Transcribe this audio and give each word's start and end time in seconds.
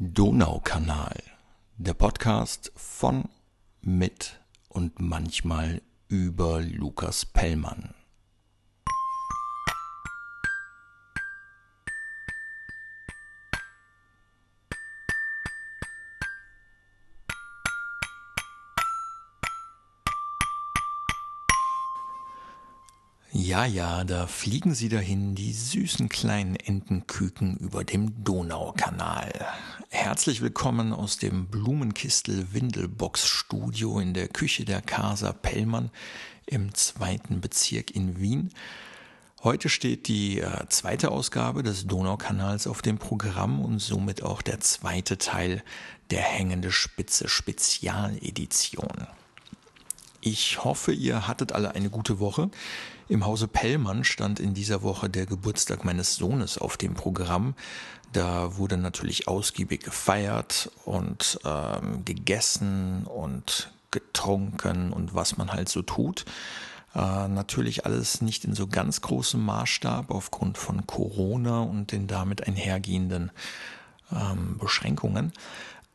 Donaukanal, 0.00 1.22
der 1.76 1.94
Podcast 1.94 2.72
von, 2.74 3.28
mit 3.80 4.40
und 4.68 4.98
manchmal 4.98 5.82
über 6.08 6.60
Lukas 6.62 7.24
Pellmann. 7.24 7.94
Ja, 23.54 23.66
ja, 23.66 24.02
da 24.02 24.26
fliegen 24.26 24.74
sie 24.74 24.88
dahin, 24.88 25.36
die 25.36 25.52
süßen 25.52 26.08
kleinen 26.08 26.56
Entenküken 26.56 27.56
über 27.58 27.84
dem 27.84 28.24
Donaukanal. 28.24 29.30
Herzlich 29.90 30.40
willkommen 30.40 30.92
aus 30.92 31.18
dem 31.18 31.46
Blumenkistel 31.46 32.48
Windelbox 32.52 33.28
Studio 33.28 34.00
in 34.00 34.12
der 34.12 34.26
Küche 34.26 34.64
der 34.64 34.82
Casa 34.82 35.32
Pellmann 35.32 35.92
im 36.46 36.74
zweiten 36.74 37.40
Bezirk 37.40 37.92
in 37.92 38.18
Wien. 38.18 38.50
Heute 39.44 39.68
steht 39.68 40.08
die 40.08 40.40
äh, 40.40 40.66
zweite 40.68 41.12
Ausgabe 41.12 41.62
des 41.62 41.86
Donaukanals 41.86 42.66
auf 42.66 42.82
dem 42.82 42.98
Programm 42.98 43.64
und 43.64 43.78
somit 43.78 44.24
auch 44.24 44.42
der 44.42 44.58
zweite 44.58 45.16
Teil 45.16 45.62
der 46.10 46.22
Hängende 46.22 46.72
Spitze 46.72 47.28
Spezialedition. 47.28 49.06
Ich 50.20 50.64
hoffe, 50.64 50.92
ihr 50.92 51.28
hattet 51.28 51.52
alle 51.52 51.76
eine 51.76 51.90
gute 51.90 52.18
Woche. 52.18 52.50
Im 53.08 53.26
Hause 53.26 53.48
Pellmann 53.48 54.04
stand 54.04 54.40
in 54.40 54.54
dieser 54.54 54.82
Woche 54.82 55.10
der 55.10 55.26
Geburtstag 55.26 55.84
meines 55.84 56.16
Sohnes 56.16 56.56
auf 56.56 56.76
dem 56.76 56.94
Programm. 56.94 57.54
Da 58.12 58.56
wurde 58.56 58.76
natürlich 58.76 59.28
ausgiebig 59.28 59.82
gefeiert 59.82 60.70
und 60.84 61.38
ähm, 61.44 62.04
gegessen 62.04 63.04
und 63.04 63.72
getrunken 63.90 64.92
und 64.92 65.14
was 65.14 65.36
man 65.36 65.52
halt 65.52 65.68
so 65.68 65.82
tut. 65.82 66.24
Äh, 66.94 67.28
natürlich 67.28 67.84
alles 67.84 68.22
nicht 68.22 68.44
in 68.44 68.54
so 68.54 68.66
ganz 68.66 69.00
großem 69.00 69.44
Maßstab 69.44 70.10
aufgrund 70.10 70.56
von 70.56 70.86
Corona 70.86 71.60
und 71.60 71.92
den 71.92 72.06
damit 72.06 72.46
einhergehenden 72.46 73.32
ähm, 74.12 74.58
Beschränkungen. 74.58 75.32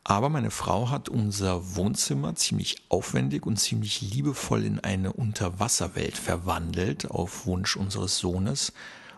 Aber 0.03 0.29
meine 0.29 0.51
Frau 0.51 0.89
hat 0.89 1.09
unser 1.09 1.75
Wohnzimmer 1.75 2.33
ziemlich 2.35 2.77
aufwendig 2.89 3.45
und 3.45 3.57
ziemlich 3.57 4.01
liebevoll 4.01 4.63
in 4.65 4.79
eine 4.79 5.13
Unterwasserwelt 5.13 6.17
verwandelt, 6.17 7.11
auf 7.11 7.45
Wunsch 7.45 7.75
unseres 7.75 8.17
Sohnes. 8.17 8.73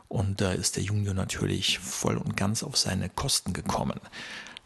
Und 0.07 0.41
da 0.41 0.51
ist 0.51 0.75
der 0.75 0.83
Junior 0.83 1.13
natürlich 1.13 1.79
voll 1.79 2.17
und 2.17 2.35
ganz 2.35 2.63
auf 2.63 2.75
seine 2.77 3.09
Kosten 3.09 3.53
gekommen. 3.53 3.99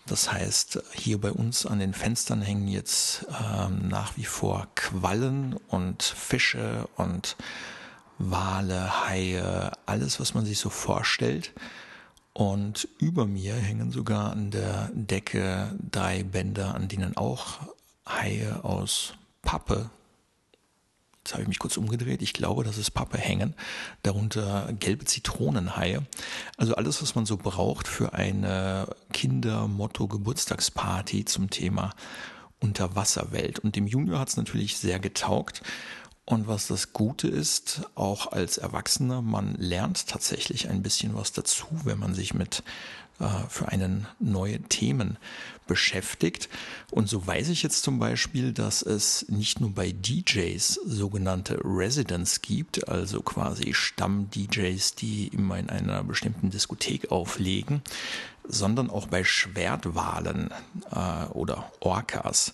Das 0.07 0.31
heißt, 0.31 0.83
hier 0.93 1.19
bei 1.19 1.31
uns 1.31 1.65
an 1.65 1.79
den 1.79 1.93
Fenstern 1.93 2.41
hängen 2.41 2.67
jetzt 2.67 3.25
ähm, 3.41 3.87
nach 3.87 4.17
wie 4.17 4.25
vor 4.25 4.67
Quallen 4.75 5.55
und 5.67 6.03
Fische 6.03 6.87
und 6.95 7.35
Wale, 8.17 9.07
Haie, 9.07 9.71
alles, 9.85 10.19
was 10.19 10.33
man 10.33 10.45
sich 10.45 10.59
so 10.59 10.69
vorstellt. 10.69 11.53
Und 12.37 12.89
über 12.99 13.25
mir 13.25 13.55
hängen 13.55 13.91
sogar 13.91 14.33
an 14.33 14.51
der 14.51 14.91
Decke 14.93 15.73
drei 15.89 16.23
Bänder, 16.23 16.75
an 16.75 16.89
denen 16.89 17.15
auch 17.15 17.59
Haie 18.05 18.61
aus 18.65 19.13
Pappe, 19.41 19.89
jetzt 21.19 21.31
habe 21.31 21.43
ich 21.43 21.47
mich 21.47 21.59
kurz 21.59 21.77
umgedreht, 21.77 22.21
ich 22.21 22.33
glaube, 22.33 22.65
das 22.65 22.77
ist 22.77 22.91
Pappe 22.91 23.17
hängen, 23.17 23.53
darunter 24.03 24.67
gelbe 24.77 25.05
Zitronenhaie. 25.05 26.01
Also 26.57 26.75
alles, 26.75 27.01
was 27.01 27.15
man 27.15 27.25
so 27.25 27.37
braucht 27.37 27.87
für 27.87 28.13
eine 28.13 28.93
Kinder-Motto-Geburtstagsparty 29.13 31.23
zum 31.23 31.49
Thema 31.49 31.91
Unterwasserwelt. 32.59 33.59
Und 33.59 33.77
dem 33.77 33.87
Junior 33.87 34.19
hat 34.19 34.27
es 34.27 34.35
natürlich 34.35 34.77
sehr 34.77 34.99
getaugt. 34.99 35.61
Und 36.25 36.47
was 36.47 36.67
das 36.67 36.91
Gute 36.91 37.27
ist, 37.27 37.81
auch 37.93 38.31
als 38.31 38.57
Erwachsener, 38.57 39.21
man 39.21 39.53
lernt 39.55 40.07
tatsächlich 40.07 40.69
ein 40.69 40.81
bisschen 40.81 41.15
was 41.15 41.31
dazu, 41.33 41.67
wenn 41.83 41.99
man 41.99 42.15
sich 42.15 42.33
mit 42.33 42.63
äh, 43.19 43.47
für 43.47 43.69
einen 43.69 44.07
neue 44.19 44.59
Themen 44.63 45.17
beschäftigt. 45.67 46.49
Und 46.91 47.07
so 47.07 47.25
weiß 47.25 47.49
ich 47.49 47.63
jetzt 47.63 47.83
zum 47.83 47.99
Beispiel, 47.99 48.53
dass 48.53 48.81
es 48.81 49.27
nicht 49.29 49.61
nur 49.61 49.69
bei 49.69 49.91
DJs 49.91 50.79
sogenannte 50.85 51.59
Residents 51.63 52.41
gibt, 52.41 52.89
also 52.89 53.21
quasi 53.21 53.73
Stamm-DJs, 53.73 54.95
die 54.95 55.27
immer 55.27 55.57
in 55.59 55.69
einer 55.69 56.03
bestimmten 56.03 56.49
Diskothek 56.49 57.11
auflegen, 57.11 57.83
sondern 58.47 58.89
auch 58.89 59.07
bei 59.07 59.23
Schwertwalen 59.23 60.51
äh, 60.91 61.25
oder 61.27 61.71
Orcas. 61.79 62.53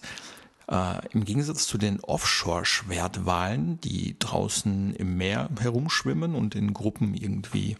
Äh, 0.72 1.06
Im 1.12 1.26
Gegensatz 1.26 1.68
zu 1.68 1.78
den 1.78 2.00
Offshore-Schwertwalen, 2.00 3.82
die 3.82 4.16
draußen 4.18 4.96
im 4.96 5.18
Meer 5.18 5.50
herumschwimmen 5.59 6.34
und 6.34 6.56
in 6.56 6.74
Gruppen 6.74 7.14
irgendwie 7.14 7.76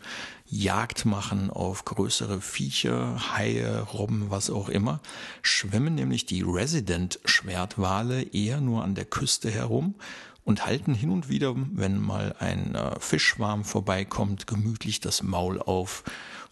Jagd 0.46 1.06
machen 1.06 1.50
auf 1.50 1.86
größere 1.86 2.42
Viecher, 2.42 3.34
Haie, 3.34 3.88
Robben, 3.94 4.30
was 4.30 4.50
auch 4.50 4.68
immer, 4.68 5.00
schwimmen 5.42 5.96
nämlich 5.96 6.26
die 6.26 6.42
Resident-Schwertwale 6.42 8.24
eher 8.24 8.60
nur 8.60 8.84
an 8.84 8.94
der 8.94 9.06
Küste 9.06 9.50
herum 9.50 9.96
und 10.44 10.66
halten 10.66 10.94
hin 10.94 11.12
und 11.12 11.30
wieder, 11.30 11.56
wenn 11.56 11.98
mal 11.98 12.36
ein 12.40 12.76
äh, 12.76 13.00
Fischwarm 13.00 13.64
vorbeikommt, 13.64 14.48
gemütlich 14.48 15.00
das 15.00 15.24
Maul 15.24 15.62
auf 15.62 16.04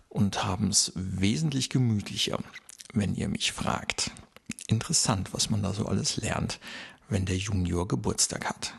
und 0.07 0.45
haben 0.45 0.69
es 0.69 0.93
wesentlich 0.95 1.69
gemütlicher, 1.69 2.39
wenn 2.93 3.13
ihr 3.13 3.27
mich 3.27 3.51
fragt 3.51 4.11
interessant, 4.69 5.33
was 5.33 5.49
man 5.49 5.63
da 5.63 5.73
so 5.73 5.85
alles 5.85 6.17
lernt, 6.17 6.59
wenn 7.09 7.25
der 7.25 7.37
Junior 7.37 7.87
Geburtstag 7.87 8.45
hat. 8.45 8.73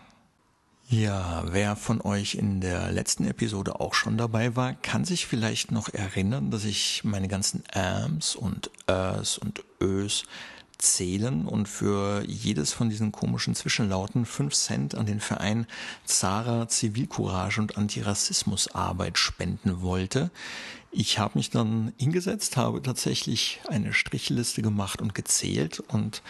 Ja, 0.88 1.44
wer 1.46 1.76
von 1.76 2.00
euch 2.00 2.34
in 2.34 2.60
der 2.60 2.90
letzten 2.90 3.24
Episode 3.24 3.78
auch 3.78 3.94
schon 3.94 4.18
dabei 4.18 4.56
war, 4.56 4.74
kann 4.74 5.04
sich 5.04 5.26
vielleicht 5.26 5.70
noch 5.70 5.88
erinnern, 5.88 6.50
dass 6.50 6.64
ich 6.64 7.04
meine 7.04 7.28
ganzen 7.28 7.62
Äms 7.72 8.34
und 8.34 8.70
Ös 8.88 9.38
und 9.38 9.62
Ös 9.80 10.24
zählen 10.78 11.46
und 11.46 11.68
für 11.68 12.24
jedes 12.26 12.72
von 12.72 12.90
diesen 12.90 13.12
komischen 13.12 13.54
Zwischenlauten 13.54 14.26
fünf 14.26 14.54
Cent 14.54 14.96
an 14.96 15.06
den 15.06 15.20
Verein 15.20 15.66
Zara 16.04 16.66
Zivilcourage 16.66 17.60
und 17.60 17.76
Antirassismusarbeit 17.76 19.18
spenden 19.18 19.82
wollte. 19.82 20.30
Ich 20.92 21.20
habe 21.20 21.38
mich 21.38 21.50
dann 21.50 21.92
hingesetzt, 21.98 22.56
habe 22.56 22.82
tatsächlich 22.82 23.60
eine 23.68 23.92
Strichliste 23.92 24.60
gemacht 24.60 25.00
und 25.00 25.14
gezählt 25.14 25.78
und 25.78 26.20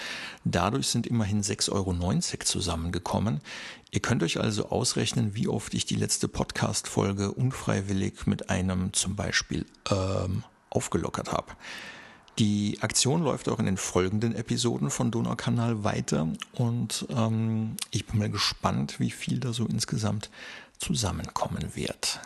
dadurch 0.45 0.89
sind 0.89 1.07
immerhin 1.07 1.43
6,90 1.43 1.73
Euro 1.73 2.19
zusammengekommen. 2.45 3.41
Ihr 3.91 4.01
könnt 4.01 4.23
euch 4.23 4.39
also 4.39 4.69
ausrechnen, 4.69 5.35
wie 5.35 5.49
oft 5.49 5.73
ich 5.73 5.87
die 5.87 5.97
letzte 5.97 6.29
Podcast-Folge 6.29 7.33
unfreiwillig 7.33 8.27
mit 8.27 8.51
einem 8.51 8.93
zum 8.93 9.17
Beispiel 9.17 9.65
ähm, 9.91 10.45
aufgelockert 10.69 11.33
habe. 11.33 11.53
Die 12.39 12.79
Aktion 12.83 13.23
läuft 13.23 13.49
auch 13.49 13.59
in 13.59 13.67
den 13.67 13.79
folgenden 13.79 14.35
Episoden 14.35 14.91
von 14.91 15.11
Donaukanal 15.11 15.85
weiter 15.85 16.29
und 16.53 17.07
ähm, 17.11 17.77
ich 17.91 18.07
bin 18.07 18.19
mal 18.19 18.31
gespannt, 18.31 19.01
wie 19.01 19.11
viel 19.11 19.41
da 19.41 19.55
so 19.55 19.67
insgesamt 19.67 20.31
zusammenkommen 20.79 21.75
wird. 21.75 22.21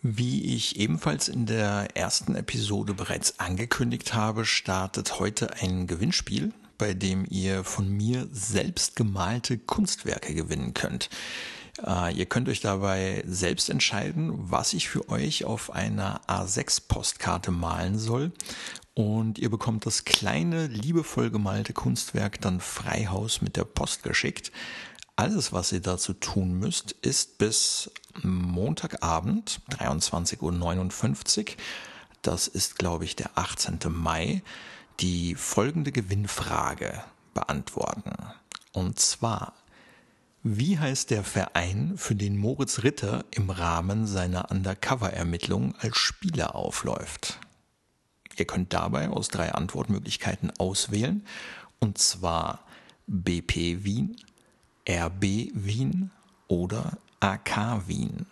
Wie 0.00 0.54
ich 0.54 0.78
ebenfalls 0.78 1.28
in 1.28 1.46
der 1.46 1.96
ersten 1.96 2.36
Episode 2.36 2.94
bereits 2.94 3.40
angekündigt 3.40 4.14
habe, 4.14 4.44
startet 4.44 5.18
heute 5.18 5.54
ein 5.54 5.88
Gewinnspiel, 5.88 6.52
bei 6.78 6.94
dem 6.94 7.26
ihr 7.28 7.64
von 7.64 7.88
mir 7.88 8.28
selbst 8.30 8.94
gemalte 8.94 9.58
Kunstwerke 9.58 10.34
gewinnen 10.34 10.72
könnt. 10.72 11.10
Äh, 11.84 12.14
ihr 12.14 12.26
könnt 12.26 12.48
euch 12.48 12.60
dabei 12.60 13.24
selbst 13.26 13.70
entscheiden, 13.70 14.32
was 14.36 14.72
ich 14.72 14.88
für 14.88 15.08
euch 15.08 15.44
auf 15.44 15.72
einer 15.72 16.20
A6-Postkarte 16.28 17.50
malen 17.50 17.98
soll. 17.98 18.30
Und 18.94 19.40
ihr 19.40 19.50
bekommt 19.50 19.84
das 19.84 20.04
kleine, 20.04 20.68
liebevoll 20.68 21.30
gemalte 21.30 21.72
Kunstwerk 21.72 22.40
dann 22.40 22.60
Freihaus 22.60 23.42
mit 23.42 23.56
der 23.56 23.64
Post 23.64 24.04
geschickt. 24.04 24.52
Alles, 25.18 25.52
was 25.52 25.72
ihr 25.72 25.80
dazu 25.80 26.12
tun 26.12 26.60
müsst, 26.60 26.92
ist 26.92 27.38
bis 27.38 27.90
Montagabend, 28.22 29.60
23.59 29.68 31.40
Uhr, 31.40 31.56
das 32.22 32.46
ist, 32.46 32.78
glaube 32.78 33.04
ich, 33.04 33.16
der 33.16 33.36
18. 33.36 33.80
Mai, 33.88 34.44
die 35.00 35.34
folgende 35.34 35.90
Gewinnfrage 35.90 37.02
beantworten. 37.34 38.12
Und 38.72 39.00
zwar, 39.00 39.54
wie 40.44 40.78
heißt 40.78 41.10
der 41.10 41.24
Verein, 41.24 41.94
für 41.96 42.14
den 42.14 42.36
Moritz 42.36 42.84
Ritter 42.84 43.24
im 43.32 43.50
Rahmen 43.50 44.06
seiner 44.06 44.52
Undercover-Ermittlung 44.52 45.74
als 45.80 45.96
Spieler 45.96 46.54
aufläuft? 46.54 47.40
Ihr 48.36 48.44
könnt 48.44 48.72
dabei 48.72 49.08
aus 49.08 49.26
drei 49.26 49.50
Antwortmöglichkeiten 49.52 50.52
auswählen, 50.60 51.26
und 51.80 51.98
zwar 51.98 52.64
BP 53.08 53.82
Wien, 53.82 54.16
RB 54.88 55.50
Wien 55.52 56.10
oder 56.46 56.96
AK 57.20 57.88
Wien. 57.88 58.26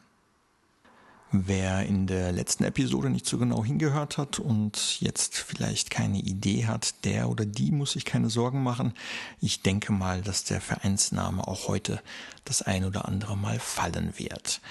Wer 1.32 1.84
in 1.84 2.06
der 2.06 2.32
letzten 2.32 2.64
Episode 2.64 3.10
nicht 3.10 3.26
so 3.26 3.36
genau 3.36 3.62
hingehört 3.62 4.16
hat 4.16 4.38
und 4.38 5.00
jetzt 5.00 5.36
vielleicht 5.36 5.90
keine 5.90 6.18
Idee 6.18 6.66
hat, 6.66 7.04
der 7.04 7.28
oder 7.28 7.44
die 7.44 7.72
muss 7.72 7.92
sich 7.92 8.06
keine 8.06 8.30
Sorgen 8.30 8.62
machen. 8.62 8.94
Ich 9.40 9.60
denke 9.60 9.92
mal, 9.92 10.22
dass 10.22 10.44
der 10.44 10.62
Vereinsname 10.62 11.46
auch 11.46 11.68
heute 11.68 12.00
das 12.44 12.62
ein 12.62 12.84
oder 12.84 13.06
andere 13.06 13.36
Mal 13.36 13.58
fallen 13.58 14.14
wird. 14.16 14.62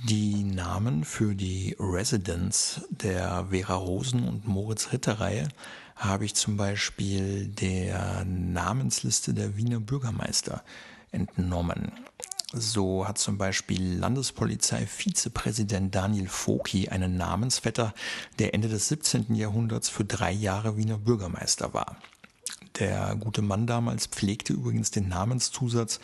Die 0.03 0.43
Namen 0.43 1.03
für 1.03 1.33
die 1.33 1.75
Residents 1.79 2.81
der 2.89 3.47
Vera 3.49 3.73
Rosen 3.73 4.27
und 4.27 4.47
Moritz 4.47 4.91
Ritter 4.93 5.19
Reihe 5.19 5.47
habe 5.95 6.23
ich 6.23 6.35
zum 6.35 6.55
Beispiel 6.55 7.47
der 7.47 8.23
Namensliste 8.25 9.33
der 9.33 9.57
Wiener 9.57 9.79
Bürgermeister 9.79 10.63
entnommen. 11.11 11.91
So 12.53 13.07
hat 13.07 13.17
zum 13.17 13.39
Beispiel 13.39 13.97
Landespolizei-Vizepräsident 13.97 15.93
Daniel 15.93 16.27
Foki 16.27 16.89
einen 16.89 17.17
Namensvetter, 17.17 17.93
der 18.37 18.53
Ende 18.53 18.69
des 18.69 18.89
17. 18.89 19.33
Jahrhunderts 19.33 19.89
für 19.89 20.05
drei 20.05 20.31
Jahre 20.31 20.77
Wiener 20.77 20.99
Bürgermeister 20.99 21.73
war. 21.73 21.97
Der 22.77 23.15
gute 23.15 23.41
Mann 23.41 23.65
damals 23.65 24.05
pflegte 24.05 24.53
übrigens 24.53 24.91
den 24.91 25.09
Namenszusatz 25.09 25.99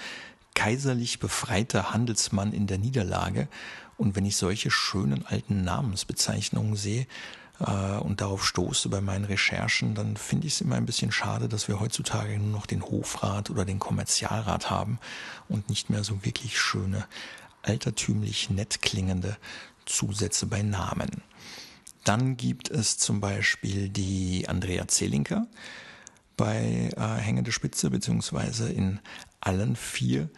kaiserlich 0.56 1.20
befreiter 1.20 1.94
Handelsmann 1.94 2.54
in 2.54 2.68
der 2.68 2.78
Niederlage. 2.78 3.48
Und 3.98 4.16
wenn 4.16 4.26
ich 4.26 4.38
solche 4.38 4.72
schönen 4.72 5.26
alten 5.26 5.64
Namensbezeichnungen 5.64 6.76
sehe 6.76 7.08
äh, 7.60 7.98
und 7.98 8.22
darauf 8.22 8.46
stoße 8.46 8.90
bei 8.90 9.02
meinen 9.02 9.26
Recherchen, 9.26 9.96
dann 9.96 10.18
finde 10.18 10.48
ich 10.48 10.54
es 10.54 10.62
immer 10.62 10.76
ein 10.76 10.86
bisschen 10.86 11.12
schade, 11.12 11.48
dass 11.48 11.68
wir 11.68 11.80
heutzutage 11.80 12.38
nur 12.38 12.52
noch 12.52 12.66
den 12.66 12.84
Hofrat 12.84 13.50
oder 13.50 13.66
den 13.66 13.80
Kommerzialrat 13.80 14.70
haben 14.70 15.00
und 15.50 15.70
nicht 15.70 15.90
mehr 15.90 16.04
so 16.04 16.26
wirklich 16.26 16.60
schöne, 16.60 17.06
altertümlich 17.62 18.50
nett 18.50 18.82
klingende 18.82 19.38
Zusätze 19.86 20.46
bei 20.46 20.62
Namen. 20.62 21.22
Dann 22.04 22.36
gibt 22.36 22.70
es 22.70 22.98
zum 22.98 23.22
Beispiel 23.22 23.90
die 23.90 24.46
Andrea 24.48 24.88
Zelinker 24.88 25.48
bei 26.36 26.90
äh, 26.98 27.22
Hängende 27.22 27.52
Spitze, 27.52 27.90
beziehungsweise 27.90 28.70
in 28.70 29.00
allen 29.40 29.76
vier 29.76 30.30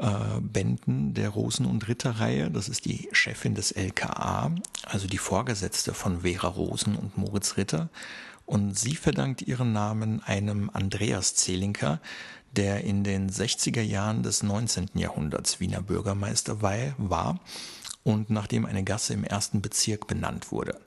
äh, 0.00 0.40
Bänden 0.40 1.14
der 1.14 1.30
Rosen- 1.30 1.66
und 1.66 1.88
Ritterreihe. 1.88 2.50
Das 2.50 2.68
ist 2.68 2.84
die 2.84 3.08
Chefin 3.12 3.54
des 3.54 3.72
LKA, 3.72 4.52
also 4.84 5.06
die 5.06 5.18
Vorgesetzte 5.18 5.94
von 5.94 6.20
Vera 6.22 6.48
Rosen 6.48 6.96
und 6.96 7.16
Moritz 7.18 7.56
Ritter. 7.56 7.88
Und 8.46 8.78
sie 8.78 8.96
verdankt 8.96 9.42
ihren 9.42 9.72
Namen 9.72 10.22
einem 10.22 10.70
Andreas 10.72 11.34
Zelinker, 11.34 12.00
der 12.56 12.84
in 12.84 13.04
den 13.04 13.30
60er 13.30 13.82
Jahren 13.82 14.22
des 14.22 14.42
19. 14.42 14.90
Jahrhunderts 14.94 15.60
Wiener 15.60 15.82
Bürgermeister 15.82 16.62
war 16.62 17.40
und 18.04 18.30
nachdem 18.30 18.64
eine 18.64 18.84
Gasse 18.84 19.12
im 19.12 19.24
ersten 19.24 19.60
Bezirk 19.60 20.06
benannt 20.06 20.50
wurde. 20.50 20.80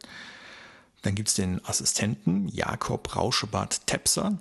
Dann 1.02 1.16
gibt 1.16 1.30
es 1.30 1.36
den 1.36 1.64
Assistenten 1.66 2.48
Jakob 2.48 3.16
Rauschebart 3.16 3.86
Tepser 3.88 4.38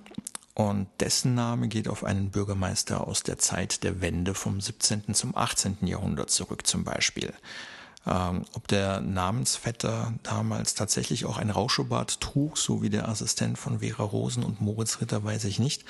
und 0.55 0.89
dessen 0.99 1.35
Name 1.35 1.69
geht 1.69 1.89
auf 1.89 2.05
einen 2.05 2.31
Bürgermeister 2.31 3.07
aus 3.07 3.23
der 3.23 3.39
Zeit 3.39 3.83
der 3.85 4.01
Wende 4.01 4.35
vom 4.35 4.61
17. 4.61 5.15
zum 5.15 5.37
18. 5.37 5.79
Jahrhundert 5.87 6.31
zurück 6.31 6.67
zum 6.67 6.85
Beispiel. 6.85 7.33
Ähm, 8.07 8.45
ob 8.55 8.67
der 8.69 9.01
Namensvetter 9.01 10.15
damals 10.23 10.75
tatsächlich 10.75 11.27
auch 11.27 11.39
ein 11.39 11.51
Rauschebart 11.51 12.21
trug, 12.21 12.57
so 12.57 12.83
wie 12.83 12.91
der 12.91 13.09
Assistent 13.09 13.59
von 13.59 13.81
Vera 13.81 14.03
Rosen 14.03 14.43
und 14.43 14.61
Moritz 14.61 15.01
Ritter, 15.01 15.23
weiß 15.23 15.45
ich 15.45 15.59
nicht. 15.59 15.85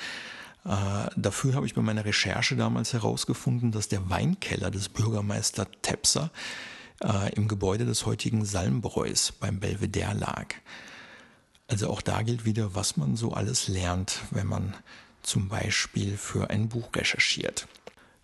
Äh, 0.65 1.09
dafür 1.15 1.55
habe 1.55 1.65
ich 1.65 1.73
bei 1.73 1.81
meiner 1.81 2.05
Recherche 2.05 2.55
damals 2.55 2.93
herausgefunden, 2.93 3.71
dass 3.71 3.87
der 3.87 4.09
Weinkeller 4.09 4.71
des 4.71 4.89
Bürgermeister 4.89 5.67
Tepser 5.81 6.31
äh, 7.03 7.33
im 7.33 7.47
Gebäude 7.47 7.85
des 7.85 8.05
heutigen 8.05 8.45
Salmbräus 8.45 9.31
beim 9.31 9.59
Belvedere 9.59 10.13
lag. 10.13 10.53
Also 11.71 11.89
auch 11.89 12.01
da 12.01 12.21
gilt 12.21 12.43
wieder, 12.43 12.75
was 12.75 12.97
man 12.97 13.15
so 13.15 13.31
alles 13.31 13.69
lernt, 13.69 14.19
wenn 14.31 14.45
man 14.45 14.75
zum 15.23 15.47
Beispiel 15.47 16.17
für 16.17 16.49
ein 16.49 16.67
Buch 16.67 16.89
recherchiert. 16.93 17.65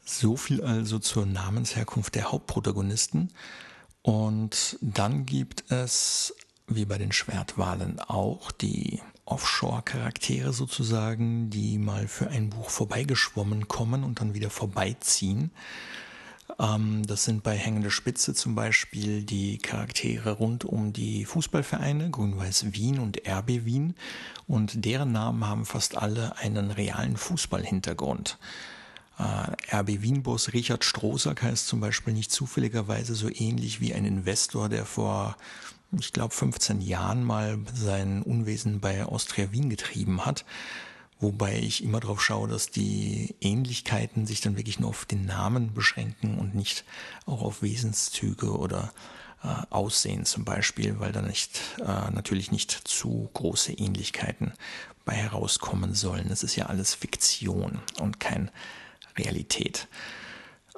So 0.03 0.35
viel 0.35 0.61
also 0.61 0.99
zur 0.99 1.25
Namensherkunft 1.25 2.15
der 2.15 2.29
Hauptprotagonisten. 2.29 3.31
Und 4.01 4.77
dann 4.81 5.25
gibt 5.25 5.71
es, 5.71 6.33
wie 6.67 6.83
bei 6.83 6.97
den 6.97 7.13
Schwertwahlen 7.13 8.01
auch, 8.01 8.51
die 8.51 9.01
Offshore-Charaktere 9.23 10.51
sozusagen, 10.51 11.49
die 11.49 11.77
mal 11.77 12.09
für 12.09 12.27
ein 12.27 12.49
Buch 12.49 12.69
vorbeigeschwommen 12.69 13.69
kommen 13.69 14.03
und 14.03 14.19
dann 14.19 14.33
wieder 14.33 14.49
vorbeiziehen. 14.49 15.51
Ähm, 16.59 17.05
das 17.05 17.25
sind 17.25 17.43
bei 17.43 17.55
Hängende 17.55 17.91
Spitze 17.91 18.33
zum 18.33 18.55
Beispiel 18.55 19.23
die 19.23 19.57
Charaktere 19.57 20.31
rund 20.31 20.65
um 20.65 20.93
die 20.93 21.25
Fußballvereine 21.25 22.09
Grün-Weiß 22.09 22.73
Wien 22.73 22.99
und 22.99 23.21
RB 23.27 23.65
Wien 23.65 23.95
und 24.47 24.85
deren 24.85 25.11
Namen 25.11 25.45
haben 25.45 25.65
fast 25.65 25.97
alle 25.97 26.37
einen 26.37 26.71
realen 26.71 27.17
Fußballhintergrund. 27.17 28.37
Äh, 29.19 29.75
RB 29.75 30.01
Wien-Boss 30.01 30.53
Richard 30.53 30.83
Strohsack 30.83 31.41
heißt 31.43 31.67
zum 31.67 31.79
Beispiel 31.79 32.13
nicht 32.13 32.31
zufälligerweise 32.31 33.15
so 33.15 33.29
ähnlich 33.29 33.81
wie 33.81 33.93
ein 33.93 34.05
Investor, 34.05 34.69
der 34.69 34.85
vor, 34.85 35.37
ich 35.97 36.13
glaube, 36.13 36.33
15 36.33 36.81
Jahren 36.81 37.23
mal 37.23 37.59
sein 37.73 38.21
Unwesen 38.21 38.79
bei 38.79 39.03
Austria 39.05 39.51
Wien 39.51 39.69
getrieben 39.69 40.25
hat. 40.25 40.45
Wobei 41.19 41.57
ich 41.57 41.83
immer 41.83 41.99
darauf 41.99 42.21
schaue, 42.21 42.47
dass 42.47 42.69
die 42.69 43.35
Ähnlichkeiten 43.41 44.27
sich 44.27 44.41
dann 44.41 44.55
wirklich 44.55 44.79
nur 44.79 44.89
auf 44.89 45.05
den 45.05 45.25
Namen 45.25 45.73
beschränken 45.73 46.37
und 46.37 46.53
nicht 46.53 46.83
auch 47.25 47.41
auf 47.41 47.63
Wesenszüge 47.63 48.55
oder 48.55 48.93
äh, 49.43 49.47
Aussehen 49.71 50.25
zum 50.25 50.45
Beispiel, 50.45 50.99
weil 50.99 51.11
da 51.11 51.21
nicht 51.21 51.59
äh, 51.79 52.11
natürlich 52.11 52.51
nicht 52.51 52.71
zu 52.71 53.29
große 53.33 53.73
Ähnlichkeiten 53.73 54.53
bei 55.05 55.13
herauskommen 55.13 55.95
sollen. 55.95 56.29
Es 56.29 56.43
ist 56.43 56.55
ja 56.55 56.67
alles 56.67 56.93
Fiktion 56.93 57.79
und 57.99 58.19
kein 58.19 58.51
Realität. 59.17 59.87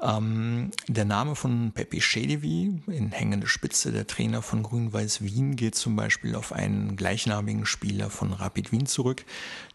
Ähm, 0.01 0.71
der 0.87 1.03
Name 1.05 1.35
von 1.35 1.71
Pepe 1.73 1.99
Schedevi 1.99 2.81
in 2.87 3.11
hängende 3.11 3.47
Spitze, 3.47 3.91
der 3.91 4.07
Trainer 4.07 4.41
von 4.41 4.63
Grün-Weiß 4.63 5.21
Wien, 5.21 5.57
geht 5.57 5.75
zum 5.75 5.95
Beispiel 5.95 6.35
auf 6.35 6.53
einen 6.53 6.95
gleichnamigen 6.95 7.65
Spieler 7.65 8.09
von 8.09 8.31
Rapid 8.31 8.71
Wien 8.71 8.85
zurück, 8.85 9.25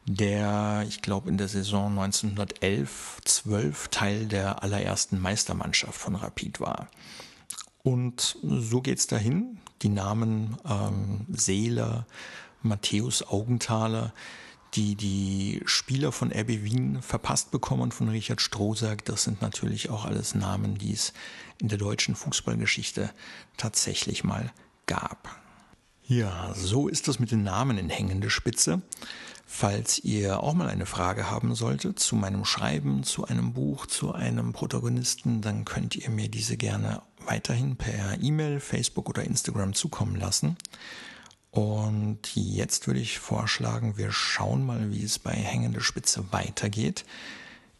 der, 0.07 0.87
ich 0.89 1.03
glaube, 1.03 1.29
in 1.29 1.37
der 1.37 1.49
Saison 1.49 1.99
1911-12 1.99 3.91
Teil 3.91 4.27
der 4.27 4.63
allerersten 4.63 5.21
Meistermannschaft 5.21 6.01
von 6.01 6.15
Rapid 6.15 6.61
war. 6.61 6.89
Und 7.83 8.39
so 8.43 8.81
geht's 8.81 9.07
dahin. 9.07 9.59
Die 9.83 9.91
Namen 9.91 10.57
ähm, 10.67 11.27
Seeler, 11.31 12.07
Matthäus 12.63 13.23
Augenthaler, 13.23 14.15
die 14.75 14.97
die 14.97 15.63
Spieler 15.67 16.13
von 16.13 16.33
RB 16.33 16.49
Wien 16.65 17.01
verpasst 17.03 17.51
bekommen 17.51 17.93
von 17.93 18.09
Richard 18.09 18.41
Strohsack. 18.41 19.05
Das 19.05 19.25
sind 19.25 19.43
natürlich 19.43 19.91
auch 19.91 20.05
alles 20.05 20.35
Namen, 20.35 20.77
die 20.79 20.93
es 20.93 21.13
in 21.61 21.69
der 21.69 21.79
deutschen 21.79 22.15
Fußballgeschichte 22.15 23.11
tatsächlich 23.57 24.25
mal 24.25 24.53
gab. 24.87 25.41
Ja, 26.07 26.53
so 26.55 26.89
ist 26.89 27.09
das 27.09 27.19
mit 27.19 27.31
den 27.31 27.45
Namen 27.45 27.79
in 27.79 27.89
hängende 27.89 28.29
Spitze. 28.29 28.83
Falls 29.47 29.99
ihr 30.01 30.43
auch 30.43 30.55
mal 30.55 30.69
eine 30.69 30.87
Frage 30.87 31.31
haben 31.31 31.55
solltet 31.55 31.99
zu 31.99 32.17
meinem 32.17 32.45
Schreiben, 32.45 33.05
zu 33.05 33.25
einem 33.25 33.53
Buch, 33.53 33.87
zu 33.87 34.13
einem 34.13 34.53
Protagonisten, 34.53 35.43
dann 35.43 35.65
könnt 35.65 35.97
ihr 35.97 36.11
mir 36.11 36.29
diese 36.29 36.57
gerne 36.57 37.03
weiterhin 37.25 37.77
per 37.77 38.21
E-Mail, 38.21 38.61
Facebook 38.61 39.09
oder 39.09 39.23
Instagram 39.23 39.75
zukommen 39.75 40.17
lassen. 40.17 40.57
Und 41.55 42.35
jetzt 42.35 42.89
würde 42.89 42.99
ich 42.99 43.21
vorschlagen, 43.21 43.97
wir 43.97 44.11
schauen 44.11 44.67
mal, 44.67 44.91
wie 44.91 45.05
es 45.05 45.21
bei 45.21 45.31
Hängende 45.31 45.81
Spitze 45.81 46.33
weitergeht. 46.33 47.05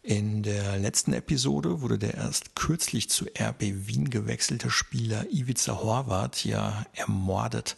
In 0.01 0.43
der 0.43 0.77
letzten 0.79 1.11
Episode 1.11 1.81
wurde 1.81 1.99
der 1.99 2.13
erst 2.13 2.55
kürzlich 2.55 3.09
zu 3.09 3.25
RB 3.25 3.59
Wien 3.85 4.09
gewechselte 4.09 4.69
Spieler 4.69 5.25
Ivica 5.29 5.73
Horvath 5.73 6.45
ja 6.45 6.85
ermordet 6.93 7.75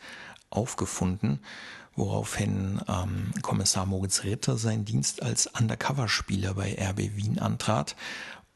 aufgefunden, 0.51 1.39
woraufhin 1.95 2.79
ähm, 2.87 3.31
Kommissar 3.41 3.87
Moritz 3.87 4.23
Ritter 4.23 4.55
seinen 4.59 4.85
Dienst 4.85 5.23
als 5.23 5.47
Undercover-Spieler 5.47 6.53
bei 6.53 6.77
RB 6.79 7.15
Wien 7.15 7.39
antrat. 7.39 7.95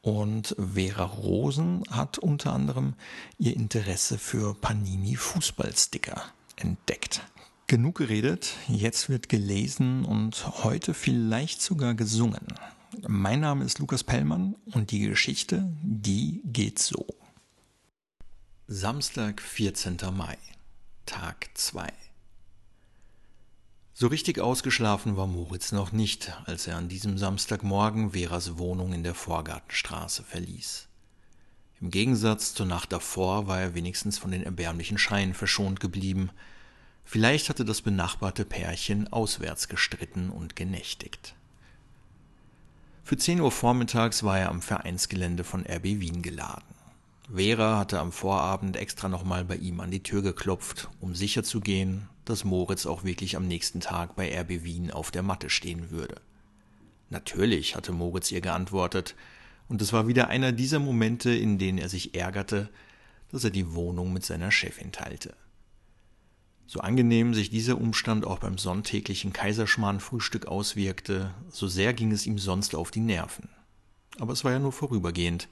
Und 0.00 0.54
Vera 0.74 1.06
Rosen 1.06 1.82
hat 1.90 2.18
unter 2.18 2.52
anderem 2.52 2.94
ihr 3.36 3.56
Interesse 3.56 4.16
für 4.16 4.54
Panini 4.54 5.16
Fußballsticker 5.16 6.22
entdeckt. 6.62 7.22
Genug 7.66 7.96
geredet, 7.96 8.54
jetzt 8.68 9.08
wird 9.08 9.28
gelesen 9.28 10.04
und 10.04 10.64
heute 10.64 10.94
vielleicht 10.94 11.62
sogar 11.62 11.94
gesungen. 11.94 12.46
Mein 13.08 13.40
Name 13.40 13.64
ist 13.64 13.78
Lukas 13.78 14.04
Pellmann 14.04 14.54
und 14.72 14.90
die 14.90 15.00
Geschichte, 15.00 15.72
die 15.82 16.42
geht 16.44 16.78
so. 16.78 17.06
Samstag, 18.68 19.40
14. 19.40 19.98
Mai, 20.12 20.36
Tag 21.06 21.48
2. 21.54 21.92
So 23.94 24.06
richtig 24.08 24.40
ausgeschlafen 24.40 25.16
war 25.16 25.26
Moritz 25.26 25.72
noch 25.72 25.92
nicht, 25.92 26.32
als 26.44 26.66
er 26.66 26.76
an 26.76 26.88
diesem 26.88 27.18
Samstagmorgen 27.18 28.12
Veras 28.12 28.58
Wohnung 28.58 28.92
in 28.92 29.02
der 29.02 29.14
Vorgartenstraße 29.14 30.22
verließ. 30.22 30.88
Im 31.82 31.90
Gegensatz 31.90 32.54
zur 32.54 32.64
Nacht 32.64 32.92
davor 32.92 33.46
war 33.46 33.60
er 33.60 33.74
wenigstens 33.74 34.16
von 34.16 34.30
den 34.30 34.44
erbärmlichen 34.44 34.96
Schreien 34.96 35.34
verschont 35.34 35.80
geblieben, 35.80 36.30
Vielleicht 37.04 37.48
hatte 37.48 37.64
das 37.64 37.82
benachbarte 37.82 38.44
Pärchen 38.44 39.12
auswärts 39.12 39.68
gestritten 39.68 40.30
und 40.30 40.56
genächtigt. 40.56 41.34
Für 43.04 43.16
10 43.16 43.40
Uhr 43.40 43.50
vormittags 43.50 44.22
war 44.22 44.38
er 44.38 44.48
am 44.48 44.62
Vereinsgelände 44.62 45.44
von 45.44 45.66
RB 45.66 45.84
Wien 45.84 46.22
geladen. 46.22 46.74
Vera 47.34 47.78
hatte 47.78 47.98
am 47.98 48.12
Vorabend 48.12 48.76
extra 48.76 49.08
nochmal 49.08 49.44
bei 49.44 49.56
ihm 49.56 49.80
an 49.80 49.90
die 49.90 50.02
Tür 50.02 50.22
geklopft, 50.22 50.88
um 51.00 51.14
sicherzugehen, 51.14 52.08
dass 52.24 52.44
Moritz 52.44 52.86
auch 52.86 53.04
wirklich 53.04 53.36
am 53.36 53.46
nächsten 53.46 53.80
Tag 53.80 54.16
bei 54.16 54.38
RB 54.40 54.64
Wien 54.64 54.90
auf 54.90 55.10
der 55.10 55.22
Matte 55.22 55.50
stehen 55.50 55.90
würde. 55.90 56.20
Natürlich 57.10 57.76
hatte 57.76 57.92
Moritz 57.92 58.30
ihr 58.30 58.40
geantwortet, 58.40 59.14
und 59.68 59.82
es 59.82 59.92
war 59.92 60.06
wieder 60.08 60.28
einer 60.28 60.52
dieser 60.52 60.78
Momente, 60.78 61.34
in 61.34 61.58
denen 61.58 61.78
er 61.78 61.88
sich 61.88 62.14
ärgerte, 62.14 62.70
dass 63.30 63.44
er 63.44 63.50
die 63.50 63.74
Wohnung 63.74 64.12
mit 64.12 64.24
seiner 64.24 64.50
Chefin 64.50 64.92
teilte. 64.92 65.34
So 66.66 66.80
angenehm 66.80 67.34
sich 67.34 67.50
dieser 67.50 67.78
Umstand 67.78 68.24
auch 68.24 68.38
beim 68.38 68.56
sonntäglichen 68.56 69.32
Kaiserschmarrn-Frühstück 69.32 70.46
auswirkte, 70.46 71.34
so 71.50 71.68
sehr 71.68 71.92
ging 71.92 72.12
es 72.12 72.26
ihm 72.26 72.38
sonst 72.38 72.74
auf 72.74 72.90
die 72.90 73.00
Nerven. 73.00 73.48
Aber 74.18 74.32
es 74.32 74.44
war 74.44 74.52
ja 74.52 74.58
nur 74.58 74.72
vorübergehend, 74.72 75.48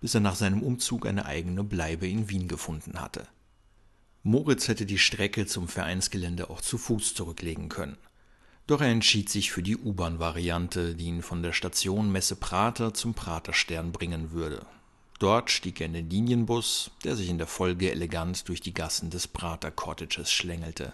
bis 0.00 0.14
er 0.14 0.20
nach 0.20 0.34
seinem 0.34 0.62
Umzug 0.62 1.06
eine 1.06 1.26
eigene 1.26 1.64
Bleibe 1.64 2.08
in 2.08 2.28
Wien 2.28 2.48
gefunden 2.48 3.00
hatte. 3.00 3.26
Moritz 4.22 4.68
hätte 4.68 4.86
die 4.86 4.98
Strecke 4.98 5.46
zum 5.46 5.66
Vereinsgelände 5.66 6.50
auch 6.50 6.60
zu 6.60 6.78
Fuß 6.78 7.14
zurücklegen 7.14 7.68
können. 7.68 7.96
Doch 8.70 8.80
er 8.80 8.86
entschied 8.86 9.28
sich 9.28 9.50
für 9.50 9.64
die 9.64 9.76
U-Bahn-Variante, 9.76 10.94
die 10.94 11.06
ihn 11.06 11.22
von 11.22 11.42
der 11.42 11.52
Station 11.52 12.12
Messe 12.12 12.36
Prater 12.36 12.94
zum 12.94 13.14
Praterstern 13.14 13.90
bringen 13.90 14.30
würde, 14.30 14.64
Dort 15.18 15.50
stieg 15.50 15.80
er 15.80 15.86
in 15.86 15.92
den 15.92 16.08
Linienbus, 16.08 16.92
der 17.02 17.16
sich 17.16 17.28
in 17.28 17.36
der 17.36 17.48
Folge 17.48 17.90
elegant 17.90 18.48
durch 18.48 18.60
die 18.60 18.72
Gassen 18.72 19.10
des 19.10 19.26
Prater 19.26 19.72
Cottages 19.72 20.30
schlängelte. 20.30 20.92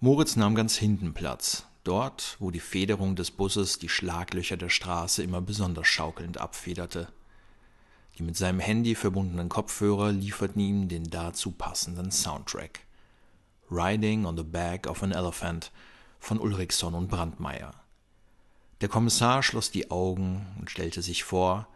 Moritz 0.00 0.34
nahm 0.34 0.54
ganz 0.54 0.76
hinten 0.76 1.12
Platz, 1.12 1.66
dort, 1.84 2.36
wo 2.40 2.50
die 2.50 2.58
Federung 2.58 3.16
des 3.16 3.30
Busses 3.30 3.78
die 3.78 3.90
Schlaglöcher 3.90 4.56
der 4.56 4.70
Straße 4.70 5.22
immer 5.22 5.42
besonders 5.42 5.86
schaukelnd 5.86 6.38
abfederte. 6.38 7.08
Die 8.18 8.22
mit 8.22 8.38
seinem 8.38 8.60
Handy 8.60 8.94
verbundenen 8.94 9.50
Kopfhörer 9.50 10.10
lieferten 10.10 10.60
ihm 10.60 10.88
den 10.88 11.10
dazu 11.10 11.50
passenden 11.52 12.10
Soundtrack. 12.10 12.80
Riding 13.70 14.24
on 14.24 14.38
the 14.38 14.42
Back 14.42 14.86
of 14.86 15.02
an 15.02 15.12
Elephant 15.12 15.70
von 16.26 16.40
Ulrichson 16.40 16.94
und 16.94 17.06
Brandmeier. 17.06 17.72
Der 18.80 18.88
Kommissar 18.88 19.44
schloss 19.44 19.70
die 19.70 19.92
Augen 19.92 20.44
und 20.58 20.68
stellte 20.68 21.00
sich 21.00 21.22
vor, 21.22 21.68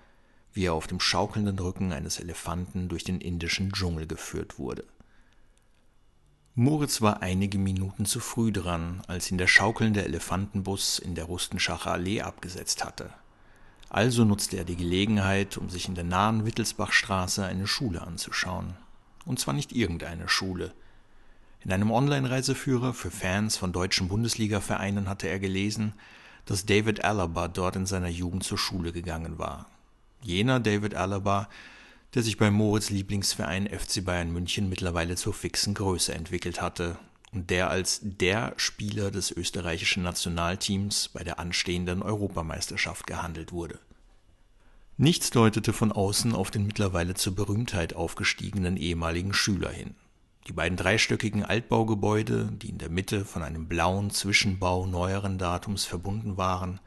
wie 0.53 0.65
er 0.65 0.75
auf 0.75 0.89
dem 0.89 0.99
schaukelnden 0.99 1.57
Rücken 1.57 1.93
eines 1.93 2.19
Elefanten 2.19 2.89
durch 2.89 3.05
den 3.05 3.21
indischen 3.21 3.71
Dschungel 3.71 4.09
geführt 4.09 4.59
wurde. 4.59 4.83
Moritz 6.57 7.01
war 7.01 7.23
einige 7.23 7.59
Minuten 7.59 8.07
zu 8.07 8.19
früh 8.19 8.51
dran, 8.51 9.05
als 9.07 9.31
ihn 9.31 9.39
der 9.39 9.47
schaukelnde 9.47 10.05
Elefantenbus 10.05 10.99
in 10.99 11.15
der 11.15 11.27
Rustenschacher 11.27 11.93
Allee 11.93 12.23
abgesetzt 12.23 12.85
hatte. 12.85 13.11
Also 13.89 14.25
nutzte 14.25 14.57
er 14.57 14.65
die 14.65 14.75
Gelegenheit, 14.75 15.59
um 15.59 15.71
sich 15.71 15.87
in 15.87 15.95
der 15.95 16.03
nahen 16.03 16.45
Wittelsbachstraße 16.45 17.45
eine 17.45 17.69
Schule 17.69 18.03
anzuschauen. 18.03 18.75
Und 19.25 19.39
zwar 19.39 19.55
nicht 19.55 19.71
irgendeine 19.71 20.29
Schule. 20.29 20.75
In 21.65 21.73
einem 21.73 21.91
Online-Reiseführer 21.91 22.95
für 22.95 23.11
Fans 23.11 23.57
von 23.57 23.73
deutschen 23.73 24.09
Bundesliga-Vereinen 24.09 25.09
hatte 25.09 25.29
er 25.29 25.39
gelesen, 25.39 25.93
dass 26.47 26.67
David 26.67 27.05
Alaba 27.05 27.49
dort 27.49 27.77
in 27.77 27.87
seiner 27.87 28.09
Jugend 28.09 28.45
zur 28.45 28.59
Schule 28.59 28.93
gegangen 28.93 29.39
war 29.39 29.67
Jener 30.23 30.61
David 30.61 30.95
Alaba, 30.95 31.49
der 32.15 32.23
sich 32.23 32.37
bei 32.37 32.51
Moritz 32.51 32.91
Lieblingsverein 32.91 33.69
FC 33.69 34.05
Bayern 34.05 34.31
München 34.31 34.69
mittlerweile 34.69 35.17
zur 35.17 35.33
fixen 35.33 35.75
Größe 35.75 36.13
entwickelt 36.13 36.61
hatte 36.61 36.99
und 37.33 37.49
der 37.49 37.71
als 37.71 38.01
der 38.03 38.53
Spieler 38.57 39.11
des 39.11 39.31
österreichischen 39.31 40.03
Nationalteams 40.03 41.09
bei 41.09 41.25
der 41.25 41.39
anstehenden 41.39 42.03
Europameisterschaft 42.03 43.07
gehandelt 43.07 43.53
wurde. 43.53 43.79
Nichts 44.99 45.31
deutete 45.31 45.73
von 45.73 45.93
außen 45.93 46.35
auf 46.35 46.51
den 46.51 46.67
mittlerweile 46.67 47.15
zur 47.15 47.35
Berühmtheit 47.35 47.95
aufgestiegenen 47.95 48.77
ehemaligen 48.77 49.33
Schüler 49.33 49.71
hin. 49.71 49.95
Die 50.47 50.53
beiden 50.53 50.77
dreistöckigen 50.77 51.45
Altbaugebäude, 51.45 52.51
die 52.53 52.71
in 52.71 52.79
der 52.79 52.91
Mitte 52.91 53.25
von 53.25 53.43
einem 53.43 53.69
blauen 53.69 54.11
Zwischenbau 54.11 54.87
neueren 54.87 55.39
Datums 55.39 55.85
verbunden 55.85 56.37
waren, 56.37 56.81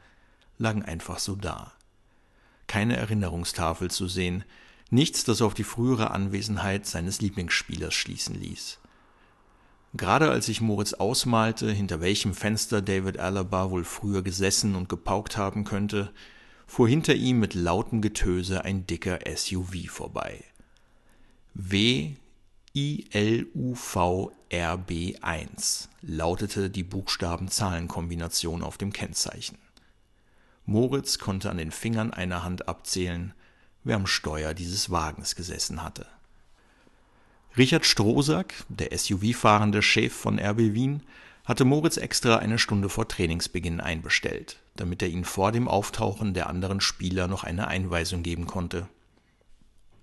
lagen 0.58 0.82
einfach 0.82 1.18
so 1.18 1.36
da 1.36 1.72
keine 2.66 2.96
Erinnerungstafel 2.96 3.90
zu 3.90 4.08
sehen, 4.08 4.44
nichts, 4.90 5.24
das 5.24 5.42
auf 5.42 5.54
die 5.54 5.64
frühere 5.64 6.10
Anwesenheit 6.10 6.86
seines 6.86 7.20
Lieblingsspielers 7.20 7.94
schließen 7.94 8.34
ließ. 8.34 8.80
Gerade 9.94 10.30
als 10.30 10.46
sich 10.46 10.60
Moritz 10.60 10.92
ausmalte, 10.94 11.70
hinter 11.70 12.00
welchem 12.00 12.34
Fenster 12.34 12.82
David 12.82 13.18
Alaba 13.18 13.70
wohl 13.70 13.84
früher 13.84 14.22
gesessen 14.22 14.74
und 14.74 14.88
gepaukt 14.88 15.36
haben 15.36 15.64
könnte, 15.64 16.10
fuhr 16.66 16.88
hinter 16.88 17.14
ihm 17.14 17.38
mit 17.38 17.54
lautem 17.54 18.00
Getöse 18.02 18.64
ein 18.64 18.86
dicker 18.86 19.20
SUV 19.36 19.86
vorbei. 19.88 20.42
W 21.54 22.16
I 22.76 23.06
L 23.12 23.46
U 23.54 23.76
V 23.76 24.32
R 24.48 24.76
B 24.76 25.14
1 25.20 25.88
lautete 26.02 26.70
die 26.70 26.82
Buchstaben-Zahlen-Kombination 26.82 28.64
auf 28.64 28.78
dem 28.78 28.92
Kennzeichen. 28.92 29.58
Moritz 30.66 31.20
konnte 31.20 31.50
an 31.50 31.58
den 31.58 31.70
Fingern 31.70 32.12
einer 32.12 32.42
Hand 32.42 32.66
abzählen, 32.66 33.32
wer 33.84 33.94
am 33.94 34.08
Steuer 34.08 34.54
dieses 34.54 34.90
Wagens 34.90 35.36
gesessen 35.36 35.84
hatte. 35.84 36.08
Richard 37.56 37.86
Strohsack, 37.86 38.54
der 38.68 38.88
SUV-fahrende 38.98 39.80
Chef 39.80 40.12
von 40.12 40.40
RB 40.40 40.74
Wien, 40.74 41.04
hatte 41.44 41.64
Moritz 41.64 41.96
extra 41.96 42.38
eine 42.38 42.58
Stunde 42.58 42.88
vor 42.88 43.06
Trainingsbeginn 43.06 43.80
einbestellt, 43.80 44.58
damit 44.74 45.00
er 45.00 45.10
ihn 45.10 45.24
vor 45.24 45.52
dem 45.52 45.68
Auftauchen 45.68 46.34
der 46.34 46.48
anderen 46.48 46.80
Spieler 46.80 47.28
noch 47.28 47.44
eine 47.44 47.68
Einweisung 47.68 48.24
geben 48.24 48.48
konnte. 48.48 48.88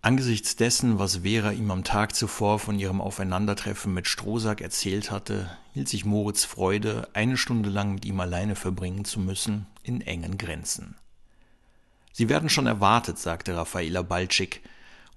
Angesichts 0.04 0.56
dessen, 0.56 0.98
was 0.98 1.18
Vera 1.18 1.52
ihm 1.52 1.70
am 1.70 1.84
Tag 1.84 2.16
zuvor 2.16 2.58
von 2.58 2.80
ihrem 2.80 3.02
Aufeinandertreffen 3.02 3.94
mit 3.94 4.08
Strohsack 4.08 4.60
erzählt 4.60 5.12
hatte, 5.12 5.56
hielt 5.74 5.90
sich 5.90 6.06
Moritz 6.06 6.44
Freude, 6.44 7.08
eine 7.14 7.38
Stunde 7.38 7.70
lang 7.70 7.94
mit 7.94 8.06
ihm 8.06 8.20
alleine 8.20 8.56
verbringen 8.56 9.06
zu 9.06 9.20
müssen, 9.20 9.68
in 9.84 10.02
engen 10.02 10.40
Grenzen. 10.40 10.96
Sie 12.14 12.30
werden 12.30 12.50
schon 12.50 12.66
erwartet, 12.66 13.20
sagte 13.20 13.56
Raffaela 13.56 14.02
Balczyk 14.02 14.64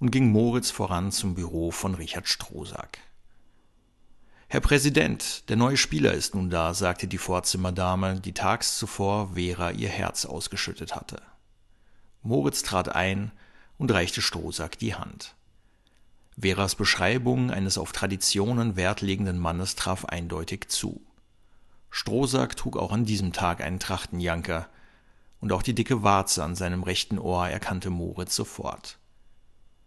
und 0.01 0.11
ging 0.11 0.31
Moritz 0.31 0.71
voran 0.71 1.13
zum 1.13 1.35
Büro 1.35 1.71
von 1.71 1.95
Richard 1.95 2.29
Strohsack. 2.29 2.99
Herr 4.49 4.61
Präsident, 4.61 5.49
der 5.49 5.57
neue 5.57 5.79
Spieler 5.79 6.13
ist 6.13 6.35
nun 6.35 6.51
da, 6.51 6.75
sagte 6.75 7.09
die 7.09 7.19
Vorzimmerdame, 7.19 8.21
die 8.21 8.35
tags 8.35 8.77
zuvor 8.79 9.31
Vera 9.35 9.71
ihr 9.71 9.89
Herz 9.89 10.27
ausgeschüttet 10.27 10.95
hatte. 10.95 11.23
Moritz 12.23 12.63
trat 12.63 12.91
ein 12.91 13.33
und 13.79 13.91
reichte 13.91 14.23
Strohsack 14.23 14.79
die 14.79 14.95
Hand. 14.95 15.35
Veras 16.37 16.75
Beschreibung 16.75 17.51
eines 17.51 17.79
auf 17.79 17.93
Traditionen 17.93 18.77
Wert 18.77 19.01
legenden 19.01 19.39
Mannes 19.39 19.77
traf 19.77 20.05
eindeutig 20.05 20.69
zu. 20.69 21.01
Strohsack 21.91 22.57
trug 22.57 22.77
auch 22.77 22.91
an 22.91 23.05
diesem 23.05 23.33
Tag 23.33 23.61
einen 23.61 23.79
Trachtenjanker, 23.79 24.69
und 25.41 25.53
auch 25.53 25.63
die 25.63 25.75
dicke 25.75 26.03
Warze 26.03 26.43
an 26.43 26.57
seinem 26.57 26.83
rechten 26.83 27.19
Ohr 27.19 27.47
erkannte 27.47 27.91
Moritz 27.91 28.35
sofort. 28.35 28.99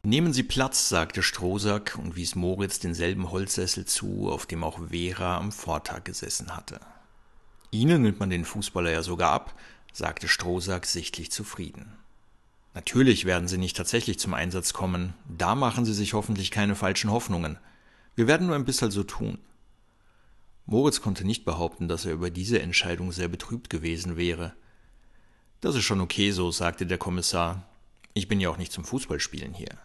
Nehmen 0.03 0.31
Sie 0.31 0.43
Platz, 0.43 0.87
sagte 0.87 1.23
Strohsack 1.23 1.97
und 1.97 2.15
wies 2.15 2.35
Moritz 2.35 2.79
denselben 2.79 3.31
Holzsessel 3.31 3.85
zu, 3.85 4.29
auf 4.29 4.45
dem 4.45 4.63
auch 4.63 4.79
Vera 4.89 5.35
am 5.35 5.51
Vortag 5.51 6.05
gesessen 6.05 6.55
hatte. 6.55 6.79
Ihnen 7.71 8.03
nimmt 8.03 8.19
man 8.19 8.29
den 8.29 8.45
Fußballer 8.45 8.91
ja 8.91 9.03
sogar 9.03 9.31
ab, 9.31 9.59
sagte 9.91 10.27
Strohsack 10.27 10.85
sichtlich 10.85 11.31
zufrieden. 11.31 11.91
Natürlich 12.77 13.25
werden 13.25 13.47
Sie 13.47 13.57
nicht 13.57 13.75
tatsächlich 13.75 14.19
zum 14.19 14.35
Einsatz 14.35 14.71
kommen, 14.71 15.15
da 15.27 15.55
machen 15.55 15.83
Sie 15.83 15.95
sich 15.95 16.13
hoffentlich 16.13 16.51
keine 16.51 16.75
falschen 16.75 17.09
Hoffnungen. 17.09 17.57
Wir 18.13 18.27
werden 18.27 18.45
nur 18.45 18.55
ein 18.55 18.65
bisschen 18.65 18.91
so 18.91 19.01
tun. 19.01 19.39
Moritz 20.67 21.01
konnte 21.01 21.25
nicht 21.25 21.43
behaupten, 21.43 21.87
dass 21.87 22.05
er 22.05 22.13
über 22.13 22.29
diese 22.29 22.61
Entscheidung 22.61 23.11
sehr 23.11 23.29
betrübt 23.29 23.71
gewesen 23.71 24.15
wäre. 24.15 24.53
Das 25.59 25.73
ist 25.73 25.85
schon 25.85 26.01
okay 26.01 26.29
so, 26.29 26.51
sagte 26.51 26.85
der 26.85 26.99
Kommissar. 26.99 27.67
Ich 28.13 28.27
bin 28.27 28.39
ja 28.39 28.51
auch 28.51 28.57
nicht 28.57 28.71
zum 28.71 28.85
Fußballspielen 28.85 29.55
hier. 29.55 29.75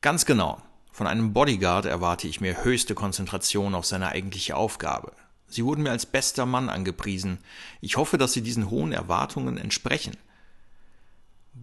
Ganz 0.00 0.24
genau. 0.24 0.62
Von 0.90 1.06
einem 1.06 1.34
Bodyguard 1.34 1.84
erwarte 1.84 2.26
ich 2.26 2.40
mir 2.40 2.64
höchste 2.64 2.94
Konzentration 2.94 3.74
auf 3.74 3.84
seine 3.84 4.08
eigentliche 4.08 4.56
Aufgabe. 4.56 5.12
Sie 5.46 5.62
wurden 5.62 5.82
mir 5.82 5.90
als 5.90 6.06
bester 6.06 6.46
Mann 6.46 6.70
angepriesen. 6.70 7.40
Ich 7.82 7.98
hoffe, 7.98 8.16
dass 8.16 8.32
Sie 8.32 8.42
diesen 8.42 8.70
hohen 8.70 8.92
Erwartungen 8.92 9.58
entsprechen. 9.58 10.16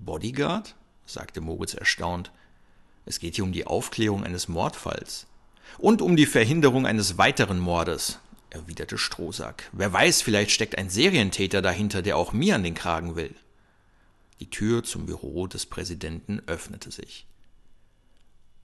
Bodyguard? 0.04 0.75
sagte 1.06 1.42
Moritz 1.42 1.74
erstaunt. 1.74 2.32
Es 3.06 3.20
geht 3.20 3.36
hier 3.36 3.44
um 3.44 3.52
die 3.52 3.68
Aufklärung 3.68 4.24
eines 4.24 4.48
Mordfalls. 4.48 5.28
Und 5.78 6.02
um 6.02 6.16
die 6.16 6.25
Verhinderung 6.25 6.86
eines 6.86 7.18
weiteren 7.18 7.60
Mordes, 7.60 8.20
erwiderte 8.50 8.98
Strohsack. 8.98 9.70
Wer 9.72 9.92
weiß, 9.92 10.22
vielleicht 10.22 10.52
steckt 10.52 10.78
ein 10.78 10.90
Serientäter 10.90 11.62
dahinter, 11.62 12.02
der 12.02 12.18
auch 12.18 12.34
mir 12.34 12.56
an 12.56 12.64
den 12.64 12.75
Kragen 12.75 13.16
will. 13.16 13.36
Die 14.40 14.50
Tür 14.50 14.84
zum 14.84 15.06
Büro 15.06 15.48
des 15.48 15.66
Präsidenten 15.66 16.42
öffnete 16.48 16.92
sich. 16.92 17.25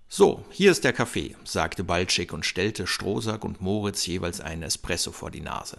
So, 0.10 0.44
hier 0.50 0.72
ist 0.72 0.84
der 0.84 0.92
Kaffee, 0.92 1.38
sagte 1.46 1.86
Balczyk 1.86 2.34
und 2.34 2.46
stellte 2.46 2.86
Strohsack 2.86 3.46
und 3.46 3.62
Moritz 3.62 4.06
jeweils 4.06 4.42
einen 4.42 4.64
Espresso 4.64 5.14
vor 5.14 5.32
die 5.32 5.40
Nase. 5.40 5.78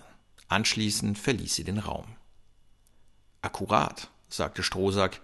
Anschließend 0.48 1.18
verließ 1.18 1.54
sie 1.54 1.64
den 1.64 1.78
Raum. 1.78 2.06
Akkurat, 3.42 4.08
sagte 4.30 4.62
Strohsack, 4.62 5.20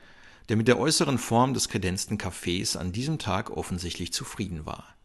der 0.49 0.57
mit 0.57 0.69
der 0.69 0.79
äußeren 0.79 1.19
Form 1.19 1.55
des 1.55 1.69
kredenzten 1.69 2.19
Cafés 2.19 2.77
an 2.77 2.93
diesem 2.93 3.19
Tag 3.19 3.51
offensichtlich 3.51 4.13
zufrieden 4.13 4.65
war. 4.67 4.97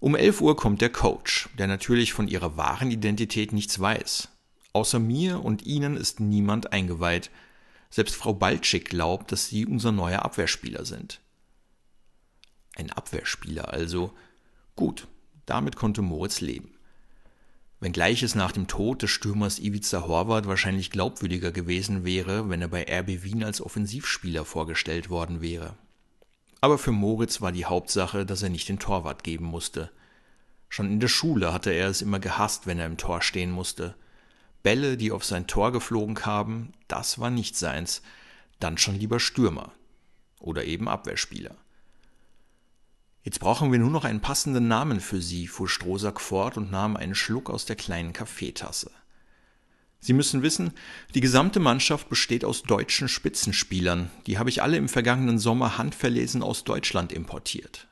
Um 0.00 0.14
elf 0.14 0.40
Uhr 0.40 0.56
kommt 0.56 0.80
der 0.80 0.90
Coach, 0.90 1.48
der 1.58 1.66
natürlich 1.66 2.12
von 2.12 2.28
ihrer 2.28 2.56
wahren 2.56 2.90
Identität 2.90 3.52
nichts 3.52 3.78
weiß. 3.80 4.28
Außer 4.72 4.98
mir 4.98 5.44
und 5.44 5.62
Ihnen 5.66 5.96
ist 5.96 6.20
niemand 6.20 6.72
eingeweiht. 6.72 7.30
Selbst 7.90 8.14
Frau 8.14 8.32
Balczyk 8.32 8.90
glaubt, 8.90 9.32
dass 9.32 9.48
Sie 9.48 9.66
unser 9.66 9.92
neuer 9.92 10.24
Abwehrspieler 10.24 10.84
sind. 10.84 11.20
Ein 12.76 12.92
Abwehrspieler 12.92 13.72
also. 13.72 14.12
Gut, 14.76 15.08
damit 15.46 15.74
konnte 15.74 16.00
Moritz 16.00 16.40
leben 16.40 16.77
wenngleich 17.80 18.22
es 18.22 18.34
nach 18.34 18.52
dem 18.52 18.66
Tod 18.66 19.02
des 19.02 19.10
Stürmers 19.10 19.58
Ivica 19.58 20.02
Horvath 20.06 20.46
wahrscheinlich 20.46 20.90
glaubwürdiger 20.90 21.52
gewesen 21.52 22.04
wäre, 22.04 22.48
wenn 22.48 22.62
er 22.62 22.68
bei 22.68 22.84
RB 22.84 23.22
Wien 23.22 23.44
als 23.44 23.60
Offensivspieler 23.60 24.44
vorgestellt 24.44 25.10
worden 25.10 25.40
wäre. 25.40 25.74
Aber 26.60 26.78
für 26.78 26.92
Moritz 26.92 27.40
war 27.40 27.52
die 27.52 27.66
Hauptsache, 27.66 28.26
dass 28.26 28.42
er 28.42 28.48
nicht 28.48 28.68
den 28.68 28.78
Torwart 28.78 29.22
geben 29.22 29.44
musste. 29.44 29.90
Schon 30.68 30.90
in 30.90 31.00
der 31.00 31.08
Schule 31.08 31.52
hatte 31.52 31.70
er 31.70 31.88
es 31.88 32.02
immer 32.02 32.18
gehasst, 32.18 32.66
wenn 32.66 32.78
er 32.78 32.86
im 32.86 32.96
Tor 32.96 33.22
stehen 33.22 33.50
musste. 33.50 33.94
Bälle, 34.62 34.96
die 34.96 35.12
auf 35.12 35.24
sein 35.24 35.46
Tor 35.46 35.72
geflogen 35.72 36.14
kamen, 36.14 36.74
das 36.88 37.18
war 37.20 37.30
nicht 37.30 37.56
seins, 37.56 38.02
dann 38.58 38.76
schon 38.76 38.96
lieber 38.96 39.20
Stürmer 39.20 39.72
oder 40.40 40.64
eben 40.64 40.88
Abwehrspieler. 40.88 41.54
Jetzt 43.28 43.40
brauchen 43.40 43.70
wir 43.70 43.78
nur 43.78 43.90
noch 43.90 44.06
einen 44.06 44.22
passenden 44.22 44.68
Namen 44.68 45.00
für 45.00 45.20
Sie, 45.20 45.48
fuhr 45.48 45.68
Strohsack 45.68 46.18
fort 46.18 46.56
und 46.56 46.70
nahm 46.70 46.96
einen 46.96 47.14
Schluck 47.14 47.50
aus 47.50 47.66
der 47.66 47.76
kleinen 47.76 48.14
Kaffeetasse. 48.14 48.90
Sie 50.00 50.14
müssen 50.14 50.40
wissen, 50.40 50.72
die 51.14 51.20
gesamte 51.20 51.60
Mannschaft 51.60 52.08
besteht 52.08 52.42
aus 52.42 52.62
deutschen 52.62 53.06
Spitzenspielern. 53.06 54.10
Die 54.26 54.38
habe 54.38 54.48
ich 54.48 54.62
alle 54.62 54.78
im 54.78 54.88
vergangenen 54.88 55.38
Sommer 55.38 55.76
handverlesen 55.76 56.42
aus 56.42 56.64
Deutschland 56.64 57.12
importiert. 57.12 57.86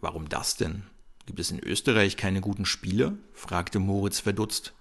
Warum 0.00 0.28
das 0.28 0.56
denn? 0.56 0.82
Gibt 1.26 1.38
es 1.38 1.52
in 1.52 1.60
Österreich 1.60 2.16
keine 2.16 2.40
guten 2.40 2.66
Spieler? 2.66 3.12
fragte 3.34 3.78
Moritz 3.78 4.18
verdutzt. 4.18 4.72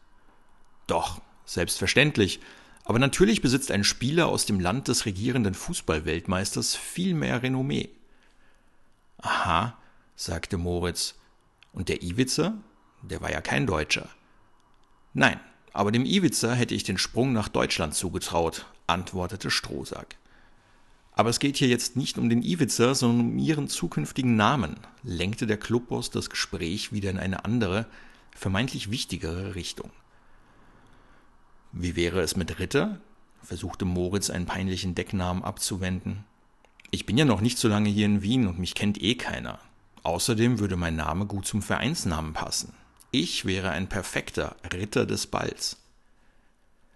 Doch, 0.87 1.21
selbstverständlich. 1.45 2.39
Aber 2.85 2.97
natürlich 2.97 3.43
besitzt 3.43 3.69
ein 3.69 3.83
Spieler 3.83 4.29
aus 4.29 4.47
dem 4.47 4.59
Land 4.59 4.87
des 4.87 5.05
regierenden 5.05 5.53
Fußballweltmeisters 5.53 6.75
viel 6.75 7.13
mehr 7.13 7.43
Renommee. 7.43 7.91
Aha, 9.23 9.77
sagte 10.15 10.57
Moritz. 10.57 11.15
Und 11.71 11.89
der 11.89 12.03
Iwitzer? 12.03 12.53
Der 13.01 13.21
war 13.21 13.31
ja 13.31 13.41
kein 13.41 13.65
Deutscher. 13.65 14.07
Nein, 15.13 15.39
aber 15.71 15.91
dem 15.91 16.05
Iwitzer 16.05 16.53
hätte 16.53 16.75
ich 16.75 16.83
den 16.83 16.97
Sprung 16.97 17.33
nach 17.33 17.47
Deutschland 17.47 17.95
zugetraut, 17.95 18.65
antwortete 18.85 19.49
Strohsack. 19.49 20.17
Aber 21.13 21.29
es 21.29 21.39
geht 21.39 21.57
hier 21.57 21.67
jetzt 21.67 21.95
nicht 21.95 22.17
um 22.17 22.29
den 22.29 22.43
Iwitzer, 22.43 22.95
sondern 22.95 23.31
um 23.31 23.37
ihren 23.37 23.67
zukünftigen 23.69 24.35
Namen, 24.35 24.77
lenkte 25.03 25.47
der 25.47 25.57
Clubboss 25.57 26.09
das 26.09 26.29
Gespräch 26.29 26.91
wieder 26.91 27.09
in 27.09 27.19
eine 27.19 27.45
andere, 27.45 27.85
vermeintlich 28.35 28.91
wichtigere 28.91 29.55
Richtung. 29.55 29.91
Wie 31.71 31.95
wäre 31.95 32.21
es 32.21 32.35
mit 32.35 32.59
Ritter? 32.59 32.99
versuchte 33.41 33.85
Moritz 33.85 34.29
einen 34.29 34.45
peinlichen 34.45 34.95
Decknamen 34.95 35.43
abzuwenden. 35.43 36.23
Ich 36.93 37.07
bin 37.07 37.17
ja 37.17 37.25
noch 37.25 37.41
nicht 37.41 37.57
so 37.57 37.67
lange 37.67 37.89
hier 37.89 38.05
in 38.05 38.21
Wien 38.21 38.45
und 38.45 38.59
mich 38.59 38.75
kennt 38.75 39.01
eh 39.01 39.15
keiner. 39.15 39.57
Außerdem 40.03 40.59
würde 40.59 40.75
mein 40.75 40.95
Name 40.95 41.25
gut 41.25 41.47
zum 41.47 41.63
Vereinsnamen 41.63 42.33
passen. 42.33 42.71
Ich 43.09 43.45
wäre 43.45 43.71
ein 43.71 43.89
perfekter 43.89 44.57
Ritter 44.71 45.07
des 45.07 45.25
Balls. 45.25 45.77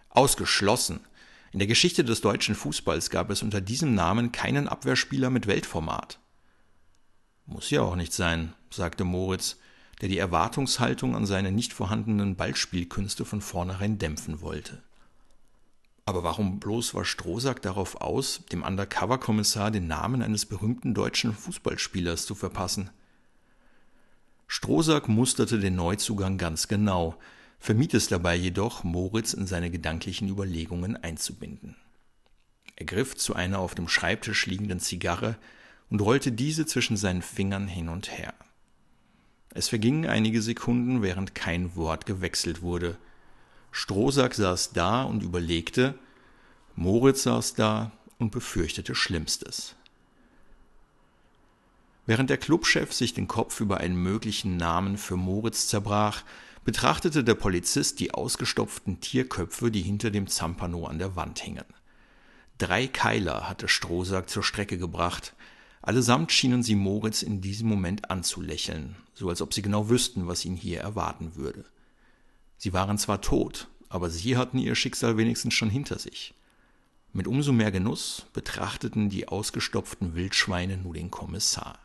Ausgeschlossen. 0.10 0.99
In 1.51 1.57
der 1.57 1.67
Geschichte 1.67 2.03
des 2.03 2.21
deutschen 2.21 2.53
Fußballs 2.53 3.10
gab 3.10 3.31
es 3.31 3.41
unter 3.41 3.60
diesem 3.60 3.95
Namen 3.95 4.31
keinen 4.31 4.67
Abwehrspieler 4.67 5.31
mit 5.31 5.47
Weltformat. 5.47 6.19
Muss 7.47 7.71
ja 7.71 7.81
auch 7.81 7.95
nicht 7.95 8.13
sein, 8.13 8.53
sagte 8.69 9.03
Moritz, 9.03 9.57
der 10.01 10.10
die 10.10 10.19
Erwartungshaltung 10.19 11.15
an 11.15 11.25
seine 11.25 11.51
nicht 11.51 11.73
vorhandenen 11.73 12.36
Ballspielkünste 12.36 13.25
von 13.25 13.41
vornherein 13.41 13.97
dämpfen 13.97 14.41
wollte. 14.41 14.83
Aber 16.08 16.24
warum 16.24 16.62
bloß 16.62 16.93
war 16.93 17.04
Strohsack 17.04 17.62
darauf 17.62 18.00
aus, 18.00 18.39
dem 18.54 18.63
Undercover-Kommissar 18.63 19.72
den 19.72 19.88
Namen 19.88 20.22
eines 20.22 20.46
berühmten 20.46 20.93
deutschen 20.93 21.34
Fußballspielers 21.34 22.26
zu 22.26 22.34
verpassen? 22.34 22.91
Strohsack 24.48 25.10
musterte 25.10 25.60
den 25.60 25.76
Neuzugang 25.76 26.38
ganz 26.38 26.70
genau, 26.70 27.17
vermied 27.60 27.93
es 27.93 28.08
dabei 28.08 28.38
jedoch, 28.38 28.86
Moritz 28.86 29.34
in 29.34 29.48
seine 29.48 29.70
gedanklichen 29.70 30.30
Überlegungen 30.30 30.96
einzubinden. 30.96 31.76
Er 32.78 32.86
griff 32.86 33.17
zu 33.17 33.36
einer 33.36 33.60
auf 33.60 33.76
dem 33.76 33.89
Schreibtisch 33.89 34.46
liegenden 34.46 34.80
Zigarre 34.80 35.36
und 35.89 36.02
rollte 36.02 36.32
diese 36.32 36.65
zwischen 36.65 36.96
seinen 36.96 37.22
Fingern 37.22 37.67
hin 37.67 37.89
und 37.89 38.17
her. 38.17 38.34
Es 39.54 39.67
vergingen 39.67 40.06
einige 40.06 40.41
Sekunden, 40.41 41.02
während 41.02 41.36
kein 41.36 41.76
Wort 41.76 42.06
gewechselt 42.06 42.62
wurde, 42.62 42.98
Strohsack 43.77 44.33
saß 44.33 44.71
da 44.73 45.03
und 45.03 45.21
überlegte, 45.21 45.93
Moritz 46.75 47.21
saß 47.21 47.53
da 47.53 47.91
und 48.17 48.31
befürchtete 48.31 48.95
Schlimmstes. 48.95 49.75
Während 52.07 52.31
der 52.31 52.39
Clubchef 52.39 52.91
sich 52.91 53.13
den 53.13 53.27
Kopf 53.27 53.61
über 53.61 53.77
einen 53.77 54.01
möglichen 54.01 54.57
Namen 54.57 54.97
für 54.97 55.15
Moritz 55.15 55.67
zerbrach, 55.67 56.23
betrachtete 56.65 57.23
der 57.23 57.35
Polizist 57.35 57.99
die 57.99 58.15
ausgestopften 58.15 58.99
Tierköpfe, 58.99 59.69
die 59.69 59.83
hinter 59.83 60.09
dem 60.09 60.25
Zampano 60.25 60.87
an 60.87 60.97
der 60.97 61.15
Wand 61.15 61.37
hingen. 61.37 61.65
Drei 62.57 62.87
Keiler 62.87 63.47
hatte 63.47 63.67
Strohsack 63.67 64.27
zur 64.27 64.41
Strecke 64.41 64.79
gebracht, 64.79 65.35
Allesamt 65.83 66.31
schienen 66.31 66.63
sie 66.63 66.75
Moritz 66.75 67.21
in 67.21 67.41
diesem 67.41 67.69
Moment 67.69 68.09
anzulächeln, 68.09 68.95
so 69.13 69.29
als 69.29 69.39
ob 69.43 69.53
sie 69.53 69.61
genau 69.61 69.87
wüssten, 69.87 70.25
was 70.25 70.45
ihn 70.45 70.55
hier 70.55 70.81
erwarten 70.81 71.35
würde. 71.35 71.63
Sie 72.58 72.74
waren 72.74 72.98
zwar 72.98 73.22
tot, 73.22 73.67
aber 73.89 74.10
sie 74.10 74.38
hatten 74.38 74.58
ihr 74.58 74.76
Schicksal 74.76 75.17
wenigstens 75.17 75.54
schon 75.54 75.70
hinter 75.70 76.00
sich. 76.00 76.34
Mit 77.13 77.28
umso 77.28 77.52
mehr 77.52 77.72
Genuss 77.72 78.26
betrachteten 78.34 79.10
die 79.10 79.28
ausgestopften 79.28 80.15
Wildschweine 80.15 80.78
nur 80.78 80.93
den 80.93 81.10
Kommissar. 81.10 81.80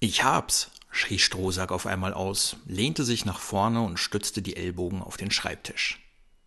Ich 0.00 0.24
hab's, 0.24 0.70
schrie 0.90 1.18
Strohsack 1.18 1.72
auf 1.72 1.86
einmal 1.86 2.14
aus, 2.14 2.56
lehnte 2.66 3.04
sich 3.04 3.24
nach 3.24 3.38
vorne 3.38 3.80
und 3.82 3.98
stützte 3.98 4.42
die 4.42 4.56
Ellbogen 4.56 5.02
auf 5.02 5.16
den 5.16 5.30
Schreibtisch. 5.30 6.00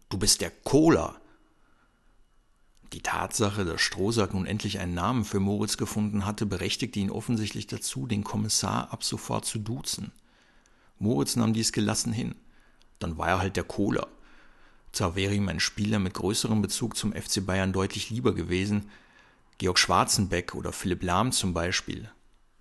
Du 0.09 0.17
bist 0.17 0.41
der 0.41 0.51
Cola. 0.51 1.19
Die 2.93 3.01
Tatsache, 3.01 3.65
dass 3.65 3.81
Strohsack 3.81 4.33
nun 4.33 4.45
endlich 4.45 4.79
einen 4.79 4.93
Namen 4.93 5.25
für 5.25 5.39
Moritz 5.41 5.75
gefunden 5.75 6.25
hatte, 6.25 6.45
berechtigte 6.45 6.99
ihn 6.99 7.11
offensichtlich 7.11 7.67
dazu, 7.67 8.07
den 8.07 8.23
Kommissar 8.23 8.93
ab 8.93 9.03
sofort 9.03 9.45
zu 9.45 9.59
duzen. 9.59 10.11
Moritz 10.97 11.35
nahm 11.35 11.53
dies 11.53 11.73
gelassen 11.73 12.13
hin. 12.13 12.35
Dann 12.99 13.17
war 13.17 13.27
er 13.27 13.39
halt 13.39 13.55
der 13.55 13.63
Cola. 13.63 14.07
Zwar 14.91 15.15
wäre 15.15 15.33
ihm 15.33 15.49
ein 15.49 15.59
Spieler 15.59 15.99
mit 15.99 16.13
größerem 16.13 16.61
Bezug 16.61 16.97
zum 16.97 17.13
FC 17.13 17.45
Bayern 17.45 17.73
deutlich 17.73 18.09
lieber 18.09 18.33
gewesen, 18.33 18.89
Georg 19.57 19.79
Schwarzenbeck 19.79 20.55
oder 20.55 20.71
Philipp 20.71 21.03
Lahm 21.03 21.31
zum 21.31 21.53
Beispiel. 21.53 22.09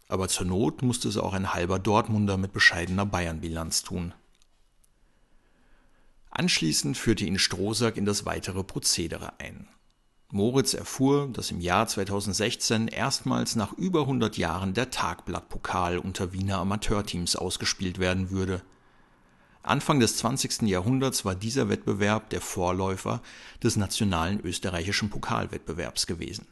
Aber 0.08 0.28
zur 0.28 0.46
Not 0.46 0.82
musste 0.82 1.08
es 1.08 1.16
auch 1.16 1.34
ein 1.34 1.52
halber 1.52 1.78
Dortmunder 1.78 2.36
mit 2.36 2.52
bescheidener 2.52 3.06
Bayern-Bilanz 3.06 3.82
tun. 3.82 4.14
Anschließend 6.30 6.96
führte 6.96 7.24
ihn 7.24 7.38
Strohsack 7.38 7.96
in 7.96 8.04
das 8.04 8.26
weitere 8.26 8.62
Prozedere 8.62 9.40
ein. 9.40 9.68
Moritz 10.30 10.74
erfuhr, 10.74 11.28
dass 11.32 11.50
im 11.50 11.60
Jahr 11.60 11.86
2016 11.86 12.88
erstmals 12.88 13.56
nach 13.56 13.72
über 13.74 14.00
100 14.00 14.36
Jahren 14.36 14.74
der 14.74 14.90
Tagblattpokal 14.90 15.98
unter 15.98 16.32
Wiener 16.32 16.58
Amateurteams 16.58 17.36
ausgespielt 17.36 17.98
werden 17.98 18.30
würde. 18.30 18.62
Anfang 19.66 19.98
des 19.98 20.16
20. 20.18 20.62
Jahrhunderts 20.62 21.24
war 21.24 21.34
dieser 21.34 21.68
Wettbewerb 21.68 22.30
der 22.30 22.40
Vorläufer 22.40 23.20
des 23.62 23.76
nationalen 23.76 24.40
österreichischen 24.40 25.10
Pokalwettbewerbs 25.10 26.06
gewesen. 26.06 26.46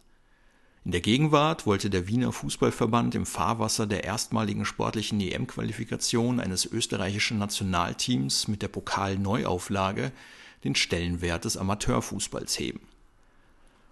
In 0.85 0.90
der 0.90 1.00
Gegenwart 1.00 1.64
wollte 1.64 1.90
der 1.90 2.09
Wiener 2.09 2.33
Fußballverband 2.33 3.14
im 3.14 3.24
Fahrwasser 3.24 3.87
der 3.87 4.05
erstmaligen 4.05 4.64
sportlichen 4.64 5.20
EM-Qualifikation 5.20 6.40
eines 6.40 6.66
österreichischen 6.66 7.38
Nationalteams 7.38 8.48
mit 8.48 8.62
der 8.62 8.68
Pokalneuauflage 8.68 10.11
den 10.64 10.74
Stellenwert 10.74 11.44
des 11.44 11.57
Amateurfußballs 11.57 12.59
heben. 12.59 12.81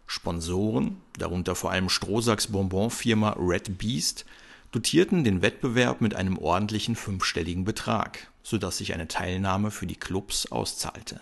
Sponsoren, 0.07 0.97
darunter 1.17 1.55
vor 1.55 1.71
allem 1.71 1.89
Strohsacks 1.89 2.49
Bonbon-Firma 2.49 3.37
Red 3.39 3.79
Beast, 3.79 4.27
dotierten 4.73 5.23
den 5.23 5.43
Wettbewerb 5.43 6.01
mit 6.01 6.15
einem 6.15 6.39
ordentlichen 6.39 6.97
fünfstelligen 6.97 7.65
Betrag, 7.65 8.32
sodass 8.43 8.79
sich 8.79 8.95
eine 8.95 9.09
Teilnahme 9.09 9.71
für 9.71 9.87
die 9.87 9.97
Clubs 9.97 10.47
auszahlte. 10.51 11.21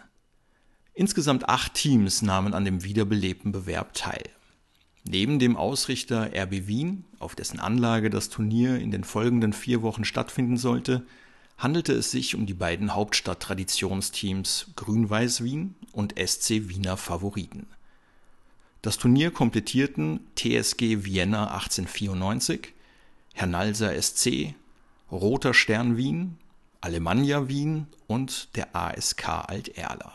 Insgesamt 0.95 1.49
acht 1.49 1.75
Teams 1.75 2.23
nahmen 2.23 2.55
an 2.55 2.65
dem 2.65 2.85
wiederbelebten 2.85 3.53
Bewerb 3.53 3.95
teil 3.95 4.25
Neben 5.05 5.39
dem 5.39 5.57
Ausrichter 5.57 6.31
RB 6.35 6.67
Wien, 6.67 7.05
auf 7.19 7.35
dessen 7.35 7.59
Anlage 7.59 8.11
das 8.11 8.29
Turnier 8.29 8.79
in 8.79 8.91
den 8.91 9.05
folgenden 9.05 9.53
vier 9.53 9.83
Wochen 9.83 10.05
stattfinden 10.05 10.57
sollte, 10.57 11.07
handelte 11.57 11.93
es 11.93 12.11
sich 12.11 12.35
um 12.35 12.47
die 12.47 12.55
beiden 12.55 12.95
Hauptstadt-Traditionsteams 12.95 14.73
Grün-Weiß 14.77 15.43
Wien 15.43 15.75
und 15.93 16.15
SC 16.19 16.69
Wiener 16.69 16.97
Favoriten. 16.97 17.67
Das 18.83 18.99
Turnier 18.99 19.31
komplettierten 19.31 20.21
TSG 20.37 21.05
Vienna 21.05 21.51
1894, 21.53 22.73
Hernalser 23.35 24.01
SC, 24.01 24.55
Roter 25.11 25.55
Stern 25.55 25.97
Wien, 25.97 26.39
Alemannia 26.83 27.47
Wien 27.47 27.89
und 28.07 28.57
der 28.57 28.75
ASK 28.75 29.29
Alt-Erla. 29.29 30.15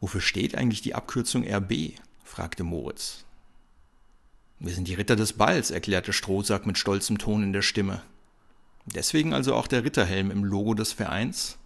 Wofür 0.00 0.20
steht 0.20 0.54
eigentlich 0.54 0.82
die 0.82 0.94
Abkürzung 0.94 1.44
RB? 1.44 1.94
fragte 2.22 2.62
Moritz. 2.62 3.24
Wir 4.60 4.72
sind 4.72 4.86
die 4.86 4.94
Ritter 4.94 5.16
des 5.16 5.32
Balls, 5.32 5.72
erklärte 5.72 6.12
Strohsack 6.12 6.64
mit 6.64 6.78
stolzem 6.78 7.18
Ton 7.18 7.42
in 7.42 7.52
der 7.52 7.62
Stimme. 7.62 8.02
Deswegen 8.86 9.34
also 9.34 9.56
auch 9.56 9.66
der 9.66 9.82
Ritterhelm 9.82 10.30
im 10.30 10.44
Logo 10.44 10.74
des 10.74 10.92
Vereins? 10.92 11.58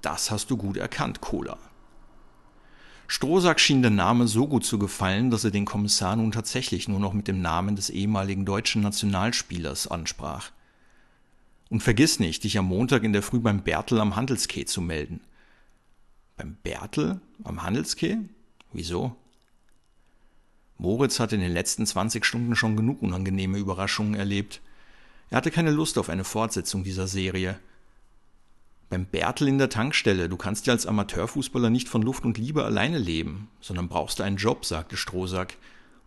Das 0.00 0.30
hast 0.30 0.50
du 0.50 0.56
gut 0.56 0.78
erkannt, 0.78 1.20
Cola. 1.20 1.58
Strohsack 3.08 3.60
schien 3.60 3.82
der 3.82 3.90
Name 3.90 4.26
so 4.26 4.48
gut 4.48 4.64
zu 4.64 4.78
gefallen, 4.78 5.30
dass 5.30 5.44
er 5.44 5.50
den 5.50 5.66
Kommissar 5.66 6.16
nun 6.16 6.32
tatsächlich 6.32 6.88
nur 6.88 6.98
noch 6.98 7.12
mit 7.12 7.28
dem 7.28 7.42
Namen 7.42 7.76
des 7.76 7.90
ehemaligen 7.90 8.46
deutschen 8.46 8.80
Nationalspielers 8.80 9.86
ansprach. 9.86 10.50
Und 11.70 11.82
vergiss 11.82 12.20
nicht, 12.20 12.44
dich 12.44 12.58
am 12.58 12.66
Montag 12.66 13.04
in 13.04 13.12
der 13.12 13.22
Früh 13.22 13.40
beim 13.40 13.62
Bertel 13.62 14.00
am 14.00 14.16
Handelskeh 14.16 14.64
zu 14.64 14.80
melden. 14.80 15.20
Beim 16.36 16.56
Bertel 16.62 17.20
am 17.42 17.62
Handelskeh? 17.62 18.18
Wieso? 18.72 19.16
Moritz 20.78 21.20
hatte 21.20 21.36
in 21.36 21.40
den 21.40 21.52
letzten 21.52 21.86
20 21.86 22.24
Stunden 22.24 22.56
schon 22.56 22.76
genug 22.76 23.02
unangenehme 23.02 23.58
Überraschungen 23.58 24.14
erlebt. 24.14 24.60
Er 25.30 25.38
hatte 25.38 25.50
keine 25.50 25.70
Lust 25.70 25.98
auf 25.98 26.08
eine 26.08 26.24
Fortsetzung 26.24 26.84
dieser 26.84 27.06
Serie. 27.06 27.58
Beim 28.90 29.06
Bertel 29.06 29.48
in 29.48 29.58
der 29.58 29.70
Tankstelle, 29.70 30.28
du 30.28 30.36
kannst 30.36 30.66
ja 30.66 30.72
als 30.72 30.86
Amateurfußballer 30.86 31.70
nicht 31.70 31.88
von 31.88 32.02
Luft 32.02 32.24
und 32.24 32.38
Liebe 32.38 32.64
alleine 32.64 32.98
leben, 32.98 33.48
sondern 33.60 33.88
brauchst 33.88 34.20
einen 34.20 34.36
Job, 34.36 34.64
sagte 34.64 34.96
Strohsack 34.96 35.56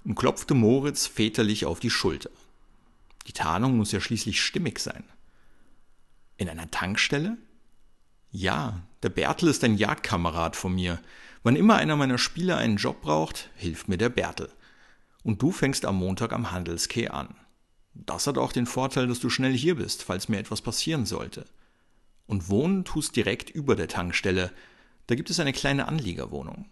und 0.06 0.16
klopfte 0.16 0.54
Moritz 0.54 1.08
väterlich 1.08 1.66
auf 1.66 1.80
die 1.80 1.90
Schulter. 1.90 2.30
Die 3.26 3.34
Tarnung 3.34 3.76
muss 3.78 3.92
ja 3.92 4.00
schließlich 4.00 4.42
stimmig 4.42 4.80
sein. 4.80 5.04
In 6.38 6.50
einer 6.50 6.70
Tankstelle? 6.72 7.38
Ja, 8.32 8.84
der 9.04 9.10
Bertel 9.10 9.50
ist 9.50 9.64
ein 9.64 9.78
Jagdkamerad 9.78 10.56
von 10.56 10.74
mir. 10.74 11.00
Wann 11.44 11.56
immer 11.56 11.76
einer 11.76 11.96
meiner 11.96 12.18
Spieler 12.18 12.58
einen 12.58 12.78
Job 12.78 13.02
braucht, 13.02 13.50
hilft 13.56 13.88
mir 13.88 13.98
der 13.98 14.10
Bertel 14.10 14.50
und 15.28 15.42
du 15.42 15.52
fängst 15.52 15.84
am 15.84 15.98
Montag 15.98 16.32
am 16.32 16.52
Handelskeh 16.52 17.10
an. 17.10 17.36
Das 17.94 18.28
hat 18.28 18.38
auch 18.38 18.54
den 18.54 18.66
Vorteil, 18.66 19.08
dass 19.08 19.20
du 19.20 19.30
schnell 19.30 19.52
hier 19.52 19.76
bist, 19.76 20.04
falls 20.04 20.30
mir 20.30 20.40
etwas 20.40 20.62
passieren 20.62 21.06
sollte. 21.06 21.46
Und 22.28 22.48
wohnen 22.48 22.86
tust 22.86 23.14
direkt 23.18 23.50
über 23.50 23.76
der 23.76 23.90
Tankstelle, 23.90 24.54
da 25.08 25.16
gibt 25.16 25.30
es 25.30 25.42
eine 25.42 25.52
kleine 25.52 25.90
Anliegerwohnung. 25.90 26.70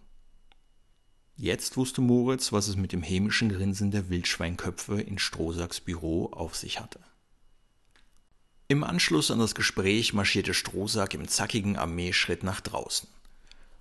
Jetzt 1.36 1.76
wusste 1.76 2.00
Moritz, 2.00 2.50
was 2.50 2.68
es 2.68 2.76
mit 2.76 2.92
dem 2.92 3.02
hämischen 3.02 3.50
Grinsen 3.50 3.90
der 3.90 4.08
Wildschweinköpfe 4.08 5.02
in 5.02 5.18
Strohsacks 5.18 5.80
Büro 5.80 6.32
auf 6.32 6.56
sich 6.56 6.80
hatte. 6.80 7.00
Im 8.68 8.82
Anschluss 8.82 9.30
an 9.30 9.38
das 9.38 9.54
Gespräch 9.54 10.12
marschierte 10.12 10.52
Strohsack 10.52 11.14
im 11.14 11.28
zackigen 11.28 11.76
Armeeschritt 11.76 12.42
nach 12.42 12.60
draußen. 12.60 13.08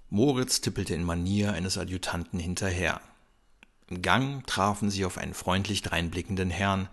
Moritz 0.09 0.61
tippelte 0.61 0.93
in 0.93 1.03
Manier 1.03 1.53
eines 1.53 1.77
Adjutanten 1.77 2.39
hinterher, 2.39 3.01
im 3.87 4.01
Gang 4.01 4.45
trafen 4.47 4.89
sie 4.89 5.05
auf 5.05 5.17
einen 5.17 5.35
freundlich 5.35 5.83
dreinblickenden 5.83 6.49
Herrn, 6.49 6.89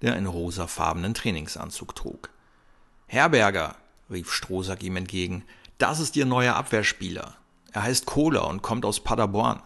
der 0.00 0.14
einen 0.14 0.26
rosafarbenen 0.26 1.14
Trainingsanzug 1.14 1.94
trug. 1.94 2.30
Herberger, 3.06 3.76
rief 4.10 4.32
Strohsack 4.32 4.82
ihm 4.82 4.96
entgegen, 4.96 5.44
das 5.78 6.00
ist 6.00 6.16
Ihr 6.16 6.26
neuer 6.26 6.56
Abwehrspieler. 6.56 7.36
Er 7.72 7.84
heißt 7.84 8.06
Kohler 8.06 8.48
und 8.48 8.62
kommt 8.62 8.84
aus 8.84 9.04
Paderborn. 9.04 9.62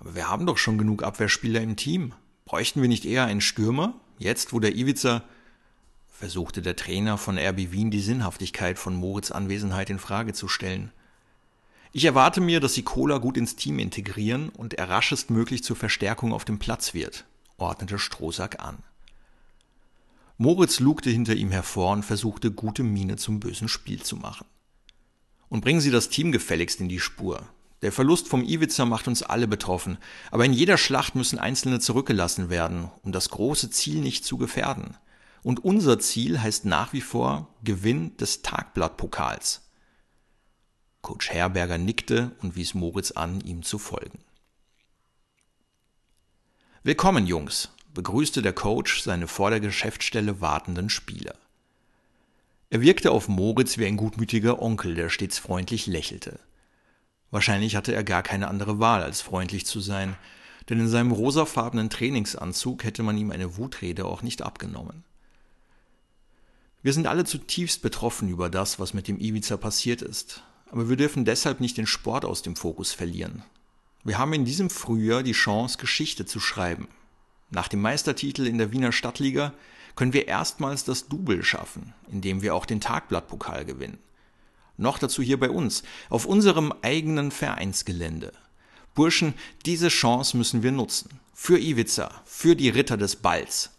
Aber 0.00 0.14
wir 0.14 0.28
haben 0.28 0.46
doch 0.46 0.58
schon 0.58 0.78
genug 0.78 1.02
Abwehrspieler 1.02 1.60
im 1.60 1.76
Team. 1.76 2.14
Bräuchten 2.46 2.80
wir 2.80 2.88
nicht 2.88 3.04
eher 3.04 3.24
einen 3.24 3.40
Stürmer? 3.40 3.94
Jetzt, 4.18 4.52
wo 4.52 4.60
der 4.60 4.74
Iwica 4.74 5.22
versuchte 6.14 6.62
der 6.62 6.76
Trainer 6.76 7.18
von 7.18 7.36
RB 7.36 7.72
Wien 7.72 7.90
die 7.90 8.00
Sinnhaftigkeit 8.00 8.78
von 8.78 8.94
Moritz 8.94 9.32
Anwesenheit 9.32 9.90
in 9.90 9.98
Frage 9.98 10.32
zu 10.32 10.46
stellen. 10.46 10.92
Ich 11.92 12.04
erwarte 12.04 12.40
mir, 12.40 12.60
dass 12.60 12.74
sie 12.74 12.82
Cola 12.82 13.18
gut 13.18 13.36
ins 13.36 13.56
Team 13.56 13.78
integrieren 13.78 14.48
und 14.48 14.74
er 14.74 14.88
raschestmöglich 14.88 15.64
zur 15.64 15.76
Verstärkung 15.76 16.32
auf 16.32 16.44
dem 16.44 16.58
Platz 16.58 16.94
wird, 16.94 17.24
ordnete 17.56 17.98
Strohsack 17.98 18.60
an. 18.60 18.78
Moritz 20.38 20.80
lugte 20.80 21.10
hinter 21.10 21.34
ihm 21.34 21.50
hervor 21.50 21.92
und 21.92 22.04
versuchte, 22.04 22.52
gute 22.52 22.84
Miene 22.84 23.16
zum 23.16 23.40
bösen 23.40 23.68
Spiel 23.68 24.02
zu 24.02 24.16
machen. 24.16 24.46
Und 25.48 25.62
bringen 25.62 25.80
Sie 25.80 25.90
das 25.90 26.08
Team 26.08 26.32
gefälligst 26.32 26.80
in 26.80 26.88
die 26.88 27.00
Spur. 27.00 27.46
Der 27.82 27.92
Verlust 27.92 28.28
vom 28.28 28.44
Iwitzer 28.44 28.86
macht 28.86 29.08
uns 29.08 29.22
alle 29.22 29.46
betroffen, 29.46 29.98
aber 30.30 30.44
in 30.44 30.52
jeder 30.52 30.78
Schlacht 30.78 31.16
müssen 31.16 31.38
Einzelne 31.38 31.80
zurückgelassen 31.80 32.50
werden, 32.50 32.90
um 33.02 33.12
das 33.12 33.28
große 33.28 33.70
Ziel 33.70 34.00
nicht 34.00 34.24
zu 34.24 34.38
gefährden. 34.38 34.96
Und 35.44 35.62
unser 35.62 35.98
Ziel 35.98 36.40
heißt 36.40 36.64
nach 36.64 36.94
wie 36.94 37.02
vor 37.02 37.54
Gewinn 37.62 38.16
des 38.16 38.40
Tagblattpokals. 38.40 39.60
Coach 41.02 41.28
Herberger 41.28 41.76
nickte 41.76 42.30
und 42.40 42.56
wies 42.56 42.72
Moritz 42.72 43.10
an, 43.10 43.42
ihm 43.42 43.62
zu 43.62 43.78
folgen. 43.78 44.24
Willkommen, 46.82 47.26
Jungs, 47.26 47.68
begrüßte 47.92 48.40
der 48.40 48.54
Coach 48.54 49.02
seine 49.02 49.28
vor 49.28 49.50
der 49.50 49.60
Geschäftsstelle 49.60 50.40
wartenden 50.40 50.88
Spieler. 50.88 51.34
Er 52.70 52.80
wirkte 52.80 53.10
auf 53.10 53.28
Moritz 53.28 53.76
wie 53.76 53.84
ein 53.84 53.98
gutmütiger 53.98 54.62
Onkel, 54.62 54.94
der 54.94 55.10
stets 55.10 55.38
freundlich 55.38 55.86
lächelte. 55.86 56.40
Wahrscheinlich 57.30 57.76
hatte 57.76 57.94
er 57.94 58.02
gar 58.02 58.22
keine 58.22 58.48
andere 58.48 58.78
Wahl, 58.78 59.02
als 59.02 59.20
freundlich 59.20 59.66
zu 59.66 59.80
sein, 59.80 60.16
denn 60.70 60.80
in 60.80 60.88
seinem 60.88 61.12
rosafarbenen 61.12 61.90
Trainingsanzug 61.90 62.82
hätte 62.82 63.02
man 63.02 63.18
ihm 63.18 63.30
eine 63.30 63.58
Wutrede 63.58 64.06
auch 64.06 64.22
nicht 64.22 64.40
abgenommen. 64.40 65.04
Wir 66.84 66.92
sind 66.92 67.06
alle 67.06 67.24
zutiefst 67.24 67.80
betroffen 67.80 68.28
über 68.28 68.50
das, 68.50 68.78
was 68.78 68.92
mit 68.92 69.08
dem 69.08 69.18
Iwiza 69.18 69.56
passiert 69.56 70.02
ist, 70.02 70.42
aber 70.70 70.90
wir 70.90 70.96
dürfen 70.96 71.24
deshalb 71.24 71.60
nicht 71.60 71.78
den 71.78 71.86
Sport 71.86 72.26
aus 72.26 72.42
dem 72.42 72.56
Fokus 72.56 72.92
verlieren. 72.92 73.42
Wir 74.04 74.18
haben 74.18 74.34
in 74.34 74.44
diesem 74.44 74.68
Frühjahr 74.68 75.22
die 75.22 75.32
Chance, 75.32 75.78
Geschichte 75.78 76.26
zu 76.26 76.40
schreiben. 76.40 76.88
Nach 77.48 77.68
dem 77.68 77.80
Meistertitel 77.80 78.46
in 78.46 78.58
der 78.58 78.70
Wiener 78.70 78.92
Stadtliga 78.92 79.54
können 79.96 80.12
wir 80.12 80.28
erstmals 80.28 80.84
das 80.84 81.08
Double 81.08 81.42
schaffen, 81.42 81.94
indem 82.12 82.42
wir 82.42 82.54
auch 82.54 82.66
den 82.66 82.82
Tagblattpokal 82.82 83.64
gewinnen. 83.64 83.96
Noch 84.76 84.98
dazu 84.98 85.22
hier 85.22 85.40
bei 85.40 85.48
uns, 85.48 85.84
auf 86.10 86.26
unserem 86.26 86.74
eigenen 86.82 87.30
Vereinsgelände. 87.30 88.34
Burschen, 88.94 89.32
diese 89.64 89.88
Chance 89.88 90.36
müssen 90.36 90.62
wir 90.62 90.70
nutzen. 90.70 91.18
Für 91.32 91.58
Iwiza, 91.58 92.10
für 92.26 92.54
die 92.54 92.68
Ritter 92.68 92.98
des 92.98 93.16
Balls. 93.16 93.73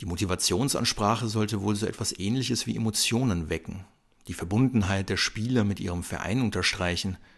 Die 0.00 0.06
Motivationsansprache 0.06 1.28
sollte 1.28 1.62
wohl 1.62 1.76
so 1.76 1.86
etwas 1.86 2.18
ähnliches 2.18 2.66
wie 2.66 2.76
Emotionen 2.76 3.50
wecken, 3.50 3.84
die 4.28 4.34
Verbundenheit 4.34 5.08
der 5.08 5.16
Spieler 5.16 5.64
mit 5.64 5.80
ihrem 5.80 6.02
Verein 6.02 6.42
unterstreichen– 6.42 7.16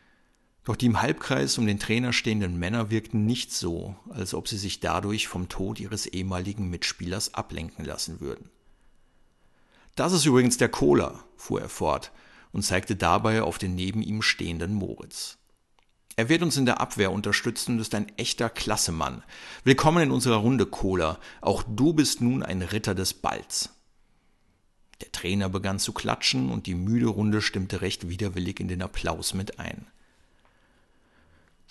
doch 0.64 0.77
die 0.77 0.87
im 0.87 1.01
Halbkreis 1.01 1.57
um 1.59 1.66
den 1.66 1.79
Trainer 1.79 2.12
stehenden 2.12 2.59
Männer 2.59 2.90
wirkten 2.90 3.25
nicht 3.25 3.53
so, 3.53 3.96
als 4.11 4.35
ob 4.35 4.46
sie 4.46 4.59
sich 4.59 4.81
dadurch 4.81 5.27
vom 5.27 5.49
Tod 5.49 5.81
ihres 5.81 6.07
ehemaligen 6.07 6.68
Mitspielers 6.68 7.35
ablenken 7.35 7.85
lassen 7.85 8.20
würden. 8.20 8.51
Das 9.96 10.12
ist 10.12 10.27
übrigens 10.27 10.59
der 10.59 10.68
Kohler, 10.68 11.25
fuhr 11.37 11.61
er 11.61 11.68
fort 11.68 12.12
und 12.53 12.62
zeigte 12.62 12.94
dabei 12.94 13.42
auf 13.42 13.59
den 13.59 13.75
neben 13.75 14.03
ihm 14.03 14.23
stehenden 14.23 14.75
Moritz. 14.75 15.38
Er 16.21 16.29
wird 16.29 16.43
uns 16.43 16.59
in 16.59 16.67
der 16.67 16.83
Abwehr 16.83 17.13
unterstützen 17.13 17.77
und 17.77 17.81
ist 17.81 17.95
ein 17.95 18.13
echter 18.19 18.51
Klassemann. 18.51 19.23
Willkommen 19.65 20.03
in 20.03 20.11
unserer 20.11 20.37
Runde, 20.37 20.67
Kohler. 20.67 21.19
Auch 21.41 21.63
du 21.63 21.95
bist 21.95 22.21
nun 22.21 22.43
ein 22.43 22.61
Ritter 22.61 22.95
des 22.95 23.15
Balls. 23.15 23.71
Der 25.01 25.11
Trainer 25.13 25.49
begann 25.49 25.79
zu 25.79 25.95
klatschen 25.95 26.51
und 26.51 26.67
die 26.67 26.75
müde 26.75 27.07
Runde 27.07 27.41
stimmte 27.41 27.81
recht 27.81 28.11
widerwillig 28.11 28.61
in 28.61 28.69
den 28.69 28.83
Applaus 28.83 29.33
mit 29.33 29.59
ein. 29.59 29.87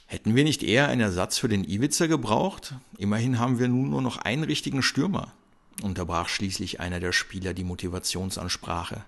Hätten 0.08 0.34
wir 0.34 0.44
nicht 0.44 0.64
eher 0.64 0.88
einen 0.88 1.02
Ersatz 1.02 1.38
für 1.38 1.48
den 1.48 1.64
Iwitzer 1.64 2.08
gebraucht? 2.08 2.74
Immerhin 2.98 3.38
haben 3.38 3.60
wir 3.60 3.68
nun 3.68 3.92
nur 3.92 4.02
noch 4.02 4.18
einen 4.18 4.46
richtigen 4.46 4.82
Stürmer, 4.82 5.32
unterbrach 5.84 6.28
schließlich 6.28 6.80
einer 6.80 7.00
der 7.00 7.12
Spieler 7.12 7.54
die 7.54 7.64
Motivationsansprache. 7.64 9.06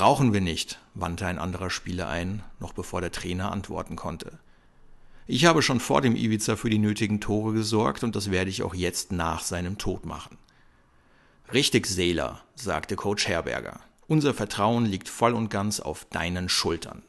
Brauchen 0.00 0.32
wir 0.32 0.40
nicht, 0.40 0.78
wandte 0.94 1.26
ein 1.26 1.38
anderer 1.38 1.68
Spieler 1.68 2.08
ein, 2.08 2.42
noch 2.58 2.72
bevor 2.72 3.02
der 3.02 3.12
Trainer 3.12 3.52
antworten 3.52 3.96
konnte. 3.96 4.38
Ich 5.26 5.44
habe 5.44 5.60
schon 5.60 5.78
vor 5.78 6.00
dem 6.00 6.16
Iwiza 6.16 6.56
für 6.56 6.70
die 6.70 6.78
nötigen 6.78 7.20
Tore 7.20 7.52
gesorgt 7.52 8.02
und 8.02 8.16
das 8.16 8.30
werde 8.30 8.48
ich 8.48 8.62
auch 8.62 8.74
jetzt 8.74 9.12
nach 9.12 9.42
seinem 9.42 9.76
Tod 9.76 10.06
machen. 10.06 10.38
Richtig, 11.52 11.86
Seeler, 11.86 12.40
sagte 12.54 12.96
Coach 12.96 13.28
Herberger. 13.28 13.78
Unser 14.06 14.32
Vertrauen 14.32 14.86
liegt 14.86 15.06
voll 15.06 15.34
und 15.34 15.50
ganz 15.50 15.80
auf 15.80 16.06
deinen 16.06 16.48
Schultern. 16.48 17.02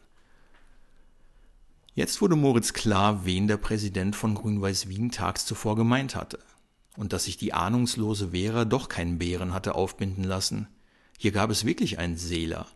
Jetzt 1.95 2.21
wurde 2.21 2.35
Moritz 2.35 2.73
klar, 2.73 3.23
wen 3.23 3.47
der 3.47 3.55
Präsident 3.55 4.17
von 4.17 4.35
Grün-Weiß 4.35 4.89
Wien 4.89 5.11
tags 5.11 5.45
zuvor 5.45 5.77
gemeint 5.77 6.17
hatte. 6.17 6.39
Und 6.97 7.13
dass 7.13 7.23
sich 7.23 7.37
die 7.37 7.53
ahnungslose 7.53 8.31
Vera 8.31 8.65
doch 8.65 8.89
keinen 8.89 9.17
Bären 9.17 9.53
hatte 9.53 9.75
aufbinden 9.75 10.25
lassen. 10.25 10.67
Hier 11.17 11.31
gab 11.31 11.51
es 11.51 11.63
wirklich 11.63 11.97
einen 11.97 12.17
Seeler. 12.17 12.67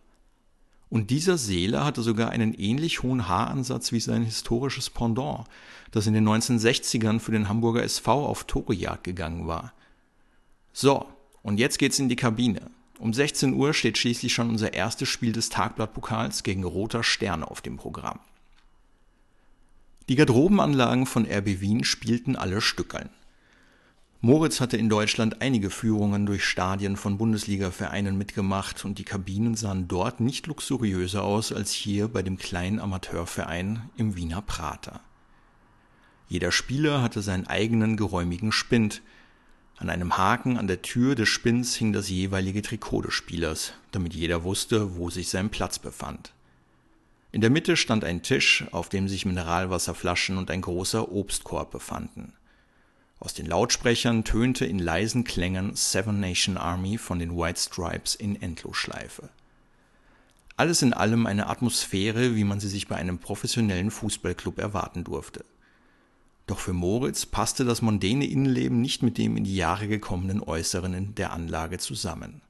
Und 0.88 1.10
dieser 1.10 1.36
Seeler 1.36 1.84
hatte 1.84 2.02
sogar 2.02 2.30
einen 2.30 2.54
ähnlich 2.54 3.02
hohen 3.02 3.28
Haaransatz 3.28 3.90
wie 3.92 4.00
sein 4.00 4.22
historisches 4.22 4.88
Pendant, 4.90 5.44
das 5.90 6.06
in 6.06 6.14
den 6.14 6.28
1960ern 6.28 7.18
für 7.18 7.32
den 7.32 7.48
Hamburger 7.48 7.82
SV 7.82 8.26
auf 8.26 8.44
Torejagd 8.44 9.04
gegangen 9.04 9.46
war. 9.46 9.72
So, 10.72 11.06
und 11.42 11.58
jetzt 11.58 11.78
geht's 11.78 11.98
in 11.98 12.08
die 12.08 12.16
Kabine. 12.16 12.70
Um 12.98 13.12
16 13.12 13.52
Uhr 13.54 13.74
steht 13.74 13.98
schließlich 13.98 14.32
schon 14.32 14.48
unser 14.48 14.74
erstes 14.74 15.08
Spiel 15.08 15.32
des 15.32 15.48
Tagblattpokals 15.48 16.42
gegen 16.42 16.64
Roter 16.64 17.02
Stern 17.02 17.42
auf 17.42 17.60
dem 17.60 17.76
Programm. 17.76 18.20
Die 20.08 20.14
Garderobenanlagen 20.14 21.04
von 21.04 21.26
RB 21.26 21.60
Wien 21.60 21.84
spielten 21.84 22.36
alle 22.36 22.60
Stückeln. 22.60 23.10
Moritz 24.22 24.60
hatte 24.60 24.78
in 24.78 24.88
Deutschland 24.88 25.42
einige 25.42 25.68
Führungen 25.68 26.24
durch 26.24 26.42
Stadien 26.42 26.96
von 26.96 27.18
Bundesliga-Vereinen 27.18 28.16
mitgemacht 28.16 28.84
und 28.86 28.98
die 28.98 29.04
Kabinen 29.04 29.56
sahen 29.56 29.88
dort 29.88 30.20
nicht 30.20 30.46
luxuriöser 30.46 31.22
aus 31.22 31.52
als 31.52 31.72
hier 31.72 32.08
bei 32.08 32.22
dem 32.22 32.38
kleinen 32.38 32.80
Amateurverein 32.80 33.90
im 33.98 34.16
Wiener 34.16 34.40
Prater. 34.40 35.00
Jeder 36.28 36.50
Spieler 36.50 37.02
hatte 37.02 37.20
seinen 37.20 37.46
eigenen 37.46 37.98
geräumigen 37.98 38.52
Spind. 38.52 39.02
An 39.76 39.90
einem 39.90 40.16
Haken 40.16 40.56
an 40.56 40.66
der 40.66 40.80
Tür 40.80 41.14
des 41.14 41.28
Spinns 41.28 41.76
hing 41.76 41.92
das 41.92 42.08
jeweilige 42.08 42.62
Trikot 42.62 43.02
des 43.02 43.14
Spielers, 43.14 43.74
damit 43.92 44.14
jeder 44.14 44.44
wusste, 44.44 44.96
wo 44.96 45.10
sich 45.10 45.28
sein 45.28 45.50
Platz 45.50 45.78
befand. 45.78 46.32
In 47.32 47.42
der 47.42 47.50
Mitte 47.50 47.76
stand 47.76 48.02
ein 48.02 48.22
Tisch, 48.22 48.64
auf 48.72 48.88
dem 48.88 49.08
sich 49.08 49.26
Mineralwasserflaschen 49.26 50.38
und 50.38 50.50
ein 50.50 50.62
großer 50.62 51.12
Obstkorb 51.12 51.70
befanden. 51.70 52.32
Aus 53.18 53.32
den 53.32 53.46
Lautsprechern 53.46 54.24
tönte 54.24 54.66
in 54.66 54.78
leisen 54.78 55.24
Klängen 55.24 55.74
Seven 55.74 56.20
Nation 56.20 56.58
Army 56.58 56.98
von 56.98 57.18
den 57.18 57.36
White 57.36 57.58
Stripes 57.58 58.14
in 58.14 58.40
Endlosschleife. 58.40 59.30
Alles 60.58 60.82
in 60.82 60.92
allem 60.92 61.26
eine 61.26 61.48
Atmosphäre, 61.48 62.34
wie 62.34 62.44
man 62.44 62.60
sie 62.60 62.68
sich 62.68 62.88
bei 62.88 62.96
einem 62.96 63.18
professionellen 63.18 63.90
Fußballclub 63.90 64.58
erwarten 64.58 65.04
durfte. 65.04 65.44
Doch 66.46 66.58
für 66.58 66.72
Moritz 66.72 67.26
passte 67.26 67.64
das 67.64 67.82
mondäne 67.82 68.26
Innenleben 68.26 68.80
nicht 68.80 69.02
mit 69.02 69.18
dem 69.18 69.36
in 69.36 69.44
die 69.44 69.56
Jahre 69.56 69.88
gekommenen 69.88 70.42
Äußeren 70.42 71.14
der 71.14 71.32
Anlage 71.32 71.78
zusammen. 71.78 72.42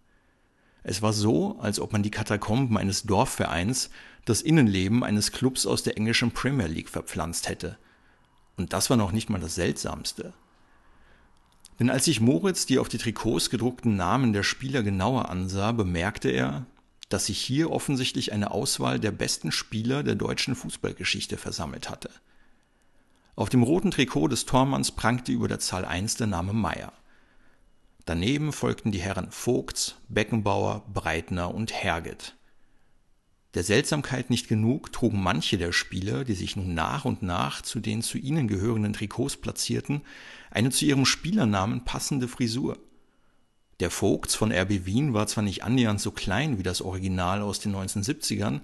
Es 0.82 1.02
war 1.02 1.12
so, 1.12 1.58
als 1.60 1.80
ob 1.80 1.92
man 1.92 2.02
die 2.02 2.10
Katakomben 2.10 2.76
eines 2.76 3.04
Dorfvereins 3.04 3.90
das 4.24 4.42
Innenleben 4.42 5.02
eines 5.02 5.32
Clubs 5.32 5.66
aus 5.66 5.82
der 5.82 5.96
englischen 5.96 6.32
Premier 6.32 6.66
League 6.66 6.90
verpflanzt 6.90 7.48
hätte. 7.48 7.78
Und 8.56 8.72
das 8.72 8.90
war 8.90 8.96
noch 8.96 9.12
nicht 9.12 9.30
mal 9.30 9.40
das 9.40 9.54
Seltsamste. 9.54 10.32
Denn 11.78 11.90
als 11.90 12.06
sich 12.06 12.20
Moritz 12.20 12.66
die 12.66 12.78
auf 12.78 12.88
die 12.88 12.98
Trikots 12.98 13.50
gedruckten 13.50 13.96
Namen 13.96 14.32
der 14.32 14.42
Spieler 14.42 14.82
genauer 14.82 15.28
ansah, 15.28 15.72
bemerkte 15.72 16.30
er, 16.30 16.66
dass 17.08 17.26
sich 17.26 17.38
hier 17.38 17.70
offensichtlich 17.70 18.32
eine 18.32 18.50
Auswahl 18.50 18.98
der 18.98 19.12
besten 19.12 19.52
Spieler 19.52 20.02
der 20.02 20.14
deutschen 20.14 20.54
Fußballgeschichte 20.54 21.36
versammelt 21.36 21.90
hatte. 21.90 22.10
Auf 23.36 23.50
dem 23.50 23.62
roten 23.62 23.90
Trikot 23.90 24.28
des 24.28 24.46
Tormanns 24.46 24.92
prangte 24.92 25.30
über 25.30 25.46
der 25.46 25.58
Zahl 25.58 25.84
1 25.84 26.16
der 26.16 26.26
Name 26.26 26.54
Meyer. 26.54 26.92
Daneben 28.06 28.52
folgten 28.52 28.92
die 28.92 29.00
Herren 29.00 29.30
Vogts, 29.30 29.96
Beckenbauer, 30.08 30.84
Breitner 30.92 31.54
und 31.54 31.72
Herget. 31.72 32.34
Der 33.56 33.64
Seltsamkeit 33.64 34.28
nicht 34.28 34.48
genug 34.48 34.92
trugen 34.92 35.22
manche 35.22 35.56
der 35.56 35.72
Spieler, 35.72 36.24
die 36.24 36.34
sich 36.34 36.56
nun 36.56 36.74
nach 36.74 37.06
und 37.06 37.22
nach 37.22 37.62
zu 37.62 37.80
den 37.80 38.02
zu 38.02 38.18
ihnen 38.18 38.48
gehörenden 38.48 38.92
Trikots 38.92 39.38
platzierten, 39.38 40.02
eine 40.50 40.68
zu 40.68 40.84
ihrem 40.84 41.06
Spielernamen 41.06 41.82
passende 41.82 42.28
Frisur. 42.28 42.76
Der 43.80 43.90
Vogts 43.90 44.34
von 44.34 44.52
RB 44.52 44.84
Wien 44.84 45.14
war 45.14 45.26
zwar 45.26 45.42
nicht 45.42 45.64
annähernd 45.64 46.02
so 46.02 46.10
klein 46.10 46.58
wie 46.58 46.62
das 46.62 46.82
Original 46.82 47.40
aus 47.40 47.58
den 47.58 47.74
1970ern, 47.74 48.60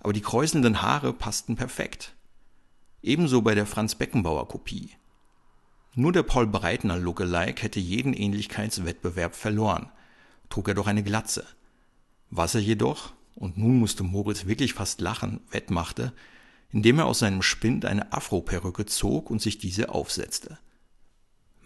aber 0.00 0.12
die 0.12 0.20
kräuselnden 0.20 0.82
Haare 0.82 1.12
passten 1.12 1.54
perfekt. 1.54 2.16
Ebenso 3.04 3.40
bei 3.40 3.54
der 3.54 3.66
Franz 3.66 3.94
Beckenbauer 3.94 4.48
Kopie. 4.48 4.90
Nur 5.94 6.10
der 6.10 6.24
Paul 6.24 6.48
Breitner 6.48 6.98
Lookalike 6.98 7.62
hätte 7.62 7.78
jeden 7.78 8.12
Ähnlichkeitswettbewerb 8.12 9.36
verloren, 9.36 9.92
trug 10.48 10.66
er 10.66 10.74
doch 10.74 10.88
eine 10.88 11.04
Glatze. 11.04 11.46
Was 12.30 12.56
er 12.56 12.62
jedoch, 12.62 13.12
und 13.34 13.58
nun 13.58 13.78
musste 13.78 14.02
Moritz 14.02 14.46
wirklich 14.46 14.74
fast 14.74 15.00
lachen, 15.00 15.40
wettmachte, 15.50 16.12
indem 16.72 16.98
er 16.98 17.06
aus 17.06 17.20
seinem 17.20 17.42
Spind 17.42 17.84
eine 17.84 18.12
Afroperücke 18.12 18.86
zog 18.86 19.30
und 19.30 19.40
sich 19.40 19.58
diese 19.58 19.90
aufsetzte. 19.90 20.58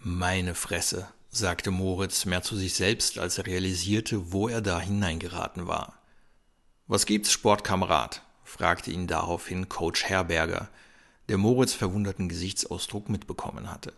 Meine 0.01 0.55
Fresse, 0.55 1.07
sagte 1.29 1.71
Moritz 1.71 2.25
mehr 2.25 2.41
zu 2.41 2.55
sich 2.55 2.73
selbst, 2.73 3.19
als 3.19 3.37
er 3.37 3.45
realisierte, 3.45 4.31
wo 4.31 4.47
er 4.47 4.61
da 4.61 4.79
hineingeraten 4.79 5.67
war. 5.67 5.99
Was 6.87 7.05
gibt's, 7.05 7.31
Sportkamerad? 7.31 8.23
fragte 8.43 8.91
ihn 8.91 9.07
daraufhin 9.07 9.69
Coach 9.69 10.05
Herberger, 10.05 10.69
der 11.27 11.37
Moritz 11.37 11.73
verwunderten 11.73 12.29
Gesichtsausdruck 12.29 13.09
mitbekommen 13.09 13.71
hatte. 13.71 13.93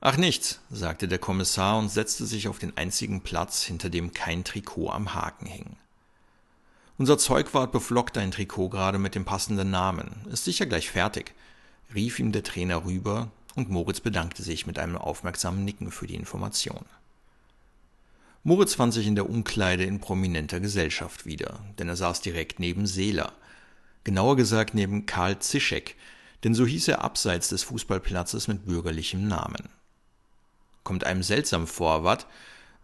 Ach 0.00 0.16
nichts, 0.16 0.60
sagte 0.70 1.08
der 1.08 1.18
Kommissar 1.18 1.76
und 1.78 1.88
setzte 1.88 2.24
sich 2.24 2.46
auf 2.46 2.60
den 2.60 2.76
einzigen 2.76 3.22
Platz, 3.22 3.64
hinter 3.64 3.90
dem 3.90 4.12
kein 4.12 4.44
Trikot 4.44 4.90
am 4.90 5.14
Haken 5.14 5.46
hing. 5.46 5.76
Unser 6.98 7.16
Zeugwart 7.16 7.70
beflockte 7.70 8.18
ein 8.18 8.32
Trikot 8.32 8.70
gerade 8.70 8.98
mit 8.98 9.14
dem 9.14 9.24
passenden 9.24 9.70
Namen. 9.70 10.26
Ist 10.32 10.44
sicher 10.44 10.66
gleich 10.66 10.90
fertig, 10.90 11.32
rief 11.94 12.18
ihm 12.18 12.32
der 12.32 12.42
Trainer 12.42 12.84
rüber, 12.84 13.30
und 13.54 13.70
Moritz 13.70 14.00
bedankte 14.00 14.42
sich 14.42 14.66
mit 14.66 14.80
einem 14.80 14.96
aufmerksamen 14.96 15.64
Nicken 15.64 15.92
für 15.92 16.08
die 16.08 16.16
Information. 16.16 16.84
Moritz 18.42 18.74
fand 18.74 18.92
sich 18.92 19.06
in 19.06 19.14
der 19.14 19.30
Umkleide 19.30 19.84
in 19.84 20.00
prominenter 20.00 20.58
Gesellschaft 20.58 21.24
wieder, 21.24 21.60
denn 21.78 21.88
er 21.88 21.96
saß 21.96 22.20
direkt 22.20 22.58
neben 22.58 22.86
Seeler, 22.86 23.32
genauer 24.02 24.36
gesagt 24.36 24.74
neben 24.74 25.06
Karl 25.06 25.38
Zischek, 25.38 25.94
denn 26.42 26.54
so 26.54 26.66
hieß 26.66 26.88
er 26.88 27.02
abseits 27.02 27.48
des 27.48 27.62
Fußballplatzes 27.62 28.48
mit 28.48 28.66
bürgerlichem 28.66 29.28
Namen. 29.28 29.68
Kommt 30.82 31.04
einem 31.04 31.22
seltsam 31.22 31.68
vor, 31.68 32.02
wat? 32.02 32.26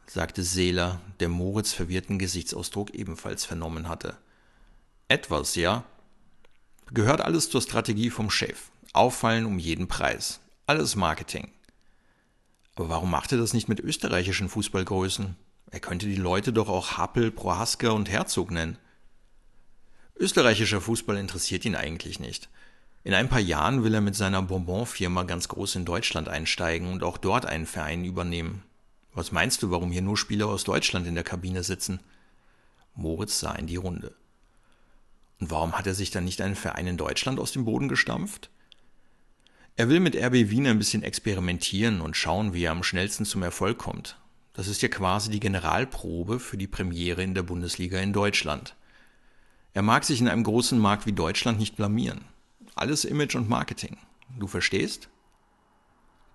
Sagte 0.07 0.43
Seeler, 0.43 1.01
der 1.21 1.29
Moritz 1.29 1.73
verwirrten 1.73 2.19
Gesichtsausdruck 2.19 2.95
ebenfalls 2.95 3.45
vernommen 3.45 3.89
hatte. 3.89 4.17
Etwas, 5.09 5.55
ja. 5.55 5.85
Gehört 6.93 7.21
alles 7.21 7.51
zur 7.51 7.63
Strategie 7.63 8.11
vom 8.11 8.31
Chef. 8.31 8.71
Auffallen 8.93 9.47
um 9.47 9.59
jeden 9.59 9.89
Preis. 9.89 10.41
Alles 10.67 10.97
Marketing. 10.97 11.51
Aber 12.77 12.89
warum 12.89 13.11
macht 13.11 13.33
er 13.33 13.39
das 13.39 13.53
nicht 13.53 13.69
mit 13.69 13.81
österreichischen 13.81 14.49
Fußballgrößen? 14.49 15.37
Er 15.71 15.81
könnte 15.81 16.07
die 16.07 16.17
Leute 16.17 16.53
doch 16.53 16.69
auch 16.69 16.97
Happel, 16.99 17.31
Prohaska 17.31 17.91
und 17.91 18.09
Herzog 18.09 18.51
nennen. 18.51 18.79
Österreichischer 20.17 20.81
Fußball 20.81 21.17
interessiert 21.17 21.65
ihn 21.65 21.75
eigentlich 21.75 22.21
nicht. 22.21 22.49
In 23.03 23.15
ein 23.15 23.29
paar 23.29 23.41
Jahren 23.41 23.85
will 23.85 23.95
er 23.95 24.01
mit 24.01 24.15
seiner 24.15 24.41
Bonbon-Firma 24.43 25.25
ganz 25.25 25.49
groß 25.49 25.77
in 25.77 25.85
Deutschland 25.85 26.29
einsteigen 26.29 26.93
und 26.93 27.03
auch 27.03 27.19
dort 27.19 27.45
einen 27.45 27.67
Verein 27.67 28.05
übernehmen. 28.05 28.63
Was 29.15 29.31
meinst 29.31 29.63
du, 29.63 29.71
warum 29.71 29.93
hier 29.93 30.03
nur 30.03 30.17
Spieler 30.17 30.49
aus 30.49 30.65
Deutschland 30.65 31.07
in 31.07 31.15
der 31.15 31.25
Kabine 31.25 31.63
sitzen? 31.63 32.01
Moritz 32.95 33.39
sah 33.39 33.55
in 33.55 33.67
die 33.67 33.77
Runde. 33.77 34.15
Und 35.41 35.51
warum 35.51 35.73
hat 35.73 35.87
er 35.87 35.95
sich 35.95 36.11
dann 36.11 36.25
nicht 36.25 36.41
einen 36.41 36.57
Verein 36.57 36.87
in 36.87 36.97
Deutschland 36.97 37.39
aus 37.39 37.53
dem 37.53 37.65
Boden 37.65 37.89
gestampft? 37.89 38.51
Er 39.77 39.89
will 39.89 40.01
mit 40.01 40.17
RB 40.17 40.51
Wien 40.51 40.67
ein 40.67 40.79
bisschen 40.79 41.03
experimentieren 41.03 42.01
und 42.01 42.17
schauen, 42.17 42.55
wie 42.55 42.65
er 42.65 42.73
am 42.73 42.85
schnellsten 42.85 43.25
zum 43.25 43.43
Erfolg 43.43 43.79
kommt. 43.79 44.19
Das 44.53 44.69
ist 44.69 44.83
ja 44.83 44.89
quasi 44.89 45.31
die 45.31 45.41
Generalprobe 45.41 46.39
für 46.39 46.57
die 46.57 46.69
Premiere 46.69 47.23
in 47.23 47.35
der 47.35 47.43
Bundesliga 47.43 47.99
in 47.99 48.13
Deutschland. 48.13 48.77
Er 49.73 49.83
mag 49.83 50.05
sich 50.05 50.21
in 50.21 50.29
einem 50.29 50.45
großen 50.45 50.79
Markt 50.79 51.07
wie 51.07 51.13
Deutschland 51.13 51.59
nicht 51.59 51.75
blamieren. 51.75 52.25
Alles 52.77 53.05
Image 53.05 53.35
und 53.35 53.49
Marketing. 53.49 53.97
Du 54.39 54.47
verstehst? 54.47 55.09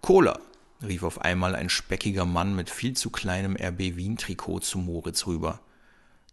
Cola, 0.02 0.40
rief 0.82 1.04
auf 1.04 1.22
einmal 1.22 1.56
ein 1.56 1.70
speckiger 1.70 2.26
Mann 2.26 2.56
mit 2.56 2.70
viel 2.70 2.96
zu 2.96 3.10
kleinem 3.10 3.56
RB 3.56 3.98
Wien-Trikot 3.98 4.60
zu 4.60 4.78
Moritz 4.78 5.28
rüber. 5.28 5.60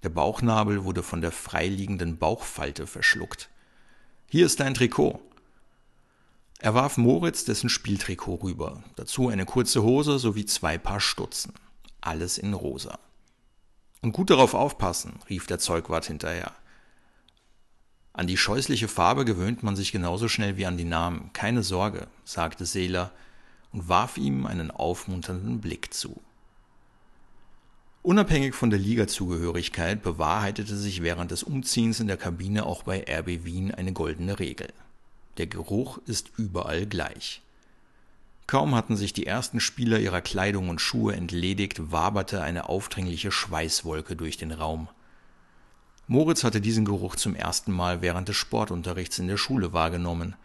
Der 0.03 0.09
Bauchnabel 0.09 0.85
wurde 0.85 1.03
von 1.03 1.21
der 1.21 1.33
freiliegenden 1.33 2.19
Bauchfalte 2.19 2.87
verschluckt. 2.87 3.49
Hier 4.29 4.47
ist 4.47 4.61
dein 4.61 4.75
Trikot. 4.75 5.21
Er 6.59 6.75
warf 6.75 6.97
Moritz 6.97 7.45
dessen 7.45 7.69
Spieltrikot 7.69 8.37
rüber, 8.43 8.83
dazu 8.97 9.29
eine 9.29 9.45
kurze 9.45 9.83
Hose 9.83 10.19
sowie 10.19 10.47
zwei 10.47 10.79
Paar 10.79 11.01
Stutzen. 11.01 11.53
Alles 12.01 12.39
in 12.39 12.55
rosa. 12.55 12.99
Und 14.01 14.13
gut 14.13 14.31
darauf 14.31 14.55
aufpassen, 14.55 15.19
rief 15.29 15.47
der 15.47 15.59
Zeugwart 15.59 16.07
hinterher. 16.07 16.53
An 18.13 18.27
die 18.27 18.37
scheußliche 18.37 18.89
Farbe 18.89 19.25
gewöhnt 19.25 19.63
man 19.63 19.77
sich 19.77 19.93
genauso 19.93 20.29
schnell 20.29 20.57
wie 20.57 20.67
an 20.67 20.79
die 20.79 20.85
Namen. 20.85 21.33
Keine 21.35 21.63
Sorge, 21.63 22.07
sagte 22.25 22.65
Seeler 22.65 23.13
und 23.73 23.89
warf 23.89 24.19
ihm 24.19 24.47
einen 24.47 24.71
aufmunternden 24.71 25.61
Blick 25.61 25.93
zu. 25.93 26.21
Unabhängig 28.03 28.55
von 28.55 28.71
der 28.71 28.79
Ligazugehörigkeit 28.79 30.03
bewahrheitete 30.03 30.77
sich 30.77 31.03
während 31.03 31.33
des 31.33 31.43
Umziehens 31.43 31.99
in 31.99 32.07
der 32.07 32.17
Kabine 32.17 32.65
auch 32.65 32.85
bei 32.85 33.05
RB 33.09 33.45
Wien 33.45 33.75
eine 33.75 33.93
goldene 33.93 34.39
Regel. 34.39 34.69
Der 35.39 35.49
Geruch 35.49 35.99
ist 36.07 36.31
überall 36.37 36.87
gleich. 36.87 37.43
Kaum 38.47 38.77
hatten 38.77 38.97
sich 38.97 39.13
die 39.13 39.27
ersten 39.27 39.59
Spieler 39.59 39.99
ihrer 39.99 40.21
Kleidung 40.21 40.69
und 40.69 40.81
Schuhe 40.81 41.15
entledigt, 41.15 41.91
waberte 41.91 42.43
eine 42.43 42.69
aufdringliche 42.69 43.33
Schweißwolke 43.33 44.15
durch 44.15 44.37
den 44.37 44.53
Raum. 44.53 44.89
Moritz 46.07 46.45
hatte 46.45 46.61
diesen 46.61 46.85
Geruch 46.85 47.17
zum 47.17 47.35
ersten 47.35 47.73
Mal 47.73 48.03
während 48.03 48.29
des 48.29 48.37
Sportunterrichts 48.37 49.19
in 49.19 49.27
der 49.27 49.37
Schule 49.37 49.73
wahrgenommen. 49.73 50.37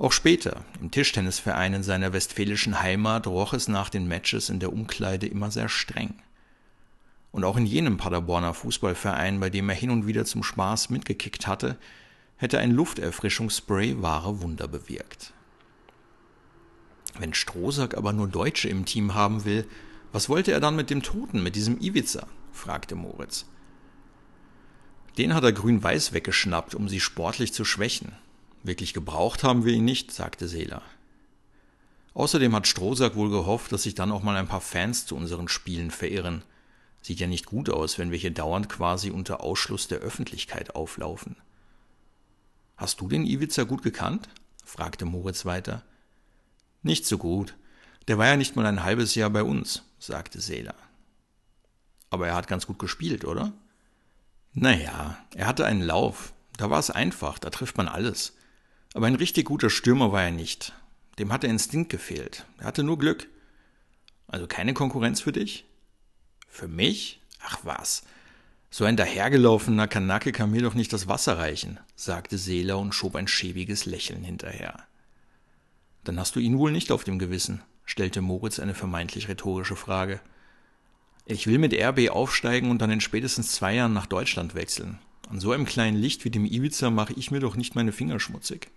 Auch 0.00 0.12
später, 0.12 0.64
im 0.80 0.90
Tischtennisverein 0.90 1.74
in 1.74 1.82
seiner 1.82 2.14
westfälischen 2.14 2.80
Heimat, 2.80 3.26
roch 3.26 3.52
es 3.52 3.68
nach 3.68 3.90
den 3.90 4.08
Matches 4.08 4.48
in 4.48 4.58
der 4.58 4.72
Umkleide 4.72 5.26
immer 5.26 5.50
sehr 5.50 5.68
streng. 5.68 6.14
Und 7.32 7.44
auch 7.44 7.58
in 7.58 7.66
jenem 7.66 7.98
Paderborner 7.98 8.54
Fußballverein, 8.54 9.40
bei 9.40 9.50
dem 9.50 9.68
er 9.68 9.74
hin 9.74 9.90
und 9.90 10.06
wieder 10.06 10.24
zum 10.24 10.42
Spaß 10.42 10.88
mitgekickt 10.88 11.46
hatte, 11.46 11.76
hätte 12.36 12.58
ein 12.58 12.70
Lufterfrischungsspray 12.70 14.00
wahre 14.00 14.40
Wunder 14.40 14.68
bewirkt. 14.68 15.34
Wenn 17.18 17.34
Strohsack 17.34 17.94
aber 17.94 18.14
nur 18.14 18.26
Deutsche 18.26 18.70
im 18.70 18.86
Team 18.86 19.12
haben 19.12 19.44
will, 19.44 19.68
was 20.12 20.30
wollte 20.30 20.50
er 20.50 20.60
dann 20.60 20.76
mit 20.76 20.88
dem 20.88 21.02
Toten, 21.02 21.42
mit 21.42 21.56
diesem 21.56 21.78
Iwiza? 21.78 22.26
fragte 22.52 22.94
Moritz. 22.94 23.44
Den 25.18 25.34
hat 25.34 25.44
er 25.44 25.52
grün-weiß 25.52 26.14
weggeschnappt, 26.14 26.74
um 26.74 26.88
sie 26.88 27.00
sportlich 27.00 27.52
zu 27.52 27.66
schwächen. 27.66 28.12
Wirklich 28.62 28.92
gebraucht 28.92 29.42
haben 29.42 29.64
wir 29.64 29.72
ihn 29.72 29.84
nicht, 29.84 30.12
sagte 30.12 30.46
Seeler. 30.46 30.82
Außerdem 32.14 32.54
hat 32.54 32.66
Strohsack 32.66 33.14
wohl 33.14 33.30
gehofft, 33.30 33.72
dass 33.72 33.84
sich 33.84 33.94
dann 33.94 34.12
auch 34.12 34.22
mal 34.22 34.36
ein 34.36 34.48
paar 34.48 34.60
Fans 34.60 35.06
zu 35.06 35.16
unseren 35.16 35.48
Spielen 35.48 35.90
verirren. 35.90 36.42
Sieht 37.02 37.20
ja 37.20 37.26
nicht 37.26 37.46
gut 37.46 37.70
aus, 37.70 37.98
wenn 37.98 38.10
wir 38.10 38.18
hier 38.18 38.32
dauernd 38.32 38.68
quasi 38.68 39.10
unter 39.10 39.42
Ausschluss 39.42 39.88
der 39.88 40.00
Öffentlichkeit 40.00 40.74
auflaufen. 40.74 41.36
Hast 42.76 43.00
du 43.00 43.08
den 43.08 43.24
Iwica 43.24 43.62
gut 43.64 43.82
gekannt? 43.82 44.28
fragte 44.64 45.04
Moritz 45.04 45.44
weiter. 45.44 45.82
Nicht 46.82 47.06
so 47.06 47.18
gut. 47.18 47.54
Der 48.08 48.18
war 48.18 48.26
ja 48.26 48.36
nicht 48.36 48.56
mal 48.56 48.66
ein 48.66 48.82
halbes 48.82 49.14
Jahr 49.14 49.30
bei 49.30 49.42
uns, 49.42 49.82
sagte 49.98 50.40
Seeler. 50.40 50.74
Aber 52.10 52.26
er 52.26 52.34
hat 52.34 52.48
ganz 52.48 52.66
gut 52.66 52.78
gespielt, 52.78 53.24
oder? 53.24 53.52
Naja, 54.52 55.16
er 55.34 55.46
hatte 55.46 55.64
einen 55.64 55.82
Lauf. 55.82 56.32
Da 56.56 56.70
war 56.70 56.78
es 56.78 56.90
einfach, 56.90 57.38
da 57.38 57.50
trifft 57.50 57.76
man 57.76 57.88
alles. 57.88 58.34
Aber 58.94 59.06
ein 59.06 59.14
richtig 59.14 59.46
guter 59.46 59.70
Stürmer 59.70 60.12
war 60.12 60.24
er 60.24 60.32
nicht. 60.32 60.72
Dem 61.18 61.32
hat 61.32 61.42
der 61.42 61.50
Instinkt 61.50 61.90
gefehlt. 61.90 62.46
Er 62.58 62.66
hatte 62.66 62.82
nur 62.82 62.98
Glück. 62.98 63.28
Also 64.26 64.46
keine 64.46 64.74
Konkurrenz 64.74 65.20
für 65.20 65.32
dich? 65.32 65.64
Für 66.48 66.68
mich? 66.68 67.20
Ach 67.42 67.58
was. 67.62 68.02
So 68.70 68.84
ein 68.84 68.96
dahergelaufener 68.96 69.88
Kanake 69.88 70.30
kann 70.32 70.50
mir 70.50 70.62
doch 70.62 70.74
nicht 70.74 70.92
das 70.92 71.08
Wasser 71.08 71.38
reichen, 71.38 71.80
sagte 71.96 72.38
Seeler 72.38 72.78
und 72.78 72.94
schob 72.94 73.16
ein 73.16 73.26
schäbiges 73.26 73.84
Lächeln 73.84 74.22
hinterher. 74.22 74.84
Dann 76.04 76.18
hast 76.18 76.36
du 76.36 76.40
ihn 76.40 76.58
wohl 76.58 76.70
nicht 76.70 76.92
auf 76.92 77.02
dem 77.02 77.18
Gewissen, 77.18 77.62
stellte 77.84 78.20
Moritz 78.20 78.60
eine 78.60 78.74
vermeintlich 78.74 79.28
rhetorische 79.28 79.76
Frage. 79.76 80.20
Ich 81.26 81.46
will 81.46 81.58
mit 81.58 81.74
RB 81.74 82.10
aufsteigen 82.10 82.70
und 82.70 82.80
dann 82.80 82.90
in 82.90 83.00
spätestens 83.00 83.52
zwei 83.52 83.74
Jahren 83.74 83.92
nach 83.92 84.06
Deutschland 84.06 84.54
wechseln. 84.54 84.98
An 85.28 85.40
so 85.40 85.52
einem 85.52 85.66
kleinen 85.66 85.96
Licht 85.96 86.24
wie 86.24 86.30
dem 86.30 86.44
Ibiza 86.44 86.90
mache 86.90 87.12
ich 87.12 87.30
mir 87.30 87.40
doch 87.40 87.56
nicht 87.56 87.74
meine 87.74 87.92
Finger 87.92 88.18
schmutzig. 88.18 88.68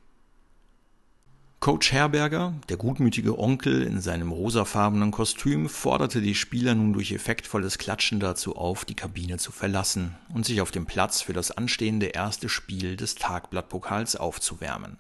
Coach 1.64 1.94
Herberger, 1.94 2.56
der 2.68 2.76
gutmütige 2.76 3.40
Onkel 3.40 3.84
in 3.84 4.02
seinem 4.02 4.34
rosafarbenen 4.34 5.12
Kostüm, 5.12 5.70
forderte 5.70 6.20
die 6.20 6.36
Spieler 6.36 6.76
nun 6.76 6.92
durch 6.92 7.14
effektvolles 7.14 7.78
Klatschen 7.78 8.20
dazu 8.20 8.58
auf, 8.58 8.84
die 8.84 8.96
Kabine 8.96 9.38
zu 9.38 9.54
verlassen 9.54 10.14
und 10.34 10.46
sich 10.46 10.60
auf 10.60 10.72
dem 10.72 10.86
Platz 10.86 11.22
für 11.22 11.32
das 11.32 11.52
anstehende 11.52 12.08
erste 12.08 12.50
Spiel 12.50 12.98
des 12.98 13.16
Tagblattpokals 13.16 14.18
aufzuwärmen. 14.18 14.98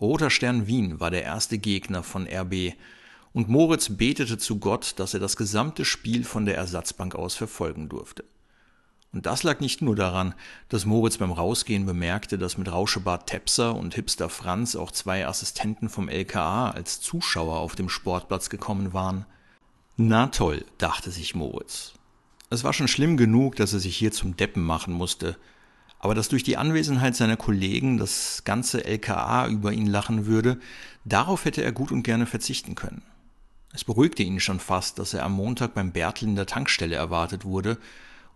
Roter 0.00 0.30
Stern 0.30 0.66
Wien 0.66 0.98
war 0.98 1.10
der 1.10 1.24
erste 1.24 1.58
Gegner 1.58 2.02
von 2.02 2.26
RB 2.26 2.72
und 3.34 3.50
Moritz 3.50 3.90
betete 3.90 4.38
zu 4.38 4.58
Gott, 4.58 4.94
dass 4.96 5.12
er 5.12 5.20
das 5.20 5.36
gesamte 5.36 5.84
Spiel 5.84 6.24
von 6.24 6.46
der 6.46 6.56
Ersatzbank 6.56 7.14
aus 7.14 7.34
verfolgen 7.34 7.90
durfte. 7.90 8.24
Und 9.16 9.24
das 9.24 9.44
lag 9.44 9.60
nicht 9.60 9.80
nur 9.80 9.96
daran, 9.96 10.34
dass 10.68 10.84
Moritz 10.84 11.16
beim 11.16 11.32
Rausgehen 11.32 11.86
bemerkte, 11.86 12.36
dass 12.36 12.58
mit 12.58 12.70
Rauschebart 12.70 13.26
Tepser 13.26 13.74
und 13.74 13.94
Hipster 13.94 14.28
Franz 14.28 14.76
auch 14.76 14.90
zwei 14.90 15.26
Assistenten 15.26 15.88
vom 15.88 16.10
LKA 16.10 16.68
als 16.68 17.00
Zuschauer 17.00 17.56
auf 17.56 17.74
dem 17.76 17.88
Sportplatz 17.88 18.50
gekommen 18.50 18.92
waren. 18.92 19.24
Na 19.96 20.26
toll, 20.26 20.66
dachte 20.76 21.10
sich 21.10 21.34
Moritz. 21.34 21.94
Es 22.50 22.62
war 22.62 22.74
schon 22.74 22.88
schlimm 22.88 23.16
genug, 23.16 23.56
dass 23.56 23.72
er 23.72 23.78
sich 23.78 23.96
hier 23.96 24.12
zum 24.12 24.36
Deppen 24.36 24.62
machen 24.62 24.92
musste, 24.92 25.38
aber 25.98 26.14
dass 26.14 26.28
durch 26.28 26.42
die 26.42 26.58
Anwesenheit 26.58 27.16
seiner 27.16 27.38
Kollegen 27.38 27.96
das 27.96 28.42
ganze 28.44 28.84
LKA 28.84 29.48
über 29.48 29.72
ihn 29.72 29.86
lachen 29.86 30.26
würde, 30.26 30.60
darauf 31.06 31.46
hätte 31.46 31.62
er 31.62 31.72
gut 31.72 31.90
und 31.90 32.02
gerne 32.02 32.26
verzichten 32.26 32.74
können. 32.74 33.00
Es 33.72 33.82
beruhigte 33.82 34.22
ihn 34.22 34.40
schon 34.40 34.60
fast, 34.60 34.98
dass 34.98 35.14
er 35.14 35.24
am 35.24 35.32
Montag 35.32 35.72
beim 35.72 35.92
Bertel 35.92 36.28
in 36.28 36.36
der 36.36 36.44
Tankstelle 36.44 36.96
erwartet 36.96 37.46
wurde 37.46 37.78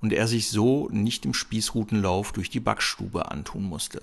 und 0.01 0.12
er 0.12 0.26
sich 0.26 0.48
so 0.48 0.88
nicht 0.90 1.24
im 1.24 1.34
Spießrutenlauf 1.34 2.32
durch 2.32 2.51
die 2.51 2.61
Backstube 2.61 3.30
antun 3.30 3.64
musste. 3.64 4.03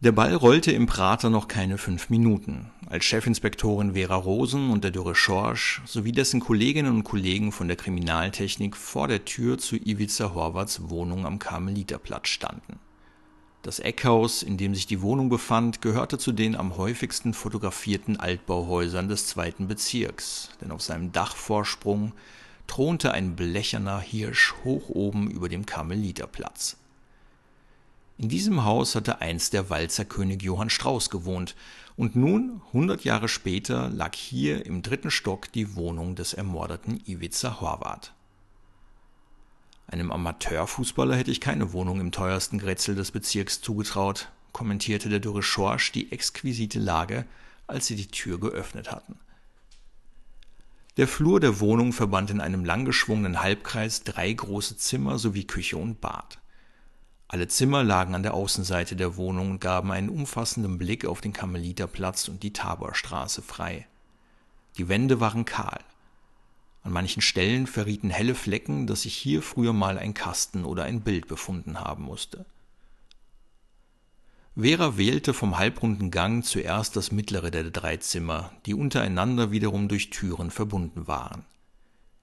Der 0.00 0.12
Ball 0.12 0.34
rollte 0.34 0.70
im 0.70 0.84
Prater 0.86 1.30
noch 1.30 1.48
keine 1.48 1.78
fünf 1.78 2.10
Minuten, 2.10 2.70
als 2.86 3.06
Chefinspektorin 3.06 3.94
Vera 3.94 4.16
Rosen 4.16 4.68
und 4.68 4.84
der 4.84 4.90
Dürre 4.90 5.14
Schorsch 5.14 5.80
sowie 5.86 6.12
dessen 6.12 6.40
Kolleginnen 6.40 6.94
und 6.94 7.04
Kollegen 7.04 7.52
von 7.52 7.68
der 7.68 7.78
Kriminaltechnik 7.78 8.76
vor 8.76 9.08
der 9.08 9.24
Tür 9.24 9.56
zu 9.56 9.76
Ivica 9.76 10.34
Horvaths 10.34 10.90
Wohnung 10.90 11.24
am 11.24 11.38
Karmeliterplatz 11.38 12.28
standen. 12.28 12.78
Das 13.62 13.78
Eckhaus, 13.78 14.42
in 14.42 14.58
dem 14.58 14.74
sich 14.74 14.86
die 14.86 15.00
Wohnung 15.00 15.30
befand, 15.30 15.80
gehörte 15.80 16.18
zu 16.18 16.32
den 16.32 16.54
am 16.54 16.76
häufigsten 16.76 17.32
fotografierten 17.32 18.20
Altbauhäusern 18.20 19.08
des 19.08 19.26
zweiten 19.26 19.68
Bezirks, 19.68 20.50
denn 20.60 20.70
auf 20.70 20.82
seinem 20.82 21.12
Dachvorsprung 21.12 22.12
thronte 22.66 23.12
ein 23.12 23.36
blecherner 23.36 24.00
Hirsch 24.00 24.54
hoch 24.64 24.88
oben 24.88 25.30
über 25.30 25.48
dem 25.48 25.66
Karmeliterplatz. 25.66 26.76
In 28.16 28.28
diesem 28.28 28.64
Haus 28.64 28.94
hatte 28.94 29.20
einst 29.20 29.52
der 29.52 29.70
Walzerkönig 29.70 30.42
Johann 30.42 30.70
Strauß 30.70 31.10
gewohnt, 31.10 31.56
und 31.96 32.16
nun, 32.16 32.60
hundert 32.72 33.04
Jahre 33.04 33.28
später, 33.28 33.88
lag 33.88 34.14
hier 34.14 34.66
im 34.66 34.82
dritten 34.82 35.10
Stock 35.10 35.50
die 35.52 35.76
Wohnung 35.76 36.16
des 36.16 36.34
ermordeten 36.34 37.00
Ivica 37.06 37.60
Horvath. 37.60 38.12
Einem 39.86 40.10
Amateurfußballer 40.10 41.14
hätte 41.16 41.30
ich 41.30 41.40
keine 41.40 41.72
Wohnung 41.72 42.00
im 42.00 42.10
teuersten 42.10 42.58
Grätzl 42.58 42.94
des 42.94 43.10
Bezirks 43.10 43.60
zugetraut, 43.60 44.28
kommentierte 44.52 45.08
der 45.08 45.20
dürre 45.20 45.42
Schorsch 45.42 45.92
die 45.92 46.10
exquisite 46.10 46.78
Lage, 46.78 47.26
als 47.66 47.86
sie 47.86 47.96
die 47.96 48.08
Tür 48.08 48.40
geöffnet 48.40 48.90
hatten. 48.90 49.18
Der 50.96 51.08
Flur 51.08 51.40
der 51.40 51.58
Wohnung 51.58 51.92
verband 51.92 52.30
in 52.30 52.40
einem 52.40 52.64
langgeschwungenen 52.64 53.42
Halbkreis 53.42 54.04
drei 54.04 54.32
große 54.32 54.76
Zimmer 54.76 55.18
sowie 55.18 55.44
Küche 55.44 55.76
und 55.76 56.00
Bad. 56.00 56.38
Alle 57.26 57.48
Zimmer 57.48 57.82
lagen 57.82 58.14
an 58.14 58.22
der 58.22 58.34
Außenseite 58.34 58.94
der 58.94 59.16
Wohnung 59.16 59.50
und 59.50 59.60
gaben 59.60 59.90
einen 59.90 60.08
umfassenden 60.08 60.78
Blick 60.78 61.04
auf 61.04 61.20
den 61.20 61.32
Karmeliterplatz 61.32 62.28
und 62.28 62.44
die 62.44 62.52
Taborstraße 62.52 63.42
frei. 63.42 63.88
Die 64.78 64.88
Wände 64.88 65.18
waren 65.18 65.44
kahl. 65.44 65.80
An 66.84 66.92
manchen 66.92 67.22
Stellen 67.22 67.66
verrieten 67.66 68.10
helle 68.10 68.36
Flecken, 68.36 68.86
dass 68.86 69.02
sich 69.02 69.16
hier 69.16 69.42
früher 69.42 69.72
mal 69.72 69.98
ein 69.98 70.14
Kasten 70.14 70.64
oder 70.64 70.84
ein 70.84 71.00
Bild 71.00 71.26
befunden 71.26 71.80
haben 71.80 72.04
musste. 72.04 72.46
Vera 74.56 74.96
wählte 74.96 75.34
vom 75.34 75.58
halbrunden 75.58 76.12
Gang 76.12 76.44
zuerst 76.44 76.94
das 76.94 77.10
mittlere 77.10 77.50
der 77.50 77.64
drei 77.64 77.96
Zimmer, 77.96 78.52
die 78.66 78.74
untereinander 78.74 79.50
wiederum 79.50 79.88
durch 79.88 80.10
Türen 80.10 80.52
verbunden 80.52 81.08
waren. 81.08 81.44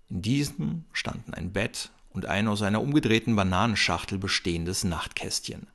In 0.10 0.22
diesem 0.22 0.86
standen 0.94 1.34
ein 1.34 1.52
Bett 1.52 1.92
und 2.10 2.26
ein 2.28 2.48
aus 2.48 2.62
einer 2.62 2.82
umgedrehten 2.82 3.36
Bananenschachtel 3.36 4.18
bestehendes 4.18 4.86
Nachtkästchen. 4.86 5.68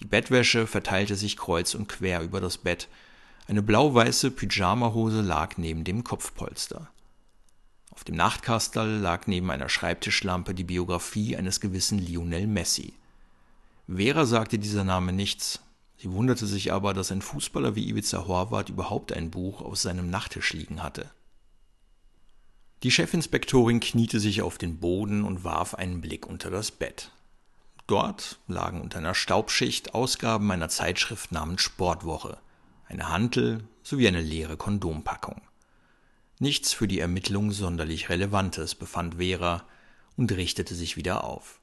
Die 0.00 0.06
Bettwäsche 0.06 0.66
verteilte 0.66 1.14
sich 1.14 1.36
kreuz 1.36 1.74
und 1.74 1.88
quer 1.88 2.22
über 2.22 2.40
das 2.40 2.56
Bett, 2.56 2.88
eine 3.46 3.62
blau-weiße 3.62 4.30
Pyjamahose 4.30 5.20
lag 5.20 5.58
neben 5.58 5.84
dem 5.84 6.04
Kopfpolster. 6.04 6.88
Auf 7.90 8.02
dem 8.02 8.16
Nachtkastel 8.16 8.98
lag 8.98 9.26
neben 9.26 9.50
einer 9.50 9.68
Schreibtischlampe 9.68 10.54
die 10.54 10.64
Biografie 10.64 11.36
eines 11.36 11.60
gewissen 11.60 11.98
Lionel 11.98 12.46
Messi. 12.46 12.94
Vera 13.88 14.24
sagte 14.24 14.58
dieser 14.58 14.82
Name 14.82 15.12
nichts, 15.12 15.60
Sie 15.98 16.12
wunderte 16.12 16.46
sich 16.46 16.72
aber, 16.72 16.92
dass 16.92 17.10
ein 17.10 17.22
Fußballer 17.22 17.74
wie 17.74 17.88
Ivica 17.88 18.26
Horvath 18.26 18.68
überhaupt 18.68 19.12
ein 19.12 19.30
Buch 19.30 19.62
auf 19.62 19.76
seinem 19.76 20.10
Nachttisch 20.10 20.52
liegen 20.52 20.82
hatte. 20.82 21.10
Die 22.82 22.90
Chefinspektorin 22.90 23.80
kniete 23.80 24.20
sich 24.20 24.42
auf 24.42 24.58
den 24.58 24.78
Boden 24.78 25.24
und 25.24 25.44
warf 25.44 25.74
einen 25.74 26.02
Blick 26.02 26.26
unter 26.26 26.50
das 26.50 26.70
Bett. 26.70 27.10
Dort 27.86 28.38
lagen 28.46 28.80
unter 28.82 28.98
einer 28.98 29.14
Staubschicht 29.14 29.94
Ausgaben 29.94 30.50
einer 30.50 30.68
Zeitschrift 30.68 31.32
namens 31.32 31.62
Sportwoche, 31.62 32.38
eine 32.88 33.08
Hantel 33.08 33.64
sowie 33.82 34.08
eine 34.08 34.20
leere 34.20 34.56
Kondompackung. 34.56 35.40
Nichts 36.38 36.74
für 36.74 36.86
die 36.86 37.00
Ermittlung 37.00 37.50
sonderlich 37.50 38.10
Relevantes, 38.10 38.74
befand 38.74 39.14
Vera 39.14 39.64
und 40.16 40.32
richtete 40.32 40.74
sich 40.74 40.96
wieder 40.96 41.24
auf. 41.24 41.60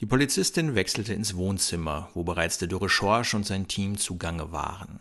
Die 0.00 0.06
Polizistin 0.06 0.74
wechselte 0.74 1.12
ins 1.12 1.36
Wohnzimmer, 1.36 2.08
wo 2.14 2.24
bereits 2.24 2.56
der 2.56 2.68
dürre 2.68 2.88
Schorsch 2.88 3.34
und 3.34 3.44
sein 3.44 3.68
Team 3.68 3.98
zugange 3.98 4.50
waren. 4.50 5.00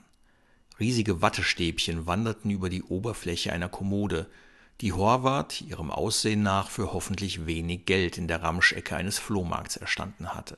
Riesige 0.77 1.21
Wattestäbchen 1.21 2.05
wanderten 2.05 2.51
über 2.51 2.69
die 2.69 2.83
Oberfläche 2.83 3.53
einer 3.53 3.69
Kommode, 3.69 4.27
die 4.81 4.91
Horvath 4.91 5.61
ihrem 5.61 5.89
Aussehen 5.89 6.43
nach 6.43 6.69
für 6.69 6.91
hoffentlich 6.91 7.45
wenig 7.45 7.85
Geld 7.85 8.17
in 8.17 8.27
der 8.27 8.43
Ramschecke 8.43 8.95
eines 8.95 9.19
Flohmarkts 9.19 9.77
erstanden 9.77 10.35
hatte. 10.35 10.57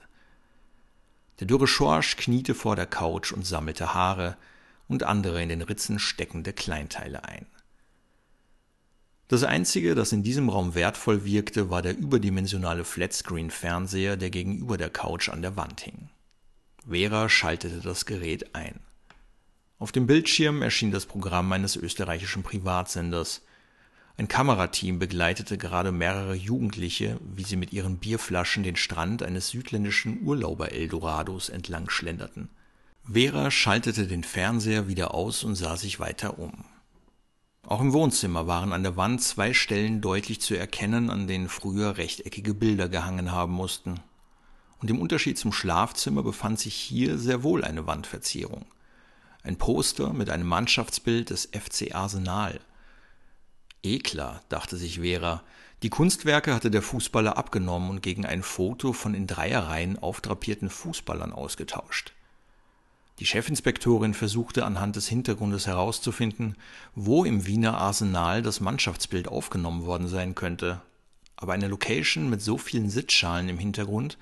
Der 1.39 1.45
dürre 1.45 1.67
Schorsch 1.67 2.17
kniete 2.17 2.55
vor 2.55 2.75
der 2.75 2.87
Couch 2.87 3.31
und 3.31 3.45
sammelte 3.45 3.93
Haare 3.93 4.37
und 4.87 5.03
andere 5.03 5.41
in 5.41 5.49
den 5.49 5.61
Ritzen 5.61 5.99
steckende 5.99 6.51
Kleinteile 6.51 7.23
ein. 7.25 7.45
Das 9.31 9.45
Einzige, 9.45 9.95
das 9.95 10.11
in 10.11 10.23
diesem 10.23 10.49
Raum 10.49 10.75
wertvoll 10.75 11.23
wirkte, 11.23 11.69
war 11.69 11.81
der 11.81 11.97
überdimensionale 11.97 12.83
Flatscreen-Fernseher, 12.83 14.17
der 14.17 14.29
gegenüber 14.29 14.77
der 14.77 14.89
Couch 14.89 15.29
an 15.29 15.41
der 15.41 15.55
Wand 15.55 15.79
hing. 15.79 16.09
Vera 16.85 17.29
schaltete 17.29 17.79
das 17.79 18.05
Gerät 18.05 18.53
ein. 18.55 18.81
Auf 19.79 19.93
dem 19.93 20.05
Bildschirm 20.05 20.61
erschien 20.61 20.91
das 20.91 21.05
Programm 21.05 21.49
eines 21.53 21.77
österreichischen 21.77 22.43
Privatsenders. 22.43 23.41
Ein 24.17 24.27
Kamerateam 24.27 24.99
begleitete 24.99 25.57
gerade 25.57 25.93
mehrere 25.93 26.35
Jugendliche, 26.35 27.17
wie 27.33 27.45
sie 27.45 27.55
mit 27.55 27.71
ihren 27.71 27.99
Bierflaschen 27.99 28.63
den 28.63 28.75
Strand 28.75 29.23
eines 29.23 29.47
südländischen 29.47 30.23
Urlauber-Eldorados 30.25 31.47
entlang 31.47 31.89
schlenderten. 31.89 32.49
Vera 33.09 33.49
schaltete 33.49 34.07
den 34.07 34.25
Fernseher 34.25 34.89
wieder 34.89 35.13
aus 35.13 35.45
und 35.45 35.55
sah 35.55 35.77
sich 35.77 36.01
weiter 36.01 36.37
um. 36.37 36.65
Auch 37.67 37.79
im 37.79 37.93
Wohnzimmer 37.93 38.47
waren 38.47 38.73
an 38.73 38.83
der 38.83 38.97
Wand 38.97 39.21
zwei 39.21 39.53
Stellen 39.53 40.01
deutlich 40.01 40.41
zu 40.41 40.55
erkennen, 40.55 41.09
an 41.09 41.27
denen 41.27 41.47
früher 41.47 41.97
rechteckige 41.97 42.53
Bilder 42.53 42.89
gehangen 42.89 43.31
haben 43.31 43.53
mussten. 43.53 43.99
Und 44.79 44.89
im 44.89 44.99
Unterschied 44.99 45.37
zum 45.37 45.53
Schlafzimmer 45.53 46.23
befand 46.23 46.59
sich 46.59 46.73
hier 46.73 47.17
sehr 47.17 47.43
wohl 47.43 47.63
eine 47.63 47.85
Wandverzierung. 47.85 48.65
Ein 49.43 49.57
Poster 49.57 50.11
mit 50.11 50.29
einem 50.29 50.47
Mannschaftsbild 50.47 51.29
des 51.29 51.45
FC 51.45 51.93
Arsenal. 51.95 52.59
Eklar, 53.83 54.41
dachte 54.49 54.77
sich 54.77 54.99
Vera. 54.99 55.43
Die 55.83 55.89
Kunstwerke 55.89 56.53
hatte 56.53 56.71
der 56.71 56.81
Fußballer 56.81 57.37
abgenommen 57.37 57.89
und 57.89 58.01
gegen 58.01 58.25
ein 58.25 58.43
Foto 58.43 58.93
von 58.93 59.13
in 59.13 59.27
Dreierreihen 59.27 59.97
aufdrapierten 59.97 60.69
Fußballern 60.69 61.31
ausgetauscht. 61.31 62.13
Die 63.21 63.27
Chefinspektorin 63.27 64.15
versuchte 64.15 64.65
anhand 64.65 64.95
des 64.95 65.07
Hintergrundes 65.07 65.67
herauszufinden, 65.67 66.55
wo 66.95 67.23
im 67.23 67.45
Wiener 67.45 67.77
Arsenal 67.77 68.41
das 68.41 68.61
Mannschaftsbild 68.61 69.27
aufgenommen 69.27 69.85
worden 69.85 70.07
sein 70.07 70.33
könnte. 70.33 70.81
Aber 71.35 71.53
eine 71.53 71.67
Location 71.67 72.31
mit 72.31 72.41
so 72.41 72.57
vielen 72.57 72.89
Sitzschalen 72.89 73.47
im 73.47 73.59
Hintergrund 73.59 74.17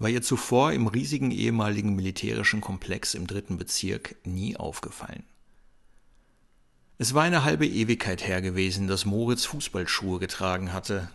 war 0.00 0.08
ihr 0.08 0.20
zuvor 0.20 0.72
im 0.72 0.88
riesigen 0.88 1.30
ehemaligen 1.30 1.94
militärischen 1.94 2.60
Komplex 2.60 3.14
im 3.14 3.28
dritten 3.28 3.56
Bezirk 3.56 4.16
nie 4.24 4.56
aufgefallen. 4.56 5.22
Es 6.98 7.14
war 7.14 7.22
eine 7.22 7.44
halbe 7.44 7.68
Ewigkeit 7.68 8.26
her 8.26 8.42
gewesen, 8.42 8.88
dass 8.88 9.04
Moritz 9.04 9.44
Fußballschuhe 9.44 10.18
getragen 10.18 10.72
hatte. 10.72 11.08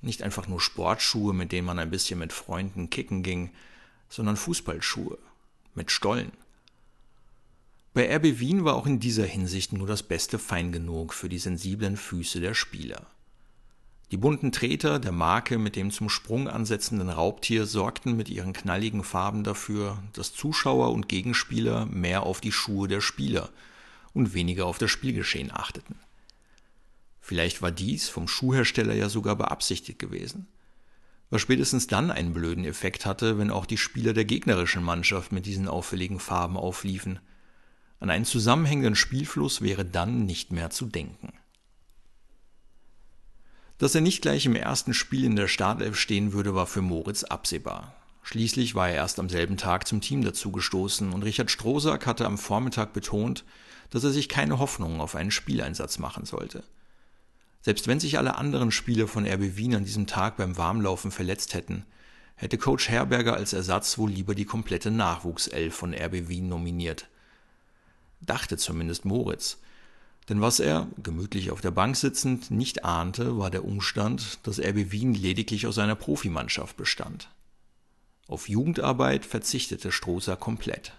Nicht 0.00 0.24
einfach 0.24 0.48
nur 0.48 0.60
Sportschuhe, 0.60 1.34
mit 1.34 1.52
denen 1.52 1.68
man 1.68 1.78
ein 1.78 1.90
bisschen 1.90 2.18
mit 2.18 2.32
Freunden 2.32 2.90
kicken 2.90 3.22
ging, 3.22 3.50
sondern 4.08 4.36
Fußballschuhe 4.36 5.18
mit 5.76 5.92
Stollen. 5.92 6.32
Bei 7.92 8.16
RB 8.16 8.38
Wien 8.38 8.64
war 8.64 8.76
auch 8.76 8.86
in 8.86 9.00
dieser 9.00 9.26
Hinsicht 9.26 9.72
nur 9.72 9.86
das 9.88 10.04
Beste 10.04 10.38
fein 10.38 10.70
genug 10.70 11.12
für 11.12 11.28
die 11.28 11.40
sensiblen 11.40 11.96
Füße 11.96 12.40
der 12.40 12.54
Spieler. 12.54 13.08
Die 14.12 14.16
bunten 14.16 14.52
Treter 14.52 15.00
der 15.00 15.10
Marke 15.10 15.58
mit 15.58 15.74
dem 15.74 15.90
zum 15.90 16.08
Sprung 16.08 16.48
ansetzenden 16.48 17.08
Raubtier 17.08 17.66
sorgten 17.66 18.16
mit 18.16 18.28
ihren 18.28 18.52
knalligen 18.52 19.02
Farben 19.02 19.42
dafür, 19.42 20.00
dass 20.12 20.32
Zuschauer 20.32 20.92
und 20.92 21.08
Gegenspieler 21.08 21.86
mehr 21.86 22.22
auf 22.22 22.40
die 22.40 22.52
Schuhe 22.52 22.86
der 22.86 23.00
Spieler 23.00 23.50
und 24.12 24.34
weniger 24.34 24.66
auf 24.66 24.78
das 24.78 24.90
Spielgeschehen 24.92 25.50
achteten. 25.50 25.96
Vielleicht 27.20 27.60
war 27.60 27.72
dies 27.72 28.08
vom 28.08 28.28
Schuhhersteller 28.28 28.94
ja 28.94 29.08
sogar 29.08 29.34
beabsichtigt 29.34 29.98
gewesen, 29.98 30.46
was 31.28 31.42
spätestens 31.42 31.88
dann 31.88 32.12
einen 32.12 32.34
blöden 32.34 32.64
Effekt 32.64 33.04
hatte, 33.04 33.36
wenn 33.38 33.50
auch 33.50 33.66
die 33.66 33.78
Spieler 33.78 34.12
der 34.12 34.24
gegnerischen 34.24 34.84
Mannschaft 34.84 35.32
mit 35.32 35.44
diesen 35.44 35.66
auffälligen 35.66 36.20
Farben 36.20 36.56
aufliefen– 36.56 37.18
an 38.00 38.08
einen 38.08 38.24
zusammenhängenden 38.24 38.96
Spielfluss 38.96 39.60
wäre 39.60 39.84
dann 39.84 40.24
nicht 40.24 40.52
mehr 40.52 40.70
zu 40.70 40.86
denken. 40.86 41.34
Dass 43.76 43.94
er 43.94 44.00
nicht 44.00 44.22
gleich 44.22 44.46
im 44.46 44.56
ersten 44.56 44.94
Spiel 44.94 45.24
in 45.24 45.36
der 45.36 45.48
Startelf 45.48 45.98
stehen 45.98 46.32
würde, 46.32 46.54
war 46.54 46.66
für 46.66 46.82
Moritz 46.82 47.24
absehbar. 47.24 47.94
Schließlich 48.22 48.74
war 48.74 48.88
er 48.88 48.96
erst 48.96 49.18
am 49.18 49.28
selben 49.28 49.56
Tag 49.56 49.86
zum 49.86 50.00
Team 50.00 50.22
dazugestoßen 50.22 51.12
und 51.12 51.22
Richard 51.22 51.50
Strohsack 51.50 52.06
hatte 52.06 52.26
am 52.26 52.36
Vormittag 52.36 52.92
betont, 52.92 53.44
dass 53.90 54.04
er 54.04 54.10
sich 54.10 54.28
keine 54.28 54.58
Hoffnung 54.58 55.00
auf 55.00 55.14
einen 55.14 55.30
Spieleinsatz 55.30 55.98
machen 55.98 56.24
sollte. 56.24 56.64
Selbst 57.62 57.86
wenn 57.86 58.00
sich 58.00 58.18
alle 58.18 58.36
anderen 58.36 58.70
Spieler 58.70 59.08
von 59.08 59.26
RB 59.26 59.56
Wien 59.56 59.74
an 59.74 59.84
diesem 59.84 60.06
Tag 60.06 60.36
beim 60.36 60.56
Warmlaufen 60.56 61.10
verletzt 61.10 61.52
hätten, 61.52 61.84
hätte 62.34 62.56
Coach 62.56 62.88
Herberger 62.88 63.34
als 63.34 63.52
Ersatz 63.52 63.98
wohl 63.98 64.10
lieber 64.10 64.34
die 64.34 64.46
komplette 64.46 64.90
Nachwuchself 64.90 65.74
von 65.74 65.92
RB 65.92 66.28
Wien 66.28 66.48
nominiert– 66.48 67.06
dachte 68.20 68.56
zumindest 68.56 69.04
Moritz. 69.04 69.58
Denn 70.28 70.40
was 70.40 70.60
er, 70.60 70.88
gemütlich 71.02 71.50
auf 71.50 71.60
der 71.60 71.72
Bank 71.72 71.96
sitzend, 71.96 72.50
nicht 72.50 72.84
ahnte, 72.84 73.38
war 73.38 73.50
der 73.50 73.64
Umstand, 73.64 74.38
dass 74.46 74.60
RB 74.60 74.92
Wien 74.92 75.14
lediglich 75.14 75.66
aus 75.66 75.78
einer 75.78 75.96
Profimannschaft 75.96 76.76
bestand. 76.76 77.28
Auf 78.28 78.48
Jugendarbeit 78.48 79.26
verzichtete 79.26 79.90
Strohser 79.90 80.36
komplett. 80.36 80.92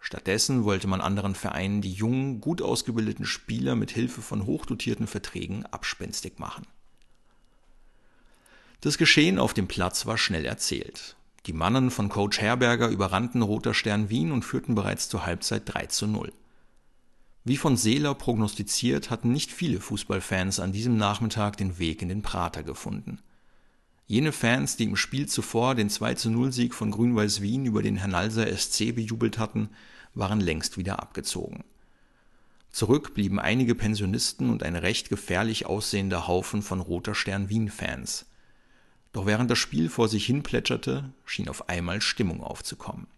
Stattdessen 0.00 0.64
wollte 0.64 0.88
man 0.88 1.00
anderen 1.00 1.36
Vereinen 1.36 1.80
die 1.80 1.92
jungen, 1.92 2.40
gut 2.40 2.60
ausgebildeten 2.60 3.24
Spieler 3.24 3.76
mit 3.76 3.92
Hilfe 3.92 4.20
von 4.20 4.46
hochdotierten 4.46 5.06
Verträgen 5.06 5.64
abspenstig 5.66 6.40
machen. 6.40 6.66
Das 8.80 8.98
Geschehen 8.98 9.38
auf 9.38 9.54
dem 9.54 9.68
Platz 9.68 10.06
war 10.06 10.18
schnell 10.18 10.44
erzählt. 10.44 11.14
Die 11.46 11.52
Mannen 11.52 11.92
von 11.92 12.08
Coach 12.08 12.40
Herberger 12.40 12.88
überrannten 12.88 13.42
Roter 13.42 13.74
Stern 13.74 14.10
Wien 14.10 14.32
und 14.32 14.44
führten 14.44 14.74
bereits 14.74 15.08
zur 15.08 15.24
Halbzeit 15.24 15.62
3 15.66 15.86
zu 15.86 16.08
0. 16.08 16.32
Wie 17.44 17.56
von 17.56 17.76
Seeler 17.76 18.14
prognostiziert, 18.14 19.10
hatten 19.10 19.32
nicht 19.32 19.50
viele 19.50 19.80
Fußballfans 19.80 20.60
an 20.60 20.72
diesem 20.72 20.96
Nachmittag 20.96 21.56
den 21.56 21.78
Weg 21.78 22.00
in 22.00 22.08
den 22.08 22.22
Prater 22.22 22.62
gefunden. 22.62 23.18
Jene 24.06 24.30
Fans, 24.30 24.76
die 24.76 24.84
im 24.84 24.96
Spiel 24.96 25.26
zuvor 25.26 25.74
den 25.74 25.88
2-0-Sieg 25.88 26.72
von 26.74 26.90
Grün-Weiß 26.90 27.40
Wien 27.40 27.66
über 27.66 27.82
den 27.82 27.96
Hernalser 27.96 28.46
SC 28.56 28.94
bejubelt 28.94 29.38
hatten, 29.38 29.70
waren 30.14 30.40
längst 30.40 30.76
wieder 30.76 31.00
abgezogen. 31.00 31.64
Zurück 32.70 33.14
blieben 33.14 33.40
einige 33.40 33.74
Pensionisten 33.74 34.48
und 34.48 34.62
ein 34.62 34.76
recht 34.76 35.08
gefährlich 35.08 35.66
aussehender 35.66 36.28
Haufen 36.28 36.62
von 36.62 36.80
Roter 36.80 37.14
Stern 37.14 37.48
Wien-Fans. 37.48 38.26
Doch 39.12 39.26
während 39.26 39.50
das 39.50 39.58
Spiel 39.58 39.88
vor 39.88 40.08
sich 40.08 40.24
hin 40.24 40.42
plätscherte, 40.42 41.12
schien 41.24 41.48
auf 41.48 41.68
einmal 41.68 42.00
Stimmung 42.00 42.42
aufzukommen. 42.42 43.08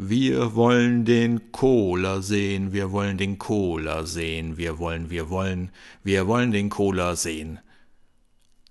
Wir 0.00 0.54
wollen 0.54 1.04
den 1.04 1.50
Cola 1.50 2.22
sehen, 2.22 2.72
wir 2.72 2.92
wollen 2.92 3.18
den 3.18 3.36
Cola 3.36 4.06
sehen, 4.06 4.56
wir 4.56 4.78
wollen, 4.78 5.10
wir 5.10 5.28
wollen, 5.28 5.72
wir 6.04 6.28
wollen 6.28 6.52
den 6.52 6.70
Cola 6.70 7.16
sehen. 7.16 7.58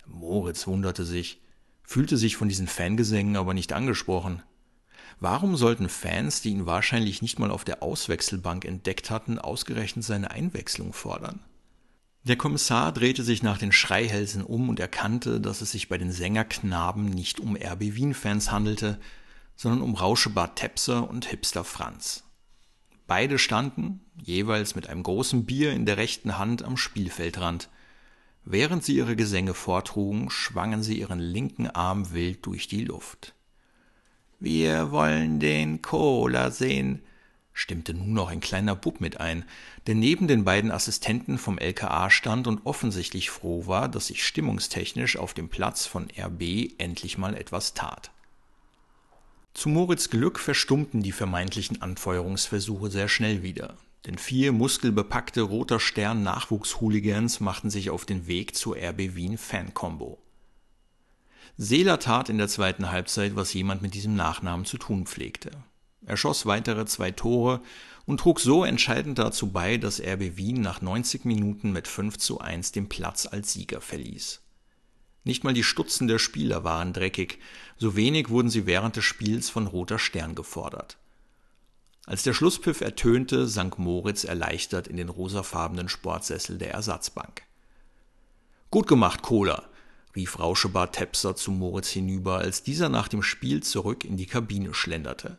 Moritz 0.06 0.66
wunderte 0.66 1.04
sich, 1.04 1.42
fühlte 1.82 2.16
sich 2.16 2.36
von 2.36 2.48
diesen 2.48 2.66
Fangesängen 2.66 3.36
aber 3.36 3.52
nicht 3.52 3.74
angesprochen. 3.74 4.42
Warum 5.20 5.54
sollten 5.56 5.90
Fans, 5.90 6.40
die 6.40 6.48
ihn 6.48 6.64
wahrscheinlich 6.64 7.20
nicht 7.20 7.38
mal 7.38 7.50
auf 7.50 7.62
der 7.62 7.82
Auswechselbank 7.82 8.64
entdeckt 8.64 9.10
hatten, 9.10 9.38
ausgerechnet 9.38 10.06
seine 10.06 10.30
Einwechslung 10.30 10.94
fordern? 10.94 11.40
Der 12.24 12.36
Kommissar 12.36 12.90
drehte 12.90 13.22
sich 13.22 13.42
nach 13.42 13.58
den 13.58 13.72
Schreihälsen 13.72 14.42
um 14.42 14.70
und 14.70 14.80
erkannte, 14.80 15.42
dass 15.42 15.60
es 15.60 15.72
sich 15.72 15.90
bei 15.90 15.98
den 15.98 16.10
Sängerknaben 16.10 17.04
nicht 17.04 17.38
um 17.38 17.54
RB 17.54 17.80
Wien-Fans 17.80 18.50
handelte, 18.50 18.98
sondern 19.58 19.82
um 19.82 19.96
Rauschebart 19.96 20.56
Tepser 20.56 21.10
und 21.10 21.26
Hipster 21.26 21.64
Franz. 21.64 22.22
Beide 23.08 23.38
standen, 23.38 24.00
jeweils 24.22 24.76
mit 24.76 24.88
einem 24.88 25.02
großen 25.02 25.46
Bier 25.46 25.72
in 25.72 25.84
der 25.84 25.96
rechten 25.96 26.38
Hand, 26.38 26.62
am 26.62 26.76
Spielfeldrand. 26.76 27.68
Während 28.44 28.84
sie 28.84 28.96
ihre 28.96 29.16
Gesänge 29.16 29.54
vortrugen, 29.54 30.30
schwangen 30.30 30.84
sie 30.84 31.00
ihren 31.00 31.18
linken 31.18 31.68
Arm 31.68 32.12
wild 32.12 32.46
durch 32.46 32.68
die 32.68 32.84
Luft. 32.84 33.34
Wir 34.38 34.92
wollen 34.92 35.40
den 35.40 35.82
Cola 35.82 36.52
sehen, 36.52 37.02
stimmte 37.52 37.94
nun 37.94 38.12
noch 38.12 38.28
ein 38.28 38.40
kleiner 38.40 38.76
Bub 38.76 39.00
mit 39.00 39.18
ein, 39.18 39.44
der 39.88 39.96
neben 39.96 40.28
den 40.28 40.44
beiden 40.44 40.70
Assistenten 40.70 41.36
vom 41.36 41.58
LKA 41.58 42.10
stand 42.10 42.46
und 42.46 42.64
offensichtlich 42.64 43.30
froh 43.30 43.66
war, 43.66 43.88
dass 43.88 44.06
sich 44.06 44.24
stimmungstechnisch 44.24 45.16
auf 45.16 45.34
dem 45.34 45.48
Platz 45.48 45.84
von 45.84 46.06
RB 46.16 46.70
endlich 46.78 47.18
mal 47.18 47.34
etwas 47.34 47.74
tat. 47.74 48.12
Zu 49.58 49.70
Moritz 49.70 50.08
Glück 50.08 50.38
verstummten 50.38 51.02
die 51.02 51.10
vermeintlichen 51.10 51.82
Anfeuerungsversuche 51.82 52.92
sehr 52.92 53.08
schnell 53.08 53.42
wieder, 53.42 53.74
denn 54.06 54.16
vier 54.16 54.52
muskelbepackte 54.52 55.40
Roter 55.40 55.80
Stern 55.80 56.22
Nachwuchshooligans 56.22 57.40
machten 57.40 57.68
sich 57.68 57.90
auf 57.90 58.04
den 58.04 58.28
Weg 58.28 58.54
zur 58.54 58.76
RB 58.76 59.16
Wien 59.16 59.36
Fan-Combo. 59.36 60.22
Seeler 61.56 61.98
tat 61.98 62.28
in 62.28 62.38
der 62.38 62.46
zweiten 62.46 62.92
Halbzeit, 62.92 63.34
was 63.34 63.52
jemand 63.52 63.82
mit 63.82 63.94
diesem 63.94 64.14
Nachnamen 64.14 64.64
zu 64.64 64.78
tun 64.78 65.06
pflegte. 65.06 65.50
Er 66.06 66.16
schoss 66.16 66.46
weitere 66.46 66.86
zwei 66.86 67.10
Tore 67.10 67.60
und 68.06 68.20
trug 68.20 68.38
so 68.38 68.62
entscheidend 68.62 69.18
dazu 69.18 69.50
bei, 69.50 69.76
dass 69.76 70.00
RB 70.00 70.36
Wien 70.36 70.60
nach 70.60 70.82
90 70.82 71.24
Minuten 71.24 71.72
mit 71.72 71.88
5 71.88 72.16
zu 72.16 72.40
1 72.40 72.70
den 72.70 72.88
Platz 72.88 73.26
als 73.26 73.54
Sieger 73.54 73.80
verließ. 73.80 74.40
Nicht 75.28 75.44
mal 75.44 75.52
die 75.52 75.62
Stutzen 75.62 76.08
der 76.08 76.18
Spieler 76.18 76.64
waren 76.64 76.94
dreckig, 76.94 77.38
so 77.76 77.96
wenig 77.96 78.30
wurden 78.30 78.48
sie 78.48 78.64
während 78.64 78.96
des 78.96 79.04
Spiels 79.04 79.50
von 79.50 79.66
Roter 79.66 79.98
Stern 79.98 80.34
gefordert. 80.34 80.96
Als 82.06 82.22
der 82.22 82.32
Schlusspfiff 82.32 82.80
ertönte, 82.80 83.46
sank 83.46 83.78
Moritz 83.78 84.24
erleichtert 84.24 84.88
in 84.88 84.96
den 84.96 85.10
rosafarbenen 85.10 85.90
Sportsessel 85.90 86.56
der 86.56 86.72
Ersatzbank. 86.72 87.42
Gut 88.70 88.86
gemacht, 88.86 89.20
Kohler, 89.20 89.68
rief 90.16 90.38
Rauschebart 90.38 90.94
Tepser 90.94 91.36
zu 91.36 91.50
Moritz 91.50 91.90
hinüber, 91.90 92.38
als 92.38 92.62
dieser 92.62 92.88
nach 92.88 93.08
dem 93.08 93.22
Spiel 93.22 93.62
zurück 93.62 94.06
in 94.06 94.16
die 94.16 94.24
Kabine 94.24 94.72
schlenderte. 94.72 95.36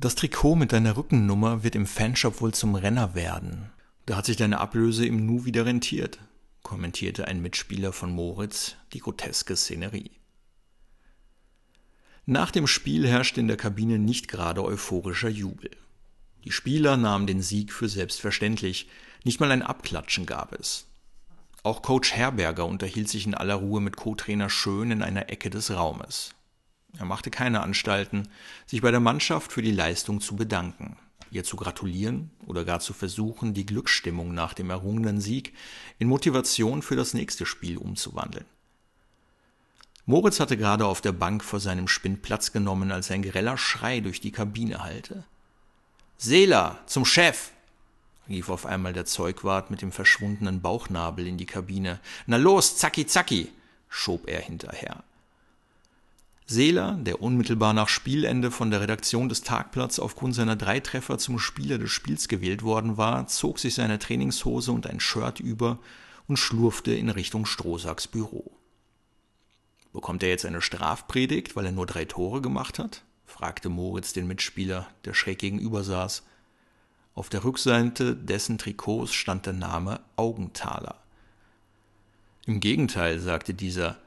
Das 0.00 0.14
Trikot 0.14 0.54
mit 0.54 0.72
deiner 0.72 0.96
Rückennummer 0.96 1.62
wird 1.62 1.74
im 1.74 1.84
Fanshop 1.84 2.40
wohl 2.40 2.54
zum 2.54 2.76
Renner 2.76 3.14
werden. 3.14 3.72
Da 4.06 4.16
hat 4.16 4.24
sich 4.24 4.38
deine 4.38 4.58
Ablöse 4.58 5.04
im 5.04 5.26
Nu 5.26 5.44
wieder 5.44 5.66
rentiert, 5.66 6.18
kommentierte 6.62 7.28
ein 7.28 7.42
Mitspieler 7.42 7.92
von 7.92 8.12
Moritz 8.12 8.76
die 8.92 9.00
groteske 9.00 9.56
Szenerie. 9.56 10.10
Nach 12.24 12.50
dem 12.50 12.66
Spiel 12.66 13.08
herrschte 13.08 13.40
in 13.40 13.48
der 13.48 13.56
Kabine 13.56 13.98
nicht 13.98 14.28
gerade 14.28 14.64
euphorischer 14.64 15.28
Jubel. 15.28 15.70
Die 16.44 16.52
Spieler 16.52 16.96
nahmen 16.96 17.26
den 17.26 17.42
Sieg 17.42 17.72
für 17.72 17.88
selbstverständlich, 17.88 18.88
nicht 19.24 19.40
mal 19.40 19.50
ein 19.50 19.62
Abklatschen 19.62 20.26
gab 20.26 20.52
es. 20.52 20.86
Auch 21.64 21.82
Coach 21.82 22.12
Herberger 22.12 22.66
unterhielt 22.66 23.08
sich 23.08 23.26
in 23.26 23.34
aller 23.34 23.54
Ruhe 23.54 23.80
mit 23.80 23.96
Co-Trainer 23.96 24.50
Schön 24.50 24.90
in 24.90 25.02
einer 25.02 25.30
Ecke 25.30 25.50
des 25.50 25.70
Raumes. 25.70 26.34
Er 26.98 27.04
machte 27.04 27.30
keine 27.30 27.62
Anstalten, 27.62 28.28
sich 28.66 28.82
bei 28.82 28.90
der 28.90 29.00
Mannschaft 29.00 29.52
für 29.52 29.62
die 29.62 29.72
Leistung 29.72 30.20
zu 30.20 30.36
bedanken, 30.36 30.96
ihr 31.32 31.44
zu 31.44 31.56
gratulieren 31.56 32.30
oder 32.46 32.64
gar 32.64 32.80
zu 32.80 32.92
versuchen, 32.92 33.54
die 33.54 33.66
Glücksstimmung 33.66 34.34
nach 34.34 34.54
dem 34.54 34.70
errungenen 34.70 35.20
Sieg 35.20 35.54
in 35.98 36.08
Motivation 36.08 36.82
für 36.82 36.96
das 36.96 37.14
nächste 37.14 37.46
Spiel 37.46 37.78
umzuwandeln. 37.78 38.46
Moritz 40.04 40.40
hatte 40.40 40.56
gerade 40.56 40.86
auf 40.86 41.00
der 41.00 41.12
Bank 41.12 41.44
vor 41.44 41.60
seinem 41.60 41.86
Spind 41.86 42.22
Platz 42.22 42.52
genommen, 42.52 42.90
als 42.90 43.10
ein 43.10 43.22
greller 43.22 43.56
Schrei 43.56 44.00
durch 44.00 44.20
die 44.20 44.32
Kabine 44.32 44.82
hallte. 44.82 45.24
Seela, 46.18 46.80
zum 46.86 47.04
Chef! 47.04 47.50
rief 48.28 48.48
auf 48.48 48.66
einmal 48.66 48.92
der 48.92 49.04
Zeugwart 49.04 49.70
mit 49.70 49.82
dem 49.82 49.92
verschwundenen 49.92 50.60
Bauchnabel 50.60 51.26
in 51.26 51.38
die 51.38 51.46
Kabine. 51.46 52.00
Na 52.26 52.36
los, 52.36 52.76
zacki 52.76 53.06
zacki! 53.06 53.52
schob 53.88 54.28
er 54.28 54.40
hinterher. 54.40 55.04
Seeler, 56.52 56.98
der 57.00 57.22
unmittelbar 57.22 57.72
nach 57.72 57.88
Spielende 57.88 58.50
von 58.50 58.70
der 58.70 58.80
Redaktion 58.80 59.28
des 59.28 59.42
Tagblatts 59.42 59.98
aufgrund 59.98 60.34
seiner 60.34 60.54
drei 60.54 60.80
Treffer 60.80 61.18
zum 61.18 61.38
Spieler 61.38 61.78
des 61.78 61.90
Spiels 61.90 62.28
gewählt 62.28 62.62
worden 62.62 62.96
war, 62.96 63.26
zog 63.26 63.58
sich 63.58 63.74
seine 63.74 63.98
Trainingshose 63.98 64.70
und 64.70 64.86
ein 64.86 65.00
Shirt 65.00 65.40
über 65.40 65.78
und 66.28 66.38
schlurfte 66.38 66.92
in 66.94 67.08
Richtung 67.08 67.46
Strohsacks 67.46 68.06
Büro. 68.06 68.52
Bekommt 69.92 70.22
er 70.22 70.28
jetzt 70.28 70.46
eine 70.46 70.62
Strafpredigt, 70.62 71.56
weil 71.56 71.66
er 71.66 71.72
nur 71.72 71.86
drei 71.86 72.04
Tore 72.04 72.40
gemacht 72.40 72.78
hat? 72.78 73.02
fragte 73.24 73.68
Moritz 73.68 74.12
den 74.12 74.26
Mitspieler, 74.26 74.86
der 75.04 75.14
schräg 75.14 75.38
gegenüber 75.38 75.82
saß. 75.84 76.22
Auf 77.14 77.28
der 77.28 77.44
Rückseite 77.44 78.14
dessen 78.14 78.58
Trikots 78.58 79.12
stand 79.12 79.46
der 79.46 79.52
Name 79.54 80.00
Augenthaler. 80.16 80.96
Im 82.46 82.60
Gegenteil, 82.60 83.20
sagte 83.20 83.54
dieser, 83.54 83.98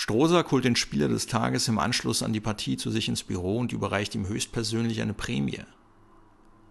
Strohsack 0.00 0.52
holt 0.52 0.64
den 0.64 0.76
Spieler 0.76 1.08
des 1.08 1.26
Tages 1.26 1.66
im 1.66 1.80
Anschluss 1.80 2.22
an 2.22 2.32
die 2.32 2.38
Partie 2.38 2.76
zu 2.76 2.88
sich 2.92 3.08
ins 3.08 3.24
Büro 3.24 3.58
und 3.58 3.72
überreicht 3.72 4.14
ihm 4.14 4.28
höchstpersönlich 4.28 5.02
eine 5.02 5.12
Prämie. 5.12 5.64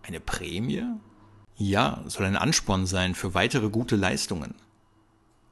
Eine 0.01 0.21
Prämie? 0.21 0.86
Ja, 1.57 2.05
soll 2.07 2.25
ein 2.25 2.38
Ansporn 2.38 2.86
sein 2.86 3.15
für 3.15 3.34
weitere 3.34 3.69
gute 3.69 3.97
Leistungen. 3.97 4.55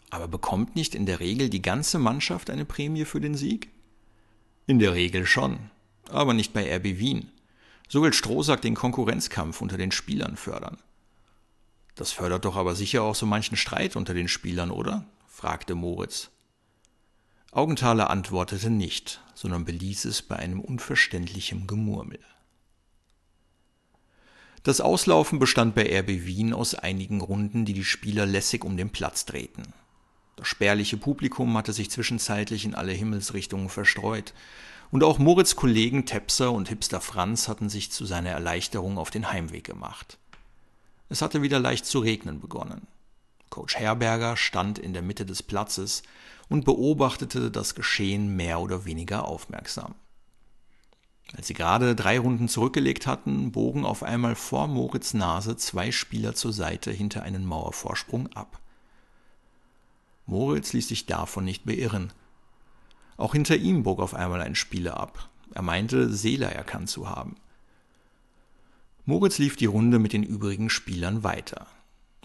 Aber 0.10 0.30
bekommt 0.30 0.78
nicht 0.78 0.96
in 0.96 1.06
der 1.06 1.20
Regel 1.20 1.50
die 1.50 1.62
ganze 1.62 2.00
Mannschaft 2.00 2.50
eine 2.50 2.64
Prämie 2.64 3.04
für 3.04 3.20
den 3.20 3.36
Sieg? 3.36 3.68
In 4.68 4.80
der 4.80 4.94
Regel 4.94 5.26
schon, 5.26 5.70
aber 6.10 6.34
nicht 6.34 6.54
bei 6.54 6.74
RB 6.78 6.98
Wien. 6.98 7.30
So 7.90 8.02
will 8.02 8.14
Strohsack 8.14 8.62
den 8.62 8.76
Konkurrenzkampf 8.76 9.60
unter 9.60 9.76
den 9.76 9.92
Spielern 9.92 10.38
fördern. 10.38 10.78
Das 11.96 12.14
fördert 12.14 12.46
doch 12.46 12.56
aber 12.56 12.74
sicher 12.74 13.04
auch 13.04 13.16
so 13.16 13.26
manchen 13.26 13.58
Streit 13.58 13.98
unter 13.98 14.14
den 14.14 14.30
Spielern, 14.30 14.72
oder? 14.72 15.04
fragte 15.28 15.76
Moritz. 15.76 16.32
Augenthaler 17.56 18.10
antwortete 18.10 18.70
nicht, 18.70 19.22
sondern 19.34 19.64
beließ 19.64 20.04
es 20.04 20.22
bei 20.22 20.36
einem 20.36 20.60
unverständlichen 20.60 21.68
Gemurmel. 21.68 22.20
Das 24.64 24.82
Auslaufen 24.82 25.40
bestand 25.40 25.74
bei 25.74 25.84
RB 26.00 26.26
Wien 26.26 26.54
aus 26.54 26.76
einigen 26.76 27.22
Runden, 27.22 27.64
die 27.64 27.72
die 27.72 27.86
Spieler 27.86 28.26
lässig 28.26 28.66
um 28.66 28.76
den 28.76 28.90
Platz 28.90 29.24
drehten. 29.24 29.68
Das 30.36 30.50
spärliche 30.50 30.98
Publikum 30.98 31.56
hatte 31.56 31.72
sich 31.72 31.90
zwischenzeitlich 31.90 32.66
in 32.66 32.76
alle 32.76 32.92
Himmelsrichtungen 32.92 33.70
verstreut, 33.70 34.34
und 34.92 35.06
auch 35.06 35.18
Moritz 35.18 35.56
Kollegen 35.56 36.06
Tepser 36.06 36.52
und 36.52 36.68
Hipster 36.68 37.00
Franz 37.00 37.48
hatten 37.48 37.70
sich 37.70 37.90
zu 37.90 38.06
seiner 38.06 38.32
Erleichterung 38.32 38.98
auf 38.98 39.12
den 39.12 39.32
Heimweg 39.32 39.64
gemacht. 39.64 40.18
Es 41.08 41.22
hatte 41.22 41.42
wieder 41.42 41.60
leicht 41.60 41.86
zu 41.86 42.00
regnen 42.00 42.42
begonnen. 42.42 42.86
Coach 43.56 43.78
Herberger 43.78 44.36
stand 44.36 44.78
in 44.78 44.92
der 44.92 45.02
Mitte 45.02 45.26
des 45.26 45.42
Platzes 45.42 46.04
und 46.50 46.66
beobachtete 46.66 47.50
das 47.50 47.74
Geschehen 47.74 48.36
mehr 48.36 48.60
oder 48.60 48.84
weniger 48.84 49.26
aufmerksam. 49.26 49.96
Als 51.38 51.48
sie 51.48 51.54
gerade 51.54 51.96
drei 51.96 52.20
Runden 52.20 52.50
zurückgelegt 52.50 53.08
hatten, 53.08 53.54
bogen 53.54 53.86
auf 53.86 54.04
einmal 54.04 54.36
vor 54.36 54.68
Moritz 54.68 55.14
Nase 55.14 55.56
zwei 55.56 55.94
Spieler 55.94 56.36
zur 56.36 56.52
Seite 56.52 56.92
hinter 56.92 57.24
einen 57.24 57.46
Mauervorsprung 57.46 58.28
ab. 58.34 58.60
Moritz 60.26 60.74
ließ 60.74 60.90
sich 60.90 61.06
davon 61.06 61.46
nicht 61.46 61.64
beirren. 61.64 62.12
Auch 63.16 63.32
hinter 63.32 63.56
ihm 63.56 63.84
bog 63.84 64.02
auf 64.02 64.16
einmal 64.16 64.42
ein 64.42 64.56
Spieler 64.56 65.00
ab. 65.00 65.30
Er 65.54 65.62
meinte, 65.62 66.14
Seeler 66.14 66.52
erkannt 66.52 66.90
zu 66.90 67.10
haben. 67.10 67.38
Moritz 69.06 69.38
lief 69.38 69.56
die 69.56 69.66
Runde 69.66 69.98
mit 69.98 70.12
den 70.12 70.24
übrigen 70.24 70.70
Spielern 70.70 71.24
weiter. 71.24 71.68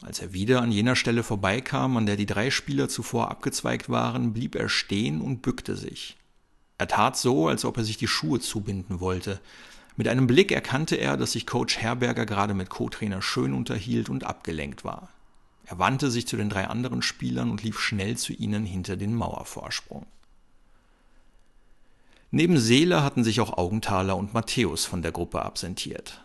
Als 0.02 0.20
er 0.20 0.32
wieder 0.32 0.62
an 0.62 0.72
jener 0.72 0.96
Stelle 0.96 1.22
vorbeikam, 1.22 1.96
an 1.96 2.06
der 2.06 2.16
die 2.16 2.26
drei 2.26 2.50
Spieler 2.50 2.88
zuvor 2.88 3.30
abgezweigt 3.30 3.88
waren, 3.88 4.32
blieb 4.32 4.54
er 4.54 4.68
stehen 4.68 5.20
und 5.20 5.42
bückte 5.42 5.76
sich. 5.76 6.16
Er 6.78 6.88
tat 6.88 7.18
so, 7.18 7.48
als 7.48 7.66
ob 7.66 7.76
er 7.76 7.84
sich 7.84 7.98
die 7.98 8.08
Schuhe 8.08 8.40
zubinden 8.40 9.00
wollte. 9.00 9.40
Mit 9.96 10.08
einem 10.08 10.26
Blick 10.26 10.50
erkannte 10.50 10.96
er, 10.96 11.18
dass 11.18 11.32
sich 11.32 11.46
Coach 11.46 11.76
Herberger 11.76 12.24
gerade 12.24 12.54
mit 12.54 12.70
Co-Trainer 12.70 13.20
Schön 13.20 13.52
unterhielt 13.52 14.08
und 14.08 14.24
abgelenkt 14.24 14.84
war. 14.84 15.10
Er 15.66 15.78
wandte 15.78 16.10
sich 16.10 16.26
zu 16.26 16.38
den 16.38 16.48
drei 16.48 16.66
anderen 16.66 17.02
Spielern 17.02 17.50
und 17.50 17.62
lief 17.62 17.78
schnell 17.78 18.16
zu 18.16 18.32
ihnen 18.32 18.64
hinter 18.64 18.96
den 18.96 19.14
Mauervorsprung. 19.14 20.06
Neben 22.30 22.58
Seele 22.58 23.02
hatten 23.02 23.24
sich 23.24 23.40
auch 23.40 23.58
Augenthaler 23.58 24.16
und 24.16 24.32
Matthäus 24.32 24.86
von 24.86 25.02
der 25.02 25.12
Gruppe 25.12 25.42
absentiert. 25.42 26.22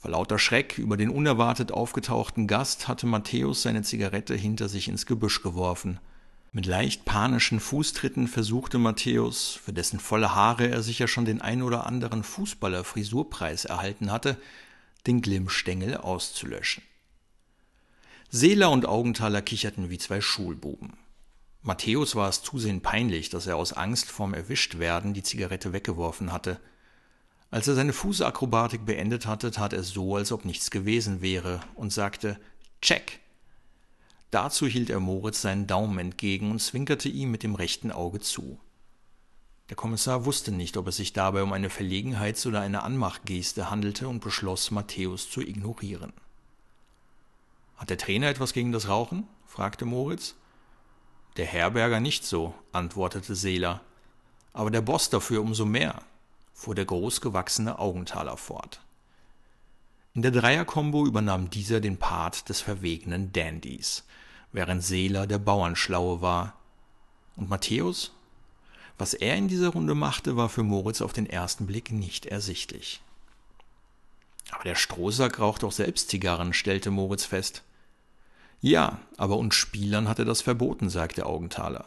Vor 0.00 0.12
lauter 0.12 0.38
Schreck 0.38 0.78
über 0.78 0.96
den 0.96 1.10
unerwartet 1.10 1.72
aufgetauchten 1.72 2.46
Gast 2.46 2.88
hatte 2.88 3.06
Matthäus 3.06 3.60
seine 3.60 3.82
Zigarette 3.82 4.34
hinter 4.34 4.70
sich 4.70 4.88
ins 4.88 5.04
Gebüsch 5.04 5.42
geworfen. 5.42 6.00
Mit 6.52 6.64
leicht 6.64 7.04
panischen 7.04 7.60
Fußtritten 7.60 8.26
versuchte 8.26 8.78
Matthäus, 8.78 9.60
für 9.62 9.74
dessen 9.74 10.00
volle 10.00 10.34
Haare 10.34 10.68
er 10.68 10.82
sicher 10.82 11.06
schon 11.06 11.26
den 11.26 11.42
ein 11.42 11.60
oder 11.60 11.86
anderen 11.86 12.24
Fußballer-Frisurpreis 12.24 13.66
erhalten 13.66 14.10
hatte, 14.10 14.38
den 15.06 15.20
Glimmstängel 15.20 15.98
auszulöschen. 15.98 16.82
Seeler 18.30 18.70
und 18.70 18.86
Augenthaler 18.86 19.42
kicherten 19.42 19.90
wie 19.90 19.98
zwei 19.98 20.22
Schulbuben. 20.22 20.94
Matthäus 21.60 22.16
war 22.16 22.30
es 22.30 22.42
zusehend 22.42 22.82
peinlich, 22.82 23.28
dass 23.28 23.46
er 23.46 23.56
aus 23.56 23.74
Angst 23.74 24.10
vorm 24.10 24.32
Erwischtwerden 24.32 25.12
die 25.12 25.22
Zigarette 25.22 25.74
weggeworfen 25.74 26.32
hatte. 26.32 26.58
Als 27.50 27.66
er 27.66 27.74
seine 27.74 27.92
Fußakrobatik 27.92 28.86
beendet 28.86 29.26
hatte, 29.26 29.50
tat 29.50 29.72
er 29.72 29.82
so, 29.82 30.14
als 30.14 30.30
ob 30.30 30.44
nichts 30.44 30.70
gewesen 30.70 31.20
wäre 31.20 31.60
und 31.74 31.92
sagte 31.92 32.38
Check. 32.80 33.18
Dazu 34.30 34.66
hielt 34.66 34.90
er 34.90 35.00
Moritz 35.00 35.42
seinen 35.42 35.66
Daumen 35.66 35.98
entgegen 35.98 36.52
und 36.52 36.60
zwinkerte 36.60 37.08
ihm 37.08 37.32
mit 37.32 37.42
dem 37.42 37.56
rechten 37.56 37.90
Auge 37.90 38.20
zu. 38.20 38.60
Der 39.68 39.76
Kommissar 39.76 40.24
wusste 40.24 40.52
nicht, 40.52 40.76
ob 40.76 40.86
es 40.86 40.96
sich 40.96 41.12
dabei 41.12 41.42
um 41.42 41.52
eine 41.52 41.70
Verlegenheits- 41.70 42.46
oder 42.46 42.60
eine 42.60 42.84
Anmachgeste 42.84 43.70
handelte 43.70 44.06
und 44.06 44.20
beschloss, 44.20 44.70
Matthäus 44.70 45.28
zu 45.28 45.40
ignorieren. 45.40 46.12
Hat 47.76 47.90
der 47.90 47.98
Trainer 47.98 48.28
etwas 48.28 48.52
gegen 48.52 48.70
das 48.70 48.88
Rauchen? 48.88 49.26
fragte 49.46 49.84
Moritz. 49.84 50.36
Der 51.36 51.46
Herberger 51.46 51.98
nicht 51.98 52.24
so, 52.24 52.54
antwortete 52.72 53.34
Seeler. 53.34 53.80
Aber 54.52 54.70
der 54.70 54.82
Boss 54.82 55.10
dafür 55.10 55.40
umso 55.40 55.64
mehr 55.64 56.02
fuhr 56.60 56.74
der 56.74 56.84
großgewachsene 56.84 57.78
Augenthaler 57.78 58.36
fort. 58.36 58.82
In 60.12 60.20
der 60.20 60.30
Dreierkombo 60.30 61.06
übernahm 61.06 61.48
dieser 61.48 61.80
den 61.80 61.96
Part 61.96 62.50
des 62.50 62.60
verwegenen 62.60 63.32
Dandys, 63.32 64.04
während 64.52 64.84
Seeler 64.84 65.26
der 65.26 65.38
Bauernschlaue 65.38 66.20
war. 66.20 66.52
Und 67.36 67.48
Matthäus? 67.48 68.12
Was 68.98 69.14
er 69.14 69.36
in 69.36 69.48
dieser 69.48 69.70
Runde 69.70 69.94
machte, 69.94 70.36
war 70.36 70.50
für 70.50 70.62
Moritz 70.62 71.00
auf 71.00 71.14
den 71.14 71.24
ersten 71.24 71.66
Blick 71.66 71.92
nicht 71.92 72.26
ersichtlich. 72.26 73.00
Aber 74.50 74.64
der 74.64 74.74
Strohsack 74.74 75.38
raucht 75.38 75.62
doch 75.62 75.72
selbst 75.72 76.10
Zigarren, 76.10 76.52
stellte 76.52 76.90
Moritz 76.90 77.24
fest. 77.24 77.62
Ja, 78.60 79.00
aber 79.16 79.38
uns 79.38 79.54
Spielern 79.54 80.08
hat 80.08 80.18
er 80.18 80.26
das 80.26 80.42
verboten, 80.42 80.90
sagte 80.90 81.24
Augenthaler. 81.24 81.86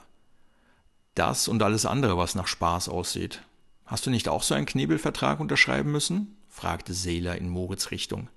Das 1.13 1.47
und 1.47 1.61
alles 1.61 1.85
andere, 1.85 2.17
was 2.17 2.33
nach 2.33 2.47
Spaß 2.47 2.89
aussieht, 2.89 3.43
Hast 3.85 4.05
du 4.05 4.09
nicht 4.09 4.29
auch 4.29 4.43
so 4.43 4.53
einen 4.53 4.65
Knebelvertrag 4.65 5.39
unterschreiben 5.39 5.91
müssen? 5.91 6.37
fragte 6.49 6.93
Seeler 6.93 7.37
in 7.37 7.49
Moritz 7.49 7.91
Richtung. 7.91 8.29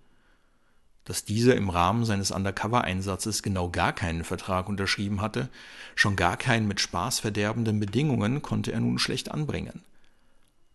Dass 1.04 1.24
dieser 1.24 1.54
im 1.54 1.70
Rahmen 1.70 2.04
seines 2.04 2.32
Undercover-Einsatzes 2.32 3.42
genau 3.42 3.70
gar 3.70 3.92
keinen 3.92 4.24
Vertrag 4.24 4.68
unterschrieben 4.68 5.20
hatte, 5.20 5.48
schon 5.94 6.16
gar 6.16 6.36
keinen 6.36 6.66
mit 6.66 6.80
Spaß 6.80 7.20
verderbenden 7.20 7.78
Bedingungen, 7.78 8.42
konnte 8.42 8.72
er 8.72 8.80
nun 8.80 8.98
schlecht 8.98 9.30
anbringen. 9.30 9.84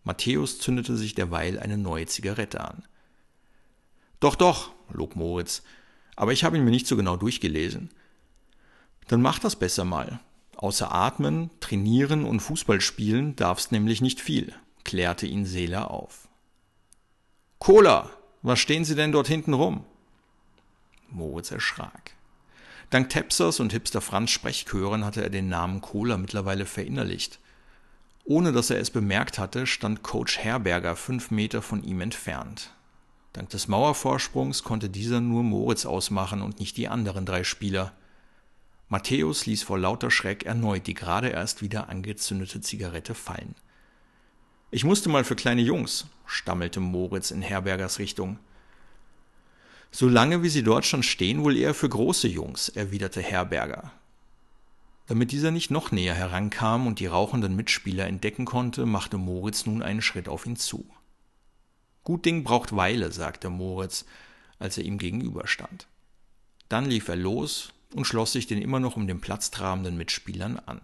Matthäus 0.04 0.60
zündete 0.60 0.96
sich 0.96 1.16
derweil 1.16 1.60
eine 1.60 1.78
neue 1.78 2.06
Zigarette 2.06 2.62
an. 2.62 2.84
Doch, 4.22 4.36
doch, 4.36 4.72
log 4.94 5.16
Moritz, 5.16 5.64
aber 6.16 6.32
ich 6.32 6.44
habe 6.44 6.58
ihn 6.58 6.64
mir 6.64 6.72
nicht 6.72 6.88
so 6.88 6.96
genau 6.96 7.18
durchgelesen. 7.18 7.90
Dann 9.08 9.22
mach 9.22 9.40
das 9.40 9.58
besser 9.58 9.84
mal. 9.84 10.22
Außer 10.58 10.94
Atmen, 10.94 11.50
Trainieren 11.60 12.26
und 12.26 12.40
Fußball 12.40 12.82
spielen 12.82 13.36
darfst 13.36 13.72
nämlich 13.72 14.02
nicht 14.02 14.22
viel, 14.22 14.54
klärte 14.84 15.26
ihn 15.26 15.46
Seeler 15.46 15.90
auf. 15.92 16.28
Cola, 17.60 18.10
was 18.42 18.60
stehen 18.60 18.86
Sie 18.86 18.96
denn 18.96 19.12
dort 19.12 19.28
hinten 19.28 19.54
rum? 19.54 19.86
Moritz 21.10 21.52
erschrak. 21.52 22.16
Dank 22.90 23.10
Tepsers 23.10 23.60
und 23.60 23.72
Hipster 23.72 24.02
Franz 24.02 24.32
Sprechchören 24.32 25.06
hatte 25.06 25.24
er 25.24 25.30
den 25.30 25.48
Namen 25.48 25.82
Cola 25.82 26.18
mittlerweile 26.18 26.66
verinnerlicht. 26.66 27.40
Ohne 28.26 28.52
dass 28.52 28.70
er 28.70 28.80
es 28.80 28.92
bemerkt 28.92 29.40
hatte, 29.40 29.66
stand 29.66 30.04
Coach 30.04 30.38
Herberger 30.38 30.96
fünf 30.96 31.32
Meter 31.32 31.62
von 31.62 31.84
ihm 31.84 32.02
entfernt. 32.02 32.74
Dank 33.34 33.50
des 33.50 33.68
Mauervorsprungs 33.68 34.64
konnte 34.64 34.90
dieser 34.90 35.22
nur 35.22 35.44
Moritz 35.44 35.86
ausmachen 35.86 36.42
und 36.42 36.60
nicht 36.60 36.76
die 36.78 36.90
anderen 36.90 37.26
drei 37.26 37.44
Spieler. 37.44 37.94
Matthäus 38.92 39.46
ließ 39.46 39.64
vor 39.64 39.80
lauter 39.80 40.12
Schreck 40.12 40.44
erneut 40.44 40.86
die 40.86 40.94
gerade 40.94 41.30
erst 41.30 41.62
wieder 41.62 41.88
angezündete 41.88 42.60
Zigarette 42.60 43.16
fallen. 43.16 43.56
Ich 44.70 44.84
musste 44.84 45.08
mal 45.08 45.24
für 45.24 45.38
kleine 45.38 45.62
Jungs, 45.62 46.08
stammelte 46.26 46.82
Moritz 46.82 47.32
in 47.32 47.42
Herbergers 47.42 48.00
Richtung. 48.00 48.38
Solange 49.92 50.44
wie 50.44 50.50
sie 50.50 50.62
dort 50.62 50.86
schon 50.86 51.04
stehen, 51.04 51.42
wohl 51.42 51.56
eher 51.56 51.74
für 51.74 51.88
große 51.88 52.28
Jungs, 52.28 52.68
erwiderte 52.68 53.22
Herberger. 53.22 53.94
Damit 55.08 55.32
dieser 55.32 55.52
nicht 55.52 55.72
noch 55.72 55.94
näher 55.94 56.14
herankam 56.14 56.86
und 56.86 57.00
die 57.00 57.08
rauchenden 57.08 57.56
Mitspieler 57.56 58.08
entdecken 58.08 58.44
konnte, 58.44 58.86
machte 58.86 59.18
Moritz 59.18 59.66
nun 59.66 59.82
einen 59.82 60.02
Schritt 60.02 60.28
auf 60.28 60.46
ihn 60.46 60.58
zu. 60.58 60.86
Gut 62.04 62.26
Ding 62.26 62.44
braucht 62.44 62.76
Weile, 62.76 63.14
sagte 63.14 63.50
Moritz, 63.50 64.04
als 64.60 64.78
er 64.78 64.84
ihm 64.84 64.98
gegenüberstand. 64.98 65.88
Dann 66.68 66.84
lief 66.84 67.08
er 67.08 67.16
los 67.16 67.72
und 67.96 68.06
schloss 68.06 68.32
sich 68.32 68.48
den 68.48 68.62
immer 68.62 68.80
noch 68.80 68.96
um 68.96 69.08
den 69.08 69.22
Platz 69.22 69.52
trabenden 69.52 69.98
Mitspielern 69.98 70.60
an. 70.66 70.82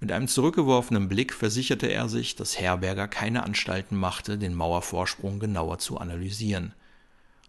Mit 0.00 0.12
einem 0.12 0.28
zurückgeworfenen 0.28 1.08
Blick 1.08 1.32
versicherte 1.32 1.86
er 1.86 2.08
sich, 2.08 2.36
dass 2.36 2.58
Herberger 2.58 3.08
keine 3.08 3.42
Anstalten 3.42 3.96
machte, 3.96 4.36
den 4.36 4.54
Mauervorsprung 4.54 5.38
genauer 5.38 5.78
zu 5.78 5.98
analysieren. 5.98 6.74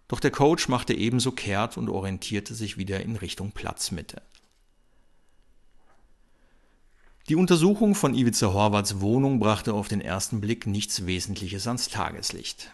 Doch 0.08 0.20
der 0.20 0.32
Coach 0.32 0.70
machte 0.70 0.94
ebenso 0.94 1.32
kehrt 1.32 1.78
und 1.78 1.90
orientierte 1.90 2.54
sich 2.54 2.78
wieder 2.78 3.02
in 3.02 3.16
Richtung 3.16 3.52
Platzmitte. 3.52 4.22
Die 7.28 7.36
Untersuchung 7.36 7.96
von 7.96 8.14
Ivica 8.14 8.54
Horvaths 8.54 9.02
Wohnung 9.02 9.40
brachte 9.40 9.74
auf 9.74 9.88
den 9.88 10.00
ersten 10.00 10.42
Blick 10.42 10.68
nichts 10.68 11.08
Wesentliches 11.08 11.66
ans 11.66 11.90
Tageslicht. 11.90 12.72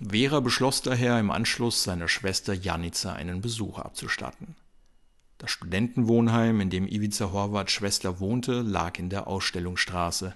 Vera 0.00 0.40
beschloss 0.40 0.82
daher 0.82 1.20
im 1.20 1.30
Anschluss 1.30 1.84
seiner 1.84 2.08
Schwester 2.08 2.52
Janica 2.52 3.12
einen 3.12 3.40
Besuch 3.40 3.78
abzustatten. 3.78 4.56
Das 5.38 5.50
Studentenwohnheim, 5.50 6.60
in 6.60 6.70
dem 6.70 6.86
Ivica 6.86 7.32
Horvaths 7.32 7.72
Schwester 7.72 8.20
wohnte, 8.20 8.62
lag 8.62 8.98
in 8.98 9.10
der 9.10 9.26
Ausstellungsstraße. 9.26 10.34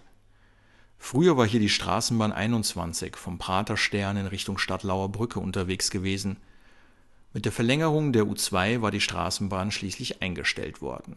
Früher 0.99 1.37
war 1.37 1.47
hier 1.47 1.61
die 1.61 1.69
Straßenbahn 1.69 2.33
21 2.33 3.17
vom 3.17 3.39
Praterstern 3.39 4.17
in 4.17 4.27
Richtung 4.27 4.59
Stadtlauer 4.59 5.11
Brücke 5.11 5.39
unterwegs 5.39 5.91
gewesen. 5.91 6.39
Mit 7.33 7.45
der 7.45 7.53
Verlängerung 7.53 8.13
der 8.13 8.25
U2 8.25 8.83
war 8.83 8.91
die 8.91 9.01
Straßenbahn 9.01 9.71
schließlich 9.71 10.21
eingestellt 10.23 10.83
worden. 10.83 11.17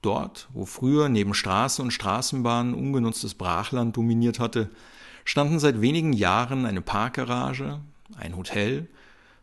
Dort, 0.00 0.48
wo 0.52 0.64
früher 0.64 1.08
neben 1.08 1.34
Straße 1.34 1.82
und 1.82 1.90
Straßenbahn 1.90 2.74
ungenutztes 2.74 3.34
Brachland 3.34 3.96
dominiert 3.96 4.38
hatte, 4.38 4.70
standen 5.24 5.58
seit 5.58 5.80
wenigen 5.80 6.12
Jahren 6.12 6.66
eine 6.66 6.82
Parkgarage, 6.82 7.80
ein 8.16 8.36
Hotel 8.36 8.88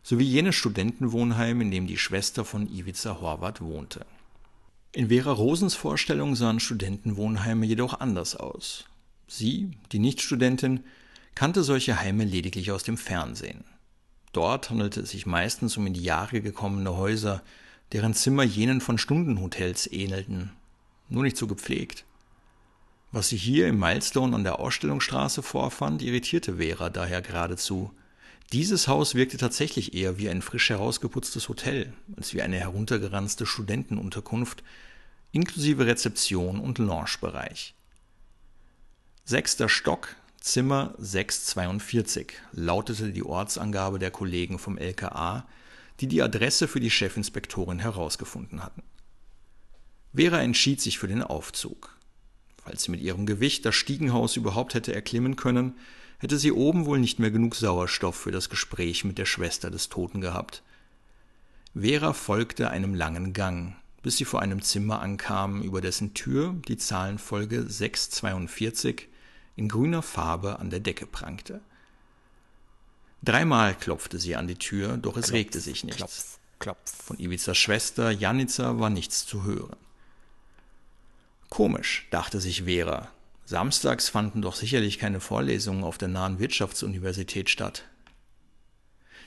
sowie 0.02 0.24
jenes 0.24 0.54
Studentenwohnheim, 0.54 1.60
in 1.60 1.70
dem 1.70 1.86
die 1.86 1.98
Schwester 1.98 2.44
von 2.44 2.68
Ivica 2.68 3.20
Horvath 3.20 3.60
wohnte. 3.60 4.04
In 4.92 5.08
Vera 5.08 5.32
Rosens 5.32 5.74
Vorstellung 5.74 6.34
sahen 6.36 6.60
Studentenwohnheime 6.60 7.64
jedoch 7.64 8.00
anders 8.00 8.36
aus. 8.36 8.84
Sie, 9.26 9.70
die 9.92 9.98
Nichtstudentin, 9.98 10.80
kannte 11.34 11.62
solche 11.62 11.98
Heime 11.98 12.24
lediglich 12.24 12.70
aus 12.72 12.82
dem 12.82 12.98
Fernsehen. 12.98 13.64
Dort 14.32 14.70
handelte 14.70 15.00
es 15.00 15.10
sich 15.10 15.26
meistens 15.26 15.76
um 15.76 15.86
in 15.86 15.94
die 15.94 16.02
Jahre 16.02 16.40
gekommene 16.40 16.96
Häuser, 16.96 17.42
deren 17.92 18.14
Zimmer 18.14 18.42
jenen 18.42 18.80
von 18.80 18.98
Stundenhotels 18.98 19.90
ähnelten, 19.90 20.50
nur 21.08 21.22
nicht 21.22 21.36
so 21.36 21.46
gepflegt. 21.46 22.04
Was 23.12 23.28
sie 23.28 23.36
hier 23.36 23.68
im 23.68 23.78
Milestone 23.78 24.34
an 24.34 24.44
der 24.44 24.58
Ausstellungsstraße 24.58 25.42
vorfand, 25.42 26.02
irritierte 26.02 26.56
Vera 26.56 26.88
daher 26.88 27.20
geradezu. 27.20 27.92
Dieses 28.52 28.86
Haus 28.86 29.14
wirkte 29.14 29.38
tatsächlich 29.38 29.94
eher 29.94 30.18
wie 30.18 30.28
ein 30.28 30.42
frisch 30.42 30.68
herausgeputztes 30.68 31.48
Hotel 31.48 31.94
als 32.16 32.34
wie 32.34 32.42
eine 32.42 32.58
heruntergeranzte 32.58 33.46
Studentenunterkunft 33.46 34.62
inklusive 35.32 35.86
Rezeption 35.86 36.60
und 36.60 36.76
Loungebereich. 36.76 37.74
Sechster 39.24 39.70
Stock, 39.70 40.16
Zimmer 40.38 40.94
642 40.98 42.34
lautete 42.52 43.12
die 43.12 43.22
Ortsangabe 43.22 43.98
der 43.98 44.10
Kollegen 44.10 44.58
vom 44.58 44.76
LKA, 44.76 45.48
die 46.00 46.06
die 46.06 46.20
Adresse 46.20 46.68
für 46.68 46.80
die 46.80 46.90
Chefinspektorin 46.90 47.78
herausgefunden 47.78 48.62
hatten. 48.62 48.82
Vera 50.14 50.42
entschied 50.42 50.82
sich 50.82 50.98
für 50.98 51.08
den 51.08 51.22
Aufzug. 51.22 51.96
Falls 52.62 52.82
sie 52.82 52.90
mit 52.90 53.00
ihrem 53.00 53.24
Gewicht 53.24 53.64
das 53.64 53.76
Stiegenhaus 53.76 54.36
überhaupt 54.36 54.74
hätte 54.74 54.94
erklimmen 54.94 55.36
können, 55.36 55.74
hätte 56.22 56.38
sie 56.38 56.52
oben 56.52 56.86
wohl 56.86 57.00
nicht 57.00 57.18
mehr 57.18 57.32
genug 57.32 57.56
Sauerstoff 57.56 58.14
für 58.14 58.30
das 58.30 58.48
Gespräch 58.48 59.04
mit 59.04 59.18
der 59.18 59.26
Schwester 59.26 59.72
des 59.72 59.88
Toten 59.88 60.20
gehabt. 60.20 60.62
Vera 61.74 62.12
folgte 62.12 62.70
einem 62.70 62.94
langen 62.94 63.32
Gang, 63.32 63.74
bis 64.02 64.18
sie 64.18 64.24
vor 64.24 64.40
einem 64.40 64.62
Zimmer 64.62 65.00
ankam, 65.00 65.62
über 65.62 65.80
dessen 65.80 66.14
Tür 66.14 66.54
die 66.68 66.76
Zahlenfolge 66.76 67.64
642 67.68 69.08
in 69.56 69.68
grüner 69.68 70.02
Farbe 70.02 70.60
an 70.60 70.70
der 70.70 70.80
Decke 70.80 71.06
prangte. 71.06 71.60
Dreimal 73.24 73.74
klopfte 73.74 74.20
sie 74.20 74.36
an 74.36 74.46
die 74.46 74.54
Tür, 74.54 74.98
doch 74.98 75.16
es 75.16 75.26
klopf, 75.26 75.34
regte 75.34 75.60
sich 75.60 75.82
nichts. 75.82 75.98
Klopf, 75.98 76.38
klopf. 76.60 77.04
Von 77.04 77.18
Ivizas 77.18 77.58
Schwester 77.58 78.12
Janica 78.12 78.78
war 78.78 78.90
nichts 78.90 79.26
zu 79.26 79.42
hören. 79.42 79.76
Komisch, 81.48 82.06
dachte 82.10 82.40
sich 82.40 82.62
Vera. 82.62 83.10
Samstags 83.52 84.08
fanden 84.08 84.40
doch 84.40 84.54
sicherlich 84.54 84.98
keine 84.98 85.20
Vorlesungen 85.20 85.84
auf 85.84 85.98
der 85.98 86.08
nahen 86.08 86.38
Wirtschaftsuniversität 86.38 87.50
statt. 87.50 87.84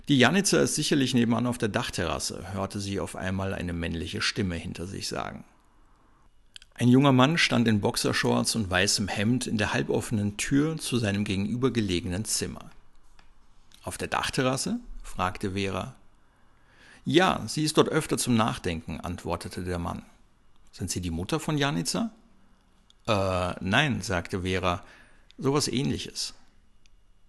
Die 0.08 0.18
Janica 0.18 0.58
ist 0.58 0.74
sicherlich 0.74 1.14
nebenan 1.14 1.46
auf 1.46 1.60
der 1.60 1.70
Dachterrasse, 1.70 2.52
hörte 2.52 2.80
sie 2.80 3.00
auf 3.00 3.16
einmal 3.16 3.54
eine 3.54 3.72
männliche 3.72 4.22
Stimme 4.22 4.56
hinter 4.56 4.88
sich 4.88 5.08
sagen. 5.08 5.44
Ein 6.74 6.88
junger 6.88 7.12
Mann 7.12 7.38
stand 7.38 7.68
in 7.68 7.82
Boxershorts 7.82 8.56
und 8.56 8.68
weißem 8.68 9.10
Hemd 9.10 9.46
in 9.46 9.60
der 9.60 9.74
halboffenen 9.74 10.38
Tür 10.38 10.78
zu 10.78 10.98
seinem 10.98 11.24
gegenübergelegenen 11.24 12.26
Zimmer. 12.26 12.72
Auf 13.84 14.00
der 14.00 14.08
Dachterrasse? 14.08 14.80
fragte 15.04 15.52
Vera. 15.52 15.96
Ja, 17.06 17.44
sie 17.46 17.64
ist 17.64 17.78
dort 17.78 17.90
öfter 17.90 18.18
zum 18.18 18.36
Nachdenken, 18.36 19.00
antwortete 19.00 19.64
der 19.64 19.78
Mann. 19.78 20.02
Sind 20.72 20.90
Sie 20.90 21.00
die 21.00 21.12
Mutter 21.12 21.40
von 21.40 21.60
Janica? 21.60 22.10
Äh, 23.08 23.54
nein, 23.62 24.02
sagte 24.02 24.42
Vera. 24.42 24.84
Sowas 25.38 25.68
ähnliches. 25.68 26.34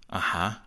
Aha. 0.08 0.60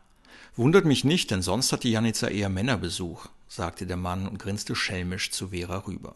Wundert 0.56 0.86
mich 0.86 1.04
nicht, 1.04 1.32
denn 1.32 1.42
sonst 1.42 1.72
hat 1.72 1.84
die 1.84 1.92
Janica 1.92 2.28
eher 2.28 2.50
Männerbesuch, 2.50 3.28
sagte 3.48 3.88
der 3.88 3.98
Mann 3.98 4.28
und 4.28 4.40
grinste 4.40 4.76
schelmisch 4.76 5.32
zu 5.32 5.50
Vera 5.50 5.88
rüber. 5.88 6.16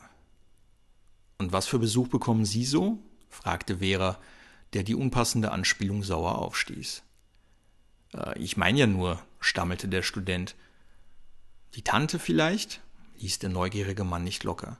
Und 1.37 1.51
was 1.51 1.65
für 1.65 1.79
Besuch 1.79 2.07
bekommen 2.07 2.45
Sie 2.45 2.65
so? 2.65 2.99
fragte 3.29 3.79
Vera, 3.79 4.19
der 4.73 4.83
die 4.83 4.95
unpassende 4.95 5.51
Anspielung 5.51 6.03
sauer 6.03 6.37
aufstieß. 6.39 7.03
Äh, 8.13 8.37
ich 8.39 8.57
meine 8.57 8.79
ja 8.79 8.87
nur, 8.87 9.21
stammelte 9.39 9.87
der 9.87 10.03
Student. 10.03 10.55
Die 11.75 11.81
Tante 11.83 12.19
vielleicht? 12.19 12.81
ließ 13.19 13.39
der 13.39 13.49
neugierige 13.49 14.03
Mann 14.03 14.23
nicht 14.23 14.43
locker. 14.43 14.77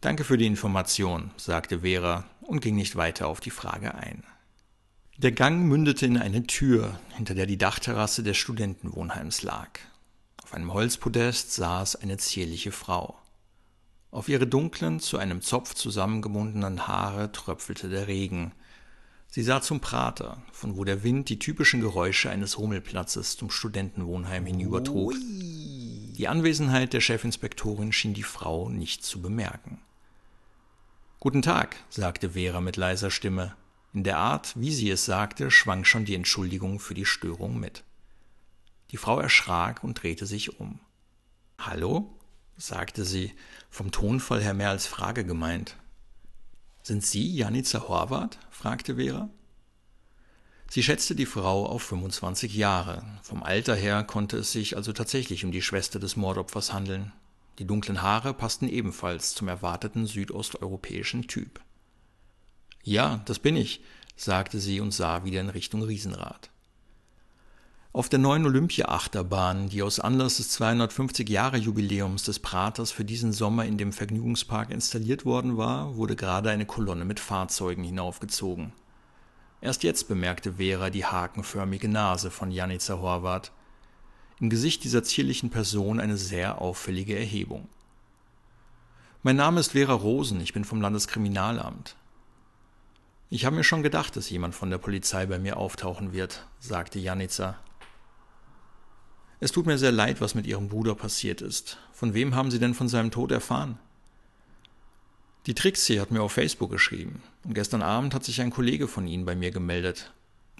Danke 0.00 0.24
für 0.24 0.36
die 0.36 0.46
Information, 0.46 1.30
sagte 1.36 1.80
Vera 1.80 2.24
und 2.50 2.60
ging 2.60 2.74
nicht 2.74 2.96
weiter 2.96 3.28
auf 3.28 3.40
die 3.40 3.50
Frage 3.50 3.94
ein. 3.94 4.24
Der 5.16 5.32
Gang 5.32 5.66
mündete 5.66 6.06
in 6.06 6.16
eine 6.16 6.46
Tür, 6.46 6.98
hinter 7.16 7.34
der 7.34 7.46
die 7.46 7.58
Dachterrasse 7.58 8.22
des 8.22 8.36
Studentenwohnheims 8.36 9.42
lag. 9.42 9.78
Auf 10.42 10.54
einem 10.54 10.72
Holzpodest 10.72 11.54
saß 11.54 11.96
eine 11.96 12.16
zierliche 12.16 12.72
Frau. 12.72 13.16
Auf 14.10 14.28
ihre 14.28 14.48
dunklen, 14.48 14.98
zu 14.98 15.18
einem 15.18 15.42
Zopf 15.42 15.74
zusammengebundenen 15.74 16.88
Haare 16.88 17.30
tröpfelte 17.30 17.88
der 17.88 18.08
Regen. 18.08 18.52
Sie 19.28 19.44
sah 19.44 19.62
zum 19.62 19.78
Prater, 19.78 20.42
von 20.50 20.76
wo 20.76 20.82
der 20.82 21.04
Wind 21.04 21.28
die 21.28 21.38
typischen 21.38 21.80
Geräusche 21.80 22.30
eines 22.30 22.58
Rummelplatzes 22.58 23.36
zum 23.36 23.50
Studentenwohnheim 23.50 24.44
hinübertrug. 24.44 25.14
Die 25.14 26.26
Anwesenheit 26.26 26.94
der 26.94 27.00
Chefinspektorin 27.00 27.92
schien 27.92 28.14
die 28.14 28.24
Frau 28.24 28.68
nicht 28.68 29.04
zu 29.04 29.22
bemerken. 29.22 29.78
Guten 31.22 31.42
Tag, 31.42 31.76
sagte 31.90 32.30
Vera 32.30 32.62
mit 32.62 32.78
leiser 32.78 33.10
Stimme. 33.10 33.54
In 33.92 34.04
der 34.04 34.16
Art, 34.16 34.58
wie 34.58 34.72
sie 34.72 34.88
es 34.88 35.04
sagte, 35.04 35.50
schwang 35.50 35.84
schon 35.84 36.06
die 36.06 36.14
Entschuldigung 36.14 36.80
für 36.80 36.94
die 36.94 37.04
Störung 37.04 37.60
mit. 37.60 37.84
Die 38.90 38.96
Frau 38.96 39.20
erschrak 39.20 39.84
und 39.84 40.02
drehte 40.02 40.24
sich 40.24 40.58
um. 40.58 40.80
Hallo? 41.58 42.18
sagte 42.56 43.04
sie, 43.04 43.34
vom 43.68 43.90
Tonfall 43.90 44.42
her 44.42 44.54
mehr 44.54 44.70
als 44.70 44.86
Frage 44.86 45.26
gemeint. 45.26 45.76
Sind 46.82 47.04
Sie 47.04 47.36
Janica 47.36 47.86
Horvath? 47.86 48.38
fragte 48.50 48.96
Vera. 48.96 49.28
Sie 50.70 50.82
schätzte 50.82 51.14
die 51.14 51.26
Frau 51.26 51.66
auf 51.66 51.82
25 51.82 52.54
Jahre. 52.54 53.04
Vom 53.22 53.42
Alter 53.42 53.74
her 53.74 54.04
konnte 54.04 54.38
es 54.38 54.52
sich 54.52 54.74
also 54.74 54.94
tatsächlich 54.94 55.44
um 55.44 55.52
die 55.52 55.60
Schwester 55.60 55.98
des 55.98 56.16
Mordopfers 56.16 56.72
handeln. 56.72 57.12
Die 57.60 57.66
dunklen 57.66 58.00
Haare 58.00 58.32
passten 58.32 58.68
ebenfalls 58.68 59.34
zum 59.34 59.46
erwarteten 59.46 60.06
südosteuropäischen 60.06 61.28
Typ. 61.28 61.60
Ja, 62.82 63.20
das 63.26 63.38
bin 63.38 63.54
ich, 63.54 63.82
sagte 64.16 64.58
sie 64.58 64.80
und 64.80 64.94
sah 64.94 65.24
wieder 65.24 65.42
in 65.42 65.50
Richtung 65.50 65.82
Riesenrad. 65.82 66.48
Auf 67.92 68.08
der 68.08 68.18
neuen 68.18 68.46
Olympia-Achterbahn, 68.46 69.68
die 69.68 69.82
aus 69.82 70.00
Anlass 70.00 70.38
des 70.38 70.58
250-Jahre-Jubiläums 70.58 72.22
des 72.22 72.38
Praters 72.38 72.92
für 72.92 73.04
diesen 73.04 73.34
Sommer 73.34 73.66
in 73.66 73.76
dem 73.76 73.92
Vergnügungspark 73.92 74.70
installiert 74.70 75.26
worden 75.26 75.58
war, 75.58 75.96
wurde 75.96 76.16
gerade 76.16 76.48
eine 76.48 76.64
Kolonne 76.64 77.04
mit 77.04 77.20
Fahrzeugen 77.20 77.84
hinaufgezogen. 77.84 78.72
Erst 79.60 79.82
jetzt 79.82 80.08
bemerkte 80.08 80.54
Vera 80.54 80.88
die 80.88 81.04
hakenförmige 81.04 81.88
Nase 81.88 82.30
von 82.30 82.50
Janica 82.50 82.98
Horvath. 83.00 83.52
Im 84.40 84.50
Gesicht 84.50 84.84
dieser 84.84 85.04
zierlichen 85.04 85.50
Person 85.50 86.00
eine 86.00 86.16
sehr 86.16 86.60
auffällige 86.60 87.18
Erhebung. 87.18 87.68
Mein 89.22 89.36
Name 89.36 89.60
ist 89.60 89.72
Vera 89.72 89.92
Rosen, 89.92 90.40
ich 90.40 90.54
bin 90.54 90.64
vom 90.64 90.80
Landeskriminalamt. 90.80 91.96
Ich 93.28 93.44
habe 93.44 93.54
mir 93.54 93.64
schon 93.64 93.82
gedacht, 93.82 94.16
dass 94.16 94.30
jemand 94.30 94.54
von 94.54 94.70
der 94.70 94.78
Polizei 94.78 95.26
bei 95.26 95.38
mir 95.38 95.58
auftauchen 95.58 96.12
wird, 96.12 96.46
sagte 96.58 96.98
Janica 96.98 97.58
es 99.42 99.52
tut 99.52 99.64
mir 99.64 99.78
sehr 99.78 99.90
leid, 99.90 100.20
was 100.20 100.34
mit 100.34 100.46
Ihrem 100.46 100.68
Bruder 100.68 100.94
passiert 100.94 101.40
ist. 101.40 101.78
Von 101.92 102.12
wem 102.12 102.34
haben 102.34 102.50
Sie 102.50 102.58
denn 102.58 102.74
von 102.74 102.88
seinem 102.88 103.10
Tod 103.10 103.32
erfahren? 103.32 103.78
Die 105.46 105.54
Trixie 105.54 105.98
hat 105.98 106.10
mir 106.10 106.22
auf 106.22 106.32
Facebook 106.32 106.70
geschrieben. 106.70 107.22
Und 107.44 107.54
gestern 107.54 107.80
Abend 107.80 108.12
hat 108.12 108.22
sich 108.22 108.42
ein 108.42 108.50
Kollege 108.50 108.86
von 108.86 109.06
Ihnen 109.06 109.24
bei 109.24 109.34
mir 109.34 109.50
gemeldet. 109.50 110.12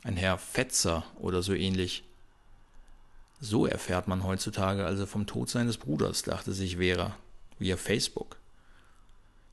Ein 0.02 0.16
Herr 0.16 0.38
Fetzer 0.38 1.04
oder 1.18 1.42
so 1.42 1.52
ähnlich. 1.52 2.04
So 3.40 3.66
erfährt 3.66 4.06
man 4.06 4.22
heutzutage 4.22 4.84
also 4.84 5.06
vom 5.06 5.26
Tod 5.26 5.48
seines 5.48 5.78
Bruders, 5.78 6.22
dachte 6.22 6.52
sich 6.52 6.76
Vera, 6.76 7.16
via 7.58 7.78
Facebook. 7.78 8.36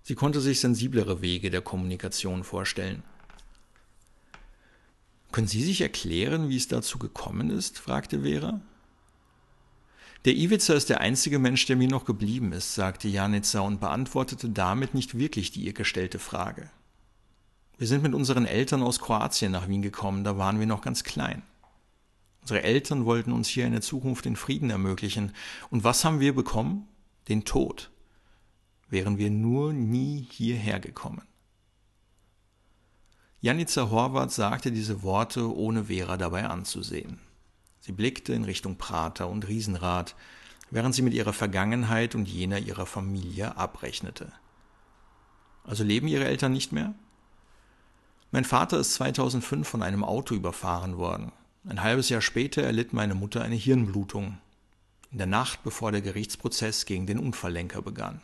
Sie 0.03 0.15
konnte 0.15 0.41
sich 0.41 0.59
sensiblere 0.59 1.21
Wege 1.21 1.49
der 1.49 1.61
Kommunikation 1.61 2.43
vorstellen. 2.43 3.03
Können 5.31 5.47
Sie 5.47 5.63
sich 5.63 5.81
erklären, 5.81 6.49
wie 6.49 6.57
es 6.57 6.67
dazu 6.67 6.97
gekommen 6.97 7.49
ist? 7.49 7.79
fragte 7.79 8.21
Vera. 8.21 8.59
Der 10.25 10.35
Iwica 10.35 10.73
ist 10.73 10.89
der 10.89 10.99
einzige 10.99 11.39
Mensch, 11.39 11.65
der 11.67 11.77
mir 11.77 11.87
noch 11.87 12.03
geblieben 12.03 12.51
ist, 12.51 12.75
sagte 12.75 13.07
Janica 13.07 13.59
und 13.61 13.79
beantwortete 13.79 14.49
damit 14.49 14.93
nicht 14.93 15.17
wirklich 15.17 15.51
die 15.51 15.61
ihr 15.61 15.73
gestellte 15.73 16.19
Frage. 16.19 16.69
Wir 17.77 17.87
sind 17.87 18.03
mit 18.03 18.13
unseren 18.13 18.45
Eltern 18.45 18.81
aus 18.83 18.99
Kroatien 18.99 19.51
nach 19.51 19.69
Wien 19.69 19.81
gekommen, 19.81 20.23
da 20.23 20.37
waren 20.37 20.59
wir 20.59 20.65
noch 20.65 20.81
ganz 20.81 21.03
klein. 21.03 21.43
Unsere 22.47 22.63
Eltern 22.63 23.03
wollten 23.03 23.33
uns 23.33 23.49
hier 23.49 23.65
eine 23.65 23.81
Zukunft 23.81 24.25
in 24.25 24.37
Frieden 24.37 24.69
ermöglichen. 24.69 25.33
Und 25.69 25.83
was 25.83 26.05
haben 26.05 26.21
wir 26.21 26.33
bekommen? 26.33 26.87
Den 27.27 27.43
Tod. 27.43 27.91
Wären 28.87 29.17
wir 29.17 29.29
nur 29.29 29.73
nie 29.73 30.25
hierher 30.31 30.79
gekommen. 30.79 31.23
Janica 33.41 33.89
Horvath 33.89 34.31
sagte 34.31 34.71
diese 34.71 35.03
Worte, 35.03 35.53
ohne 35.53 35.87
Vera 35.87 36.15
dabei 36.15 36.45
anzusehen. 36.45 37.19
Sie 37.81 37.91
blickte 37.91 38.31
in 38.31 38.45
Richtung 38.45 38.77
Prater 38.77 39.27
und 39.27 39.45
Riesenrad, 39.49 40.15
während 40.71 40.95
sie 40.95 41.01
mit 41.01 41.13
ihrer 41.13 41.33
Vergangenheit 41.33 42.15
und 42.15 42.29
jener 42.29 42.59
ihrer 42.59 42.85
Familie 42.85 43.57
abrechnete. 43.57 44.31
Also 45.65 45.83
leben 45.83 46.07
ihre 46.07 46.23
Eltern 46.23 46.53
nicht 46.53 46.71
mehr? 46.71 46.95
Mein 48.31 48.45
Vater 48.45 48.79
ist 48.79 48.93
2005 48.93 49.67
von 49.67 49.83
einem 49.83 50.05
Auto 50.05 50.33
überfahren 50.33 50.97
worden. 50.97 51.33
Ein 51.65 51.83
halbes 51.83 52.09
Jahr 52.09 52.21
später 52.21 52.63
erlitt 52.63 52.93
meine 52.93 53.15
Mutter 53.15 53.41
eine 53.41 53.55
Hirnblutung. 53.55 54.37
In 55.11 55.17
der 55.17 55.27
Nacht, 55.27 55.63
bevor 55.63 55.91
der 55.91 56.01
Gerichtsprozess 56.01 56.85
gegen 56.85 57.07
den 57.07 57.19
Unfalllenker 57.19 57.81
begann. 57.81 58.21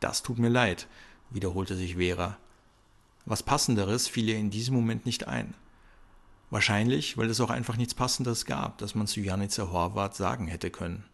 Das 0.00 0.22
tut 0.22 0.38
mir 0.38 0.48
leid, 0.48 0.88
wiederholte 1.30 1.76
sich 1.76 1.96
Vera. 1.96 2.36
Was 3.24 3.42
Passenderes 3.42 4.08
fiel 4.08 4.28
ihr 4.28 4.38
in 4.38 4.50
diesem 4.50 4.74
Moment 4.74 5.06
nicht 5.06 5.26
ein. 5.26 5.54
Wahrscheinlich, 6.50 7.16
weil 7.16 7.28
es 7.28 7.40
auch 7.40 7.50
einfach 7.50 7.76
nichts 7.76 7.94
Passendes 7.94 8.44
gab, 8.44 8.78
das 8.78 8.94
man 8.94 9.08
zu 9.08 9.20
Janica 9.20 9.70
Horvath 9.70 10.14
sagen 10.14 10.46
hätte 10.46 10.70
können. 10.70 11.04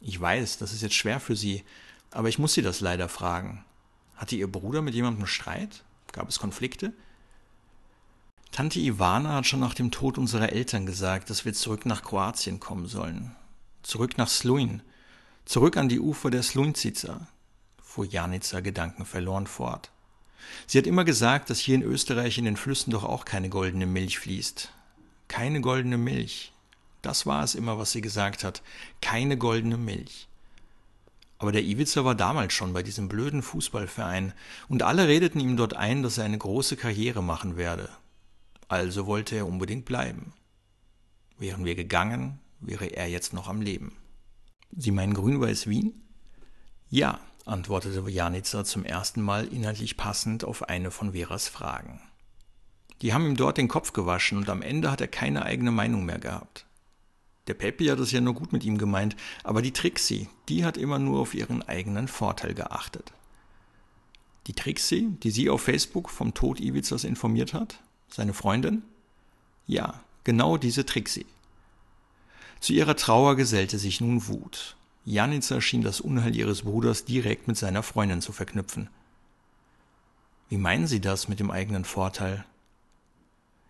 Ich 0.00 0.20
weiß, 0.20 0.58
das 0.58 0.72
ist 0.72 0.82
jetzt 0.82 0.96
schwer 0.96 1.20
für 1.20 1.36
Sie, 1.36 1.62
aber 2.10 2.28
ich 2.28 2.40
muss 2.40 2.54
Sie 2.54 2.62
das 2.62 2.80
leider 2.80 3.08
fragen. 3.08 3.64
Hatte 4.16 4.34
Ihr 4.34 4.50
Bruder 4.50 4.82
mit 4.82 4.94
jemandem 4.94 5.26
Streit? 5.26 5.84
Gab 6.10 6.28
es 6.28 6.40
Konflikte? 6.40 6.92
Tante 8.52 8.80
Ivana 8.80 9.32
hat 9.32 9.46
schon 9.46 9.60
nach 9.60 9.72
dem 9.72 9.90
Tod 9.90 10.18
unserer 10.18 10.52
Eltern 10.52 10.84
gesagt, 10.84 11.30
dass 11.30 11.46
wir 11.46 11.54
zurück 11.54 11.86
nach 11.86 12.02
Kroatien 12.02 12.60
kommen 12.60 12.86
sollen. 12.86 13.34
Zurück 13.82 14.18
nach 14.18 14.28
Sluin. 14.28 14.82
Zurück 15.46 15.78
an 15.78 15.88
die 15.88 15.98
Ufer 15.98 16.30
der 16.30 16.42
Slunzica, 16.42 17.28
fuhr 17.82 18.04
Janica 18.04 18.60
gedankenverloren 18.60 19.46
fort. 19.46 19.90
Sie 20.66 20.76
hat 20.76 20.86
immer 20.86 21.04
gesagt, 21.04 21.48
dass 21.48 21.60
hier 21.60 21.76
in 21.76 21.82
Österreich 21.82 22.36
in 22.36 22.44
den 22.44 22.58
Flüssen 22.58 22.90
doch 22.90 23.04
auch 23.04 23.24
keine 23.24 23.48
goldene 23.48 23.86
Milch 23.86 24.18
fließt. 24.18 24.70
Keine 25.28 25.62
goldene 25.62 25.96
Milch. 25.96 26.52
Das 27.00 27.24
war 27.24 27.42
es 27.42 27.54
immer, 27.54 27.78
was 27.78 27.92
sie 27.92 28.02
gesagt 28.02 28.44
hat. 28.44 28.62
Keine 29.00 29.38
goldene 29.38 29.78
Milch. 29.78 30.28
Aber 31.38 31.52
der 31.52 31.64
Iwica 31.64 32.04
war 32.04 32.14
damals 32.14 32.52
schon 32.52 32.74
bei 32.74 32.82
diesem 32.82 33.08
blöden 33.08 33.42
Fußballverein, 33.42 34.34
und 34.68 34.82
alle 34.82 35.08
redeten 35.08 35.40
ihm 35.40 35.56
dort 35.56 35.74
ein, 35.74 36.02
dass 36.02 36.18
er 36.18 36.26
eine 36.26 36.38
große 36.38 36.76
Karriere 36.76 37.22
machen 37.22 37.56
werde, 37.56 37.88
also 38.72 39.06
wollte 39.06 39.36
er 39.36 39.46
unbedingt 39.46 39.84
bleiben. 39.84 40.32
Wären 41.36 41.66
wir 41.66 41.74
gegangen, 41.74 42.38
wäre 42.58 42.86
er 42.86 43.06
jetzt 43.06 43.34
noch 43.34 43.46
am 43.46 43.60
Leben. 43.60 43.98
Sie 44.74 44.92
meinen 44.92 45.12
Grün-Weiß 45.12 45.66
Wien? 45.66 46.00
Ja, 46.88 47.20
antwortete 47.44 48.08
Janica 48.08 48.64
zum 48.64 48.86
ersten 48.86 49.20
Mal 49.20 49.44
inhaltlich 49.48 49.98
passend 49.98 50.42
auf 50.42 50.70
eine 50.70 50.90
von 50.90 51.12
Veras 51.12 51.48
Fragen. 51.48 52.00
Die 53.02 53.12
haben 53.12 53.26
ihm 53.26 53.36
dort 53.36 53.58
den 53.58 53.68
Kopf 53.68 53.92
gewaschen 53.92 54.38
und 54.38 54.48
am 54.48 54.62
Ende 54.62 54.90
hat 54.90 55.02
er 55.02 55.08
keine 55.08 55.44
eigene 55.44 55.70
Meinung 55.70 56.06
mehr 56.06 56.18
gehabt. 56.18 56.64
Der 57.48 57.54
Peppi 57.54 57.88
hat 57.88 57.98
es 57.98 58.10
ja 58.10 58.22
nur 58.22 58.34
gut 58.34 58.54
mit 58.54 58.64
ihm 58.64 58.78
gemeint, 58.78 59.16
aber 59.44 59.60
die 59.60 59.72
Trixie, 59.72 60.30
die 60.48 60.64
hat 60.64 60.78
immer 60.78 60.98
nur 60.98 61.20
auf 61.20 61.34
ihren 61.34 61.62
eigenen 61.62 62.08
Vorteil 62.08 62.54
geachtet. 62.54 63.12
Die 64.46 64.54
Trixie, 64.54 65.08
die 65.22 65.30
sie 65.30 65.50
auf 65.50 65.60
Facebook 65.60 66.08
vom 66.08 66.32
Tod 66.32 66.58
Ibizas 66.58 67.04
informiert 67.04 67.52
hat? 67.52 67.78
Seine 68.12 68.34
Freundin? 68.34 68.82
Ja, 69.66 70.00
genau 70.24 70.58
diese 70.58 70.84
Trixie. 70.84 71.24
Zu 72.60 72.74
ihrer 72.74 72.94
Trauer 72.94 73.36
gesellte 73.36 73.78
sich 73.78 74.02
nun 74.02 74.28
Wut. 74.28 74.76
Janica 75.06 75.62
schien 75.62 75.82
das 75.82 76.00
Unheil 76.00 76.36
ihres 76.36 76.62
Bruders 76.62 77.06
direkt 77.06 77.48
mit 77.48 77.56
seiner 77.56 77.82
Freundin 77.82 78.20
zu 78.20 78.32
verknüpfen. 78.32 78.88
Wie 80.50 80.58
meinen 80.58 80.86
Sie 80.86 81.00
das 81.00 81.28
mit 81.28 81.40
dem 81.40 81.50
eigenen 81.50 81.86
Vorteil? 81.86 82.44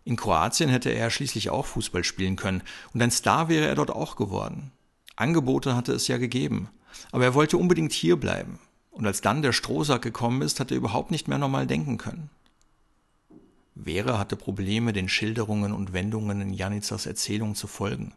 In 0.05 0.17
Kroatien 0.17 0.69
hätte 0.69 0.91
er 0.91 1.11
schließlich 1.11 1.51
auch 1.51 1.65
Fußball 1.65 2.03
spielen 2.03 2.35
können, 2.35 2.63
und 2.93 3.01
ein 3.01 3.13
Star 3.13 3.49
wäre 3.49 3.69
er 3.69 3.77
dort 3.77 3.91
auch 3.91 4.17
geworden. 4.17 4.73
Angebote 5.15 5.77
hatte 5.77 5.93
es 5.93 6.09
ja 6.09 6.19
gegeben, 6.19 6.69
aber 7.13 7.25
er 7.25 7.35
wollte 7.35 7.57
unbedingt 7.57 7.93
hier 7.93 8.17
bleiben, 8.17 8.59
und 8.91 9.07
als 9.07 9.21
dann 9.21 9.43
der 9.43 9.53
Strohsack 9.53 10.03
gekommen 10.03 10.43
ist, 10.43 10.59
hat 10.59 10.73
er 10.73 10.77
überhaupt 10.77 11.13
nicht 11.13 11.29
mehr 11.29 11.39
normal 11.39 11.69
denken 11.69 11.97
können. 11.97 12.29
Vera 13.75 14.19
hatte 14.19 14.37
Probleme, 14.37 14.93
den 14.93 15.09
Schilderungen 15.09 15.73
und 15.73 15.93
Wendungen 15.93 16.41
in 16.41 16.53
Janicas 16.53 17.07
Erzählung 17.07 17.55
zu 17.55 17.67
folgen. 17.67 18.13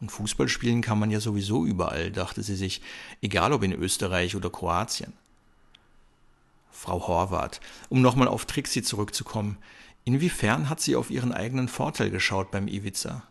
Und 0.00 0.12
Fußball 0.12 0.48
spielen 0.48 0.82
kann 0.82 0.98
man 0.98 1.10
ja 1.10 1.20
sowieso 1.20 1.64
überall, 1.64 2.10
dachte 2.10 2.42
sie 2.42 2.56
sich, 2.56 2.82
egal 3.22 3.52
ob 3.52 3.62
in 3.62 3.72
Österreich 3.72 4.36
oder 4.36 4.50
Kroatien. 4.50 5.14
Frau 6.70 7.06
Horvath, 7.06 7.60
um 7.88 8.02
nochmal 8.02 8.28
auf 8.28 8.44
Trixie 8.44 8.82
zurückzukommen, 8.82 9.56
inwiefern 10.04 10.68
hat 10.68 10.80
sie 10.80 10.94
auf 10.94 11.10
ihren 11.10 11.32
eigenen 11.32 11.68
Vorteil 11.68 12.10
geschaut 12.10 12.50
beim 12.50 12.68
Iwiza? 12.68 13.22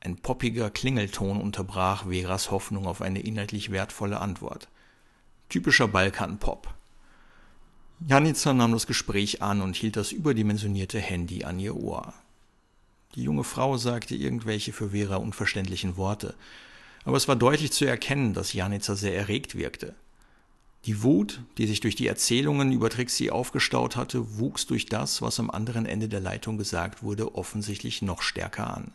Ein 0.00 0.16
poppiger 0.16 0.70
Klingelton 0.70 1.40
unterbrach 1.40 2.06
Veras 2.08 2.52
Hoffnung 2.52 2.86
auf 2.86 3.02
eine 3.02 3.20
inhaltlich 3.20 3.72
wertvolle 3.72 4.20
Antwort. 4.20 4.68
Typischer 5.48 5.88
Balkan-Pop. 5.88 6.77
Janica 8.06 8.52
nahm 8.52 8.72
das 8.72 8.86
Gespräch 8.86 9.42
an 9.42 9.60
und 9.60 9.74
hielt 9.74 9.96
das 9.96 10.12
überdimensionierte 10.12 11.00
Handy 11.00 11.44
an 11.44 11.58
ihr 11.58 11.76
Ohr. 11.76 12.14
Die 13.14 13.22
junge 13.22 13.44
Frau 13.44 13.76
sagte 13.76 14.14
irgendwelche 14.14 14.72
für 14.72 14.90
Vera 14.90 15.16
unverständlichen 15.16 15.96
Worte, 15.96 16.34
aber 17.04 17.16
es 17.16 17.26
war 17.26 17.36
deutlich 17.36 17.72
zu 17.72 17.86
erkennen, 17.86 18.34
dass 18.34 18.52
Janica 18.52 18.94
sehr 18.94 19.16
erregt 19.16 19.56
wirkte. 19.56 19.94
Die 20.84 21.02
Wut, 21.02 21.42
die 21.56 21.66
sich 21.66 21.80
durch 21.80 21.96
die 21.96 22.06
Erzählungen 22.06 22.70
über 22.70 22.88
Trixie 22.88 23.30
aufgestaut 23.30 23.96
hatte, 23.96 24.38
wuchs 24.38 24.66
durch 24.66 24.86
das, 24.86 25.20
was 25.20 25.40
am 25.40 25.50
anderen 25.50 25.84
Ende 25.84 26.08
der 26.08 26.20
Leitung 26.20 26.56
gesagt 26.56 27.02
wurde, 27.02 27.34
offensichtlich 27.34 28.00
noch 28.00 28.22
stärker 28.22 28.72
an. 28.72 28.92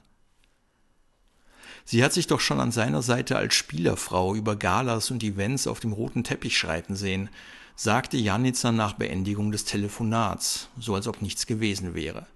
Sie 1.86 2.04
hat 2.04 2.14
sich 2.14 2.28
doch 2.28 2.40
schon 2.40 2.62
an 2.62 2.72
seiner 2.72 3.02
Seite 3.02 3.36
als 3.36 3.56
Spielerfrau 3.56 4.34
über 4.34 4.56
Galas 4.56 5.12
und 5.12 5.22
Events 5.24 5.68
auf 5.68 5.82
dem 5.82 5.92
roten 5.92 6.24
Teppich 6.24 6.58
schreiten 6.58 6.96
sehen, 6.96 7.30
sagte 7.76 8.18
Janica 8.18 8.72
nach 8.72 8.94
Beendigung 8.94 9.52
des 9.52 9.66
Telefonats, 9.66 10.70
so 10.80 10.94
als 10.96 11.08
ob 11.08 11.22
nichts 11.22 11.48
gewesen 11.48 11.96
wäre. 11.96 12.28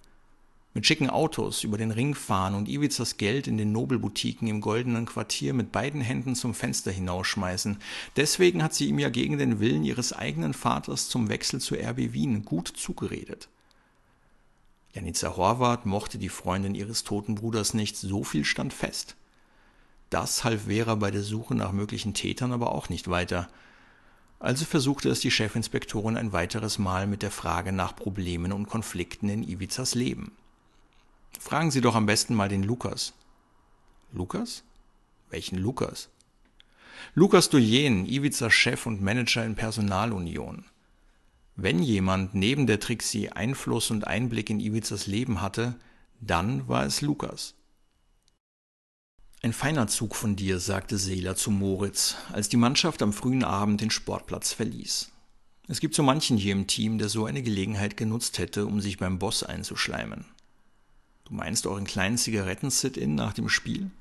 Mit 0.74 0.86
schicken 0.86 1.10
Autos 1.10 1.64
über 1.64 1.78
den 1.78 1.92
Ring 1.92 2.14
fahren 2.14 2.54
und 2.54 2.70
Ivizas 2.70 3.18
Geld 3.18 3.48
in 3.48 3.58
den 3.58 3.72
Nobelboutiquen 3.72 4.48
im 4.48 4.62
goldenen 4.62 5.06
Quartier 5.06 5.54
mit 5.54 5.72
beiden 5.72 6.02
Händen 6.02 6.36
zum 6.36 6.54
Fenster 6.54 6.92
hinausschmeißen. 6.92 7.78
Deswegen 8.16 8.62
hat 8.62 8.76
sie 8.76 8.88
ihm 8.88 9.00
ja 9.00 9.10
gegen 9.10 9.38
den 9.38 9.60
Willen 9.60 9.84
ihres 9.84 10.14
eigenen 10.14 10.54
Vaters 10.54 11.10
zum 11.10 11.30
Wechsel 11.30 11.60
zu 11.60 11.76
RB 11.76 12.14
Wien 12.14 12.46
gut 12.46 12.68
zugeredet. 12.68 13.48
Janica 14.94 15.36
Horvath 15.36 15.86
mochte 15.86 16.18
die 16.18 16.30
Freundin 16.30 16.76
ihres 16.76 17.04
toten 17.04 17.36
Bruders 17.36 17.74
nicht, 17.74 17.98
so 17.98 18.24
viel 18.24 18.46
stand 18.46 18.74
fest. 18.74 19.16
Das 20.10 20.44
half 20.44 20.64
Vera 20.66 20.96
bei 20.96 21.12
der 21.12 21.24
Suche 21.24 21.56
nach 21.56 21.72
möglichen 21.72 22.14
Tätern 22.14 22.52
aber 22.52 22.72
auch 22.72 22.90
nicht 22.90 23.08
weiter– 23.08 23.48
also 24.40 24.66
versuchte 24.66 25.10
es 25.10 25.20
die 25.20 25.32
Chefinspektorin 25.32 26.18
ein 26.18 26.32
weiteres 26.32 26.78
Mal 26.78 27.08
mit 27.08 27.24
der 27.24 27.32
Frage 27.32 27.72
nach 27.72 27.96
Problemen 27.96 28.52
und 28.52 28.68
Konflikten 28.68 29.30
in 29.30 29.44
Ivizas 29.44 29.96
Leben. 29.96 30.32
Fragen 31.40 31.72
Sie 31.72 31.82
doch 31.82 31.96
am 31.96 32.06
besten 32.06 32.36
mal 32.36 32.50
den 32.50 32.64
Lukas. 32.64 33.14
Lukas? 34.14 34.64
Welchen 35.30 35.58
Lukas? 35.58 36.10
Lukas 37.14 37.50
Dujen, 37.50 38.06
Ivizas 38.06 38.54
Chef 38.54 38.86
und 38.86 39.02
Manager 39.02 39.46
in 39.46 39.56
Personalunion. 39.56 40.66
Wenn 41.56 41.82
jemand 41.82 42.36
neben 42.36 42.68
der 42.68 42.80
Trixie 42.80 43.30
Einfluss 43.30 43.90
und 43.90 44.06
Einblick 44.06 44.50
in 44.50 44.60
Ivizas 44.60 45.08
Leben 45.08 45.42
hatte, 45.42 45.76
dann 46.22 46.68
war 46.68 46.86
es 46.86 47.02
Lukas. 47.02 47.56
Ein 49.44 49.54
feiner 49.54 49.88
Zug 49.88 50.16
von 50.16 50.36
dir, 50.36 50.60
sagte 50.60 50.98
Seeler 50.98 51.36
zu 51.36 51.52
Moritz, 51.52 52.16
als 52.34 52.50
die 52.50 52.58
Mannschaft 52.58 53.04
am 53.04 53.14
frühen 53.14 53.44
Abend 53.44 53.82
den 53.82 53.92
Sportplatz 53.92 54.52
verließ. 54.52 55.12
Es 55.68 55.80
gibt 55.80 55.94
so 55.94 56.02
manchen 56.02 56.38
hier 56.38 56.54
im 56.54 56.66
Team, 56.66 56.98
der 56.98 57.08
so 57.08 57.26
eine 57.26 57.44
Gelegenheit 57.44 57.98
genutzt 57.98 58.40
hätte, 58.40 58.66
um 58.66 58.82
sich 58.82 58.98
beim 58.98 59.20
Boss 59.20 59.44
einzuschleimen. 59.44 60.26
Du 61.26 61.36
meinst 61.36 61.68
euren 61.68 61.86
kleinen 61.86 62.18
Zigaretten-Sit-In 62.18 63.14
nach 63.14 63.34
dem 63.34 63.48
Spiel? 63.48 63.92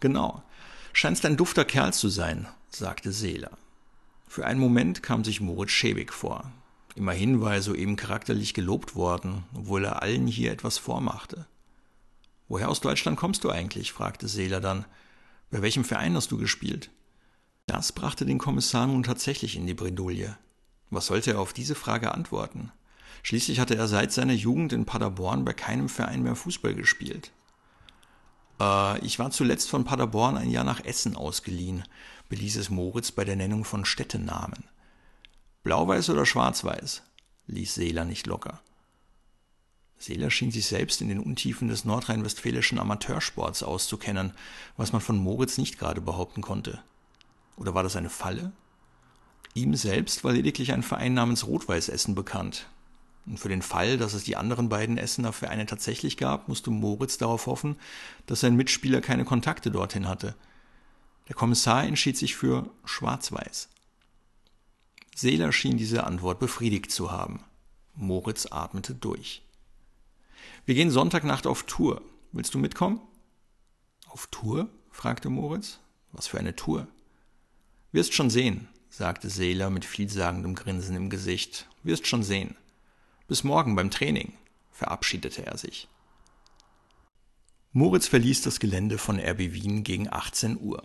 Genau. 0.00 0.42
Scheinst 0.92 1.24
ein 1.24 1.38
dufter 1.38 1.64
Kerl 1.64 1.94
zu 1.94 2.10
sein, 2.10 2.46
sagte 2.68 3.10
Seeler. 3.10 3.56
Für 4.28 4.44
einen 4.44 4.60
Moment 4.60 5.02
kam 5.02 5.24
sich 5.24 5.40
Moritz 5.40 5.70
schäbig 5.70 6.12
vor. 6.12 6.52
Immerhin 6.94 7.40
war 7.40 7.54
er 7.54 7.62
soeben 7.62 7.96
charakterlich 7.96 8.52
gelobt 8.52 8.96
worden, 8.96 9.44
obwohl 9.54 9.86
er 9.86 10.02
allen 10.02 10.26
hier 10.26 10.52
etwas 10.52 10.76
vormachte. 10.76 11.46
Woher 12.52 12.68
aus 12.68 12.82
Deutschland 12.82 13.16
kommst 13.16 13.44
du 13.44 13.50
eigentlich? 13.50 13.92
fragte 13.92 14.28
Seeler 14.28 14.60
dann. 14.60 14.84
Bei 15.50 15.62
welchem 15.62 15.86
Verein 15.86 16.14
hast 16.14 16.30
du 16.32 16.36
gespielt? 16.36 16.90
Das 17.64 17.92
brachte 17.92 18.26
den 18.26 18.36
Kommissar 18.36 18.86
nun 18.86 19.04
tatsächlich 19.04 19.56
in 19.56 19.66
die 19.66 19.72
Bredouille. 19.72 20.36
Was 20.90 21.06
sollte 21.06 21.30
er 21.30 21.40
auf 21.40 21.54
diese 21.54 21.74
Frage 21.74 22.12
antworten? 22.12 22.70
Schließlich 23.22 23.58
hatte 23.58 23.76
er 23.76 23.88
seit 23.88 24.12
seiner 24.12 24.34
Jugend 24.34 24.74
in 24.74 24.84
Paderborn 24.84 25.46
bei 25.46 25.54
keinem 25.54 25.88
Verein 25.88 26.22
mehr 26.22 26.36
Fußball 26.36 26.74
gespielt. 26.74 27.32
Äh, 28.60 28.98
ich 28.98 29.18
war 29.18 29.30
zuletzt 29.30 29.70
von 29.70 29.84
Paderborn 29.84 30.36
ein 30.36 30.50
Jahr 30.50 30.64
nach 30.64 30.84
Essen 30.84 31.16
ausgeliehen, 31.16 31.84
beließ 32.28 32.56
es 32.56 32.68
Moritz 32.68 33.12
bei 33.12 33.24
der 33.24 33.36
Nennung 33.36 33.64
von 33.64 33.86
Städtenamen. 33.86 34.64
Blau-Weiß 35.62 36.10
oder 36.10 36.26
Schwarz-Weiß? 36.26 37.02
ließ 37.46 37.76
Seeler 37.76 38.04
nicht 38.04 38.26
locker. 38.26 38.60
Seeler 40.02 40.30
schien 40.30 40.50
sich 40.50 40.66
selbst 40.66 41.00
in 41.00 41.08
den 41.08 41.20
Untiefen 41.20 41.68
des 41.68 41.84
nordrhein-westfälischen 41.84 42.80
Amateursports 42.80 43.62
auszukennen, 43.62 44.32
was 44.76 44.92
man 44.92 45.00
von 45.00 45.16
Moritz 45.16 45.58
nicht 45.58 45.78
gerade 45.78 46.00
behaupten 46.00 46.42
konnte. 46.42 46.82
Oder 47.56 47.74
war 47.74 47.84
das 47.84 47.94
eine 47.94 48.10
Falle? 48.10 48.50
Ihm 49.54 49.76
selbst 49.76 50.24
war 50.24 50.32
lediglich 50.32 50.72
ein 50.72 50.82
Verein 50.82 51.14
namens 51.14 51.46
Rot-Weiß 51.46 51.88
Essen 51.88 52.16
bekannt. 52.16 52.66
Und 53.26 53.38
für 53.38 53.48
den 53.48 53.62
Fall, 53.62 53.96
dass 53.96 54.12
es 54.12 54.24
die 54.24 54.34
anderen 54.36 54.68
beiden 54.68 54.98
Essener 54.98 55.32
Vereine 55.32 55.66
tatsächlich 55.66 56.16
gab, 56.16 56.48
musste 56.48 56.72
Moritz 56.72 57.18
darauf 57.18 57.46
hoffen, 57.46 57.76
dass 58.26 58.40
sein 58.40 58.56
Mitspieler 58.56 59.00
keine 59.00 59.24
Kontakte 59.24 59.70
dorthin 59.70 60.08
hatte. 60.08 60.34
Der 61.28 61.36
Kommissar 61.36 61.84
entschied 61.84 62.16
sich 62.16 62.34
für 62.34 62.68
Schwarz-Weiß. 62.84 63.68
Seeler 65.14 65.52
schien 65.52 65.76
diese 65.76 66.02
Antwort 66.04 66.40
befriedigt 66.40 66.90
zu 66.90 67.12
haben. 67.12 67.44
Moritz 67.94 68.48
atmete 68.50 68.96
durch. 68.96 69.42
Wir 70.64 70.76
gehen 70.76 70.92
Sonntagnacht 70.92 71.48
auf 71.48 71.64
Tour. 71.64 72.02
Willst 72.30 72.54
du 72.54 72.58
mitkommen? 72.58 73.00
Auf 74.06 74.28
Tour? 74.28 74.68
fragte 74.92 75.28
Moritz. 75.28 75.80
Was 76.12 76.28
für 76.28 76.38
eine 76.38 76.54
Tour? 76.54 76.86
Wirst 77.90 78.14
schon 78.14 78.30
sehen, 78.30 78.68
sagte 78.88 79.28
Seeler 79.28 79.70
mit 79.70 79.84
vielsagendem 79.84 80.54
Grinsen 80.54 80.94
im 80.94 81.10
Gesicht. 81.10 81.66
Wirst 81.82 82.06
schon 82.06 82.22
sehen. 82.22 82.54
Bis 83.26 83.42
morgen 83.42 83.74
beim 83.74 83.90
Training. 83.90 84.34
verabschiedete 84.70 85.44
er 85.44 85.58
sich. 85.58 85.88
Moritz 87.72 88.06
verließ 88.06 88.42
das 88.42 88.60
Gelände 88.60 88.98
von 88.98 89.18
RB 89.18 89.52
Wien 89.52 89.82
gegen 89.82 90.12
18 90.12 90.60
Uhr. 90.60 90.84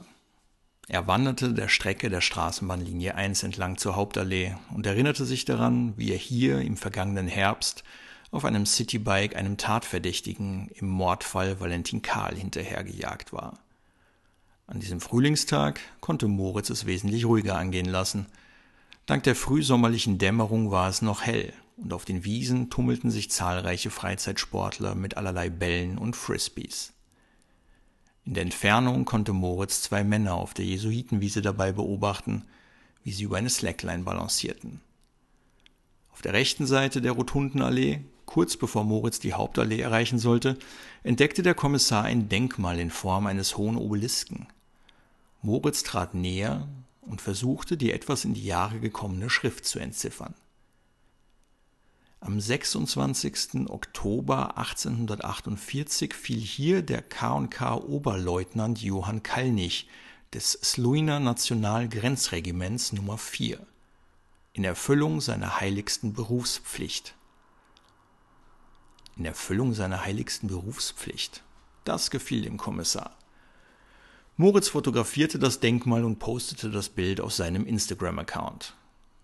Er 0.88 1.06
wanderte 1.06 1.54
der 1.54 1.68
Strecke 1.68 2.10
der 2.10 2.22
Straßenbahnlinie 2.22 3.14
1 3.14 3.44
entlang 3.44 3.78
zur 3.78 3.96
Hauptallee 3.96 4.56
und 4.74 4.88
erinnerte 4.88 5.26
sich 5.26 5.46
daran, 5.46 5.94
wie 5.98 6.12
er 6.12 6.18
hier 6.18 6.62
im 6.62 6.78
vergangenen 6.78 7.28
Herbst 7.28 7.84
auf 8.32 8.46
einem 8.46 8.66
Citybike 8.66 9.36
einem 9.36 9.58
Tatverdächtigen 9.58 10.70
im 10.76 10.88
Mordfall 10.88 11.60
Valentin 11.60 12.02
Kahl 12.02 12.36
hinterhergejagt 12.36 13.34
war. 13.34 13.60
An 14.68 14.80
diesem 14.80 15.00
Frühlingstag 15.00 15.80
konnte 16.02 16.28
Moritz 16.28 16.70
es 16.70 16.86
wesentlich 16.86 17.26
ruhiger 17.26 17.58
angehen 17.58 17.86
lassen. 17.86 18.26
Dank 19.06 19.24
der 19.24 19.36
frühsommerlichen 19.36 20.18
Dämmerung 20.18 20.72
war 20.72 20.90
es 20.90 21.02
noch 21.02 21.22
hell 21.22 21.54
und 21.78 21.94
auf 21.94 22.04
den 22.04 22.26
Wiesen 22.26 22.70
tummelten 22.70 23.10
sich 23.10 23.32
zahlreiche 23.32 23.92
Freizeitsportler 23.92 24.96
mit 24.96 25.16
allerlei 25.16 25.50
Bällen 25.50 25.98
und 25.98 26.16
Frisbees. 26.16 26.92
In 28.26 28.34
der 28.34 28.44
Entfernung 28.44 29.06
konnte 29.06 29.32
Moritz 29.32 29.84
zwei 29.84 30.04
Männer 30.04 30.34
auf 30.34 30.54
der 30.54 30.66
Jesuitenwiese 30.66 31.42
dabei 31.42 31.72
beobachten, 31.72 32.44
wie 33.04 33.12
sie 33.14 33.24
über 33.24 33.38
eine 33.38 33.50
Slackline 33.50 34.04
balancierten. 34.04 34.82
Auf 36.12 36.22
der 36.22 36.34
rechten 36.34 36.66
Seite 36.66 37.02
der 37.02 37.14
Rotundenallee, 37.14 38.02
kurz 38.38 38.56
bevor 38.56 38.84
Moritz 38.84 39.20
die 39.20 39.34
Hauptallee 39.34 39.82
erreichen 39.82 40.20
sollte, 40.20 40.60
entdeckte 41.02 41.42
der 41.42 41.56
Kommissar 41.56 42.04
ein 42.04 42.30
Denkmal 42.30 42.78
in 42.78 42.92
Form 42.92 43.26
eines 43.26 43.58
hohen 43.58 43.78
Obelisken. 43.78 44.46
Moritz 45.42 45.82
trat 45.82 46.14
näher 46.14 46.68
und 47.02 47.20
versuchte, 47.20 47.78
die 47.78 47.92
etwas 47.92 48.26
in 48.26 48.36
die 48.36 48.46
Jahre 48.46 48.80
gekommene 48.80 49.32
Schrift 49.32 49.66
zu 49.66 49.80
entziffern. 49.80 50.36
Am 52.20 52.40
26. 52.40 53.72
Oktober 53.72 54.56
1848 54.60 56.14
fiel 56.14 56.40
hier 56.40 56.84
der 56.84 57.02
K&K 57.02 57.74
Oberleutnant 57.74 58.80
Johann 58.84 59.24
Kallnich 59.24 59.90
des 60.32 60.52
Sluiner 60.52 61.20
Nationalgrenzregiments 61.20 62.94
Nummer 62.94 63.18
4 63.18 63.58
in 64.54 64.64
Erfüllung 64.64 65.22
seiner 65.22 65.60
heiligsten 65.60 66.14
Berufspflicht. 66.14 67.16
In 69.18 69.26
Erfüllung 69.26 69.74
seiner 69.74 70.06
heiligsten 70.06 70.48
Berufspflicht. 70.48 71.44
Das 71.86 72.12
gefiel 72.12 72.42
dem 72.42 72.58
Kommissar. 72.58 73.18
Moritz 74.36 74.70
fotografierte 74.70 75.40
das 75.40 75.60
Denkmal 75.60 76.04
und 76.04 76.20
postete 76.20 76.70
das 76.70 76.90
Bild 76.90 77.20
auf 77.20 77.34
seinem 77.34 77.66
Instagram-Account. 77.66 78.76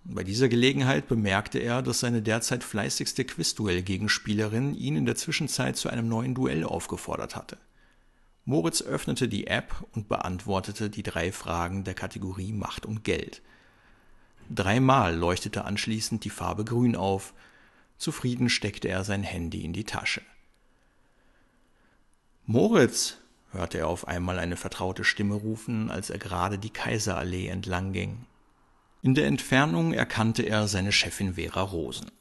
Bei 0.06 0.24
dieser 0.24 0.50
Gelegenheit 0.50 1.08
bemerkte 1.08 1.60
er, 1.60 1.84
dass 1.84 2.00
seine 2.00 2.24
derzeit 2.24 2.64
fleißigste 2.64 3.24
Quizduell-Gegenspielerin 3.24 4.74
ihn 4.74 4.98
in 4.98 5.06
der 5.06 5.16
Zwischenzeit 5.16 5.78
zu 5.78 5.90
einem 5.90 6.08
neuen 6.08 6.34
Duell 6.34 6.64
aufgefordert 6.64 7.36
hatte. 7.36 7.58
Moritz 8.46 8.82
öffnete 8.82 9.30
die 9.30 9.48
App 9.48 9.76
und 9.94 10.10
beantwortete 10.10 10.90
die 10.90 11.04
drei 11.04 11.32
Fragen 11.32 11.84
der 11.84 11.94
Kategorie 11.94 12.52
Macht 12.52 12.86
und 12.86 13.04
Geld. 13.04 13.42
Dreimal 14.50 15.16
leuchtete 15.16 15.64
anschließend 15.64 16.26
die 16.26 16.32
Farbe 16.32 16.66
Grün 16.66 16.96
auf. 16.96 17.34
Zufrieden 17.98 18.50
steckte 18.50 18.88
er 18.88 19.04
sein 19.04 19.24
Handy 19.24 19.64
in 19.64 19.74
die 19.74 19.84
Tasche. 19.86 20.22
Moritz, 22.46 23.18
hörte 23.52 23.78
er 23.78 23.88
auf 23.88 24.08
einmal 24.08 24.40
eine 24.40 24.58
vertraute 24.58 25.04
Stimme 25.04 25.36
rufen, 25.36 25.90
als 25.90 26.10
er 26.10 26.18
gerade 26.18 26.58
die 26.58 26.72
Kaiserallee 26.72 27.48
entlang 27.48 27.94
ging. 27.94 28.26
In 29.02 29.16
der 29.16 29.28
Entfernung 29.28 29.94
erkannte 29.94 30.44
er 30.44 30.68
seine 30.68 30.92
Chefin 30.92 31.36
Vera 31.36 31.62
Rosen. 31.62 32.12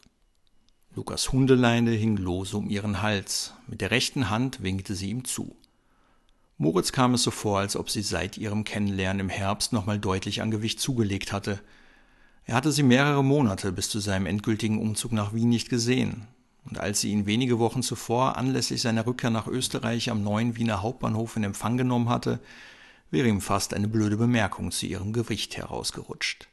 Lukas 0.94 1.32
Hundeleine 1.32 1.92
hing 1.92 2.16
lose 2.18 2.56
um 2.56 2.68
ihren 2.68 3.00
Hals, 3.00 3.54
mit 3.66 3.80
der 3.80 3.90
rechten 3.90 4.28
Hand 4.28 4.62
winkte 4.62 4.94
sie 4.94 5.08
ihm 5.08 5.24
zu. 5.24 5.56
Moritz 6.58 6.92
kam 6.92 7.14
es 7.14 7.22
so 7.22 7.30
vor, 7.30 7.58
als 7.58 7.76
ob 7.76 7.88
sie 7.88 8.02
seit 8.02 8.36
ihrem 8.36 8.64
Kennenlernen 8.64 9.20
im 9.20 9.28
Herbst 9.30 9.72
nochmal 9.72 9.98
deutlich 9.98 10.42
an 10.42 10.50
Gewicht 10.50 10.80
zugelegt 10.80 11.32
hatte. 11.32 11.60
Er 12.44 12.54
hatte 12.54 12.72
sie 12.72 12.82
mehrere 12.82 13.22
Monate 13.22 13.72
bis 13.72 13.88
zu 13.88 14.00
seinem 14.00 14.26
endgültigen 14.26 14.80
Umzug 14.80 15.12
nach 15.12 15.32
Wien 15.32 15.48
nicht 15.48 15.68
gesehen, 15.68 16.26
und 16.64 16.78
als 16.78 17.00
sie 17.00 17.10
ihn 17.10 17.26
wenige 17.26 17.58
Wochen 17.58 17.82
zuvor 17.82 18.36
anlässlich 18.36 18.82
seiner 18.82 19.06
Rückkehr 19.06 19.30
nach 19.30 19.46
Österreich 19.46 20.10
am 20.10 20.22
neuen 20.22 20.56
Wiener 20.56 20.82
Hauptbahnhof 20.82 21.36
in 21.36 21.44
Empfang 21.44 21.76
genommen 21.76 22.08
hatte, 22.08 22.40
wäre 23.10 23.28
ihm 23.28 23.40
fast 23.40 23.74
eine 23.74 23.88
blöde 23.88 24.16
Bemerkung 24.16 24.70
zu 24.70 24.86
ihrem 24.86 25.12
Gewicht 25.12 25.56
herausgerutscht. 25.56 26.48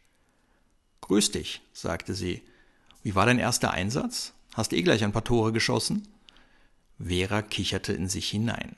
Grüß 1.02 1.32
dich, 1.32 1.62
sagte 1.74 2.14
sie. 2.14 2.42
Wie 3.02 3.16
war 3.16 3.26
dein 3.26 3.40
erster 3.40 3.72
Einsatz? 3.72 4.34
Hast 4.54 4.74
eh 4.74 4.82
gleich 4.82 5.04
ein 5.04 5.12
paar 5.14 5.24
Tore 5.24 5.54
geschossen? 5.54 6.08
Vera 7.00 7.42
kicherte 7.42 7.94
in 7.94 8.10
sich 8.10 8.30
hinein. 8.30 8.76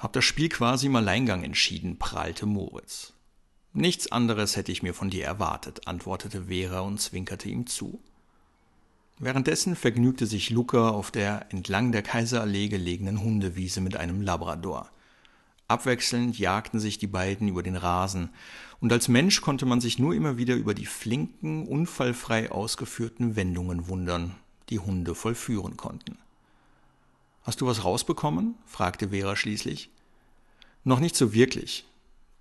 Hab 0.00 0.12
das 0.12 0.24
Spiel 0.24 0.50
quasi 0.50 0.86
im 0.86 0.96
Alleingang 0.96 1.42
entschieden, 1.42 1.98
prahlte 1.98 2.44
Moritz. 2.44 3.14
Nichts 3.78 4.10
anderes 4.10 4.56
hätte 4.56 4.72
ich 4.72 4.82
mir 4.82 4.94
von 4.94 5.10
dir 5.10 5.26
erwartet, 5.26 5.86
antwortete 5.86 6.44
Vera 6.44 6.80
und 6.80 6.98
zwinkerte 6.98 7.50
ihm 7.50 7.66
zu. 7.66 8.00
Währenddessen 9.18 9.76
vergnügte 9.76 10.24
sich 10.24 10.48
Luca 10.48 10.88
auf 10.88 11.10
der 11.10 11.44
entlang 11.50 11.92
der 11.92 12.00
Kaiserallee 12.00 12.68
gelegenen 12.68 13.20
Hundewiese 13.20 13.82
mit 13.82 13.94
einem 13.94 14.22
Labrador. 14.22 14.90
Abwechselnd 15.68 16.38
jagten 16.38 16.80
sich 16.80 16.96
die 16.96 17.06
beiden 17.06 17.48
über 17.48 17.62
den 17.62 17.76
Rasen, 17.76 18.30
und 18.80 18.94
als 18.94 19.08
Mensch 19.08 19.42
konnte 19.42 19.66
man 19.66 19.82
sich 19.82 19.98
nur 19.98 20.14
immer 20.14 20.38
wieder 20.38 20.54
über 20.54 20.72
die 20.72 20.86
flinken, 20.86 21.68
unfallfrei 21.68 22.50
ausgeführten 22.50 23.36
Wendungen 23.36 23.88
wundern, 23.88 24.36
die 24.70 24.78
Hunde 24.78 25.14
vollführen 25.14 25.76
konnten. 25.76 26.16
Hast 27.42 27.60
du 27.60 27.66
was 27.66 27.84
rausbekommen? 27.84 28.54
fragte 28.64 29.10
Vera 29.10 29.36
schließlich. 29.36 29.90
Noch 30.82 30.98
nicht 30.98 31.14
so 31.14 31.34
wirklich. 31.34 31.84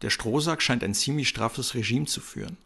Der 0.06 0.12
Strohsack 0.12 0.62
scheint 0.62 0.84
ein 0.84 0.94
ziemlich 0.94 1.28
straffes 1.28 1.74
Regime 1.74 2.06
zu 2.06 2.22
führen. 2.22 2.58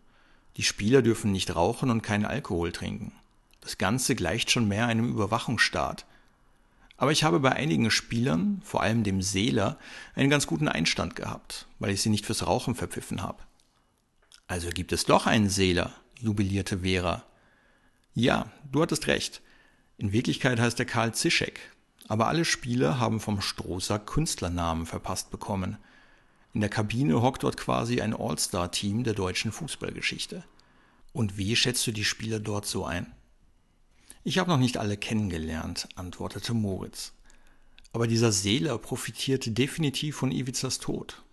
Die 0.58 0.64
Spieler 0.64 1.02
dürfen 1.02 1.32
nicht 1.32 1.56
rauchen 1.56 1.90
und 1.90 2.02
keinen 2.02 2.26
Alkohol 2.26 2.74
trinken. 2.74 3.14
Das 3.62 3.78
Ganze 3.78 4.14
gleicht 4.14 4.52
schon 4.52 4.68
mehr 4.68 4.88
einem 4.88 5.08
Überwachungsstaat. 5.08 6.06
Aber 6.98 7.14
ich 7.14 7.24
habe 7.24 7.40
bei 7.40 7.54
einigen 7.54 7.92
Spielern, 7.92 8.62
vor 8.66 8.84
allem 8.84 9.06
dem 9.06 9.22
Seeler, 9.22 9.78
einen 10.16 10.30
ganz 10.30 10.48
guten 10.48 10.68
Einstand 10.68 11.16
gehabt, 11.16 11.66
weil 11.80 11.92
ich 11.92 12.02
sie 12.02 12.10
nicht 12.10 12.26
fürs 12.26 12.46
Rauchen 12.46 12.76
verpfiffen 12.76 13.24
habe. 13.24 13.42
Also 14.48 14.68
gibt 14.70 14.92
es 14.92 15.06
doch 15.06 15.26
einen 15.26 15.48
Seeler, 15.48 15.94
jubilierte 16.20 16.80
Vera. 16.80 17.24
Ja, 18.16 18.52
du 18.70 18.82
hattest 18.82 19.08
recht. 19.08 19.42
In 19.98 20.12
Wirklichkeit 20.12 20.60
heißt 20.60 20.78
er 20.78 20.86
Karl 20.86 21.14
Zischek, 21.14 21.62
aber 22.10 22.28
alle 22.28 22.44
Spieler 22.44 23.00
haben 23.00 23.22
vom 23.22 23.40
Strohsack 23.40 24.08
Künstlernamen 24.08 24.86
verpasst 24.86 25.32
bekommen. 25.32 25.78
In 26.54 26.62
der 26.62 26.70
Kabine 26.70 27.22
hockt 27.22 27.44
dort 27.44 27.58
quasi 27.58 28.02
ein 28.02 28.16
All-Star-Team 28.16 29.04
der 29.04 29.14
deutschen 29.14 29.52
Fußballgeschichte. 29.52 30.44
Und 31.14 31.38
wie 31.38 31.56
schätzt 31.56 31.86
du 31.86 31.92
die 31.92 32.06
Spieler 32.06 32.40
dort 32.40 32.66
so 32.66 32.86
ein? 32.86 33.14
Ich 34.24 34.38
habe 34.38 34.50
noch 34.50 34.58
nicht 34.58 34.78
alle 34.78 34.98
kennengelernt, 34.98 35.88
antwortete 35.96 36.54
Moritz. 36.54 37.14
Aber 37.94 38.08
dieser 38.08 38.32
Seeler 38.32 38.78
profitierte 38.78 39.52
definitiv 39.52 40.18
von 40.18 40.32
Ivizas 40.32 40.80
Tod. 40.80 41.24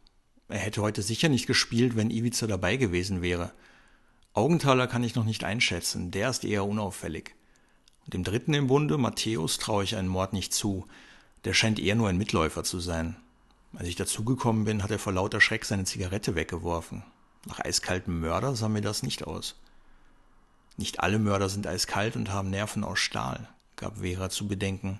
Er 0.48 0.58
hätte 0.58 0.82
heute 0.82 1.02
sicher 1.02 1.28
nicht 1.28 1.46
gespielt, 1.46 1.96
wenn 1.96 2.10
Ivica 2.10 2.46
dabei 2.46 2.76
gewesen 2.76 3.20
wäre. 3.20 3.52
Augenthaler 4.32 4.86
kann 4.86 5.02
ich 5.02 5.14
noch 5.14 5.24
nicht 5.24 5.44
einschätzen, 5.44 6.10
der 6.10 6.30
ist 6.30 6.44
eher 6.44 6.64
unauffällig. 6.64 7.34
Und 8.04 8.14
dem 8.14 8.22
dritten 8.22 8.54
im 8.54 8.68
Bunde, 8.68 8.96
Matthäus, 8.96 9.58
traue 9.58 9.82
ich 9.82 9.96
einen 9.96 10.08
Mord 10.08 10.32
nicht 10.32 10.54
zu. 10.54 10.86
Der 11.44 11.54
scheint 11.54 11.80
eher 11.80 11.96
nur 11.96 12.08
ein 12.08 12.18
Mitläufer 12.18 12.62
zu 12.62 12.78
sein. 12.78 13.16
Als 13.76 13.88
ich 13.88 13.94
dazugekommen 13.94 14.64
bin, 14.64 14.82
hat 14.82 14.90
er 14.90 14.98
vor 14.98 15.12
lauter 15.12 15.40
Schreck 15.40 15.66
seine 15.66 15.84
Zigarette 15.84 16.34
weggeworfen. 16.34 17.02
Nach 17.46 17.60
eiskaltem 17.60 18.20
Mörder 18.20 18.56
sah 18.56 18.70
mir 18.70 18.80
das 18.80 19.02
nicht 19.02 19.26
aus. 19.26 19.54
Nicht 20.78 21.00
alle 21.00 21.18
Mörder 21.18 21.50
sind 21.50 21.66
eiskalt 21.66 22.16
und 22.16 22.32
haben 22.32 22.48
Nerven 22.48 22.84
aus 22.84 22.98
Stahl, 22.98 23.48
gab 23.76 23.98
Vera 23.98 24.30
zu 24.30 24.48
bedenken. 24.48 24.98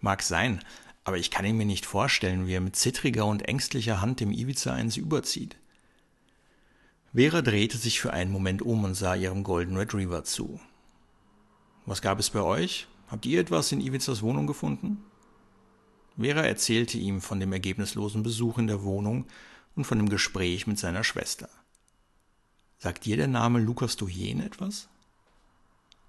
Mag 0.00 0.22
sein, 0.22 0.64
aber 1.04 1.16
ich 1.16 1.30
kann 1.30 1.44
ihn 1.44 1.56
mir 1.56 1.64
nicht 1.64 1.86
vorstellen, 1.86 2.48
wie 2.48 2.54
er 2.54 2.60
mit 2.60 2.74
zittriger 2.74 3.24
und 3.24 3.46
ängstlicher 3.48 4.00
Hand 4.00 4.18
dem 4.18 4.32
Ivica 4.32 4.72
eins 4.72 4.96
überzieht. 4.96 5.56
Vera 7.14 7.40
drehte 7.40 7.78
sich 7.78 8.00
für 8.00 8.12
einen 8.12 8.32
Moment 8.32 8.62
um 8.62 8.82
und 8.82 8.94
sah 8.94 9.14
ihrem 9.14 9.44
Golden 9.44 9.76
Retriever 9.76 10.24
zu. 10.24 10.58
Was 11.86 12.02
gab 12.02 12.18
es 12.18 12.30
bei 12.30 12.42
euch? 12.42 12.88
Habt 13.08 13.26
ihr 13.26 13.40
etwas 13.40 13.70
in 13.70 13.80
Ivicas 13.80 14.22
Wohnung 14.22 14.48
gefunden? 14.48 15.04
Vera 16.18 16.42
erzählte 16.42 16.98
ihm 16.98 17.20
von 17.20 17.40
dem 17.40 17.52
ergebnislosen 17.52 18.22
Besuch 18.22 18.58
in 18.58 18.66
der 18.66 18.82
Wohnung 18.82 19.26
und 19.74 19.84
von 19.84 19.98
dem 19.98 20.08
Gespräch 20.08 20.66
mit 20.66 20.78
seiner 20.78 21.04
Schwester. 21.04 21.48
Sagt 22.78 23.04
dir 23.04 23.16
der 23.16 23.26
Name 23.26 23.60
Lukas 23.60 23.96
Dujen 23.96 24.40
etwas? 24.40 24.88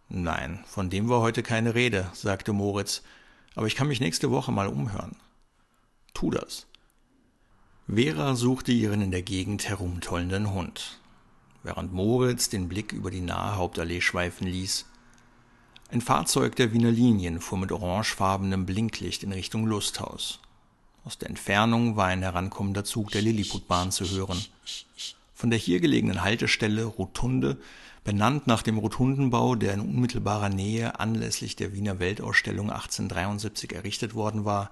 Nein, 0.09 0.63
von 0.65 0.89
dem 0.89 1.09
war 1.09 1.19
heute 1.21 1.43
keine 1.43 1.75
Rede, 1.75 2.09
sagte 2.13 2.53
Moritz, 2.53 3.03
aber 3.55 3.67
ich 3.67 3.75
kann 3.75 3.87
mich 3.87 3.99
nächste 3.99 4.31
Woche 4.31 4.51
mal 4.51 4.67
umhören. 4.67 5.15
Tu 6.13 6.31
das. 6.31 6.67
Vera 7.87 8.35
suchte 8.35 8.71
ihren 8.71 9.01
in 9.01 9.11
der 9.11 9.21
Gegend 9.21 9.67
herumtollenden 9.67 10.51
Hund, 10.51 10.99
während 11.63 11.93
Moritz 11.93 12.49
den 12.49 12.69
Blick 12.69 12.93
über 12.93 13.11
die 13.11 13.21
nahe 13.21 13.55
Hauptallee 13.55 14.01
schweifen 14.01 14.47
ließ. 14.47 14.85
Ein 15.89 16.01
Fahrzeug 16.01 16.57
der 16.57 16.73
Wiener 16.73 16.91
Linien 16.91 17.39
fuhr 17.39 17.57
mit 17.57 17.71
orangefarbenem 17.71 18.65
Blinklicht 18.65 19.23
in 19.23 19.31
Richtung 19.31 19.65
Lusthaus. 19.65 20.39
Aus 21.05 21.17
der 21.17 21.29
Entfernung 21.29 21.95
war 21.95 22.07
ein 22.07 22.23
herankommender 22.23 22.83
Zug 22.83 23.11
der 23.11 23.21
Lilliputbahn 23.21 23.93
zu 23.93 24.03
hören. 24.09 24.43
Von 25.33 25.49
der 25.49 25.57
hier 25.57 25.79
gelegenen 25.79 26.23
Haltestelle 26.23 26.83
Rotunde, 26.83 27.57
benannt 28.03 28.47
nach 28.47 28.63
dem 28.63 28.77
Rotundenbau, 28.77 29.55
der 29.55 29.75
in 29.75 29.79
unmittelbarer 29.79 30.49
Nähe 30.49 30.99
anlässlich 30.99 31.55
der 31.55 31.71
Wiener 31.71 31.99
Weltausstellung 31.99 32.69
1873 32.69 33.71
errichtet 33.71 34.13
worden 34.13 34.43
war, 34.43 34.69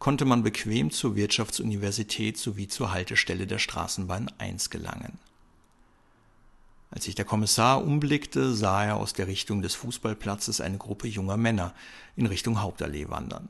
konnte 0.00 0.24
man 0.24 0.42
bequem 0.42 0.90
zur 0.90 1.14
Wirtschaftsuniversität 1.14 2.38
sowie 2.38 2.66
zur 2.66 2.90
Haltestelle 2.90 3.46
der 3.46 3.60
Straßenbahn 3.60 4.32
1 4.38 4.70
gelangen. 4.70 5.20
Als 6.90 7.04
sich 7.04 7.14
der 7.14 7.24
Kommissar 7.24 7.84
umblickte, 7.84 8.54
sah 8.54 8.84
er 8.84 8.96
aus 8.96 9.12
der 9.12 9.26
Richtung 9.26 9.62
des 9.62 9.74
Fußballplatzes 9.74 10.60
eine 10.60 10.78
Gruppe 10.78 11.08
junger 11.08 11.36
Männer 11.36 11.74
in 12.14 12.26
Richtung 12.26 12.60
Hauptallee 12.62 13.08
wandern. 13.08 13.48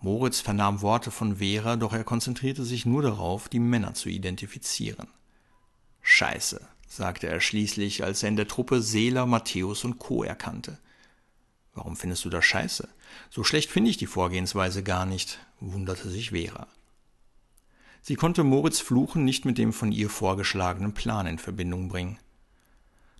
Moritz 0.00 0.40
vernahm 0.40 0.82
Worte 0.82 1.10
von 1.10 1.36
Vera, 1.36 1.76
doch 1.76 1.92
er 1.92 2.04
konzentrierte 2.04 2.64
sich 2.64 2.86
nur 2.86 3.02
darauf, 3.02 3.48
die 3.48 3.58
Männer 3.58 3.94
zu 3.94 4.08
identifizieren. 4.08 5.08
Scheiße, 6.02 6.60
sagte 6.86 7.26
er 7.26 7.40
schließlich, 7.40 8.04
als 8.04 8.22
er 8.22 8.28
in 8.28 8.36
der 8.36 8.46
Truppe 8.46 8.82
Seeler, 8.82 9.26
Matthäus 9.26 9.84
und 9.84 9.98
Co. 9.98 10.22
erkannte. 10.22 10.78
Warum 11.74 11.96
findest 11.96 12.24
du 12.24 12.30
das 12.30 12.44
scheiße? 12.44 12.88
So 13.30 13.44
schlecht 13.44 13.70
finde 13.70 13.90
ich 13.90 13.96
die 13.96 14.06
Vorgehensweise 14.06 14.82
gar 14.82 15.04
nicht, 15.04 15.40
wunderte 15.60 16.08
sich 16.08 16.30
Vera. 16.30 16.68
Sie 18.02 18.14
konnte 18.14 18.44
Moritz 18.44 18.78
Fluchen 18.78 19.24
nicht 19.24 19.44
mit 19.44 19.58
dem 19.58 19.72
von 19.72 19.90
ihr 19.90 20.08
vorgeschlagenen 20.08 20.94
Plan 20.94 21.26
in 21.26 21.38
Verbindung 21.38 21.88
bringen. 21.88 22.18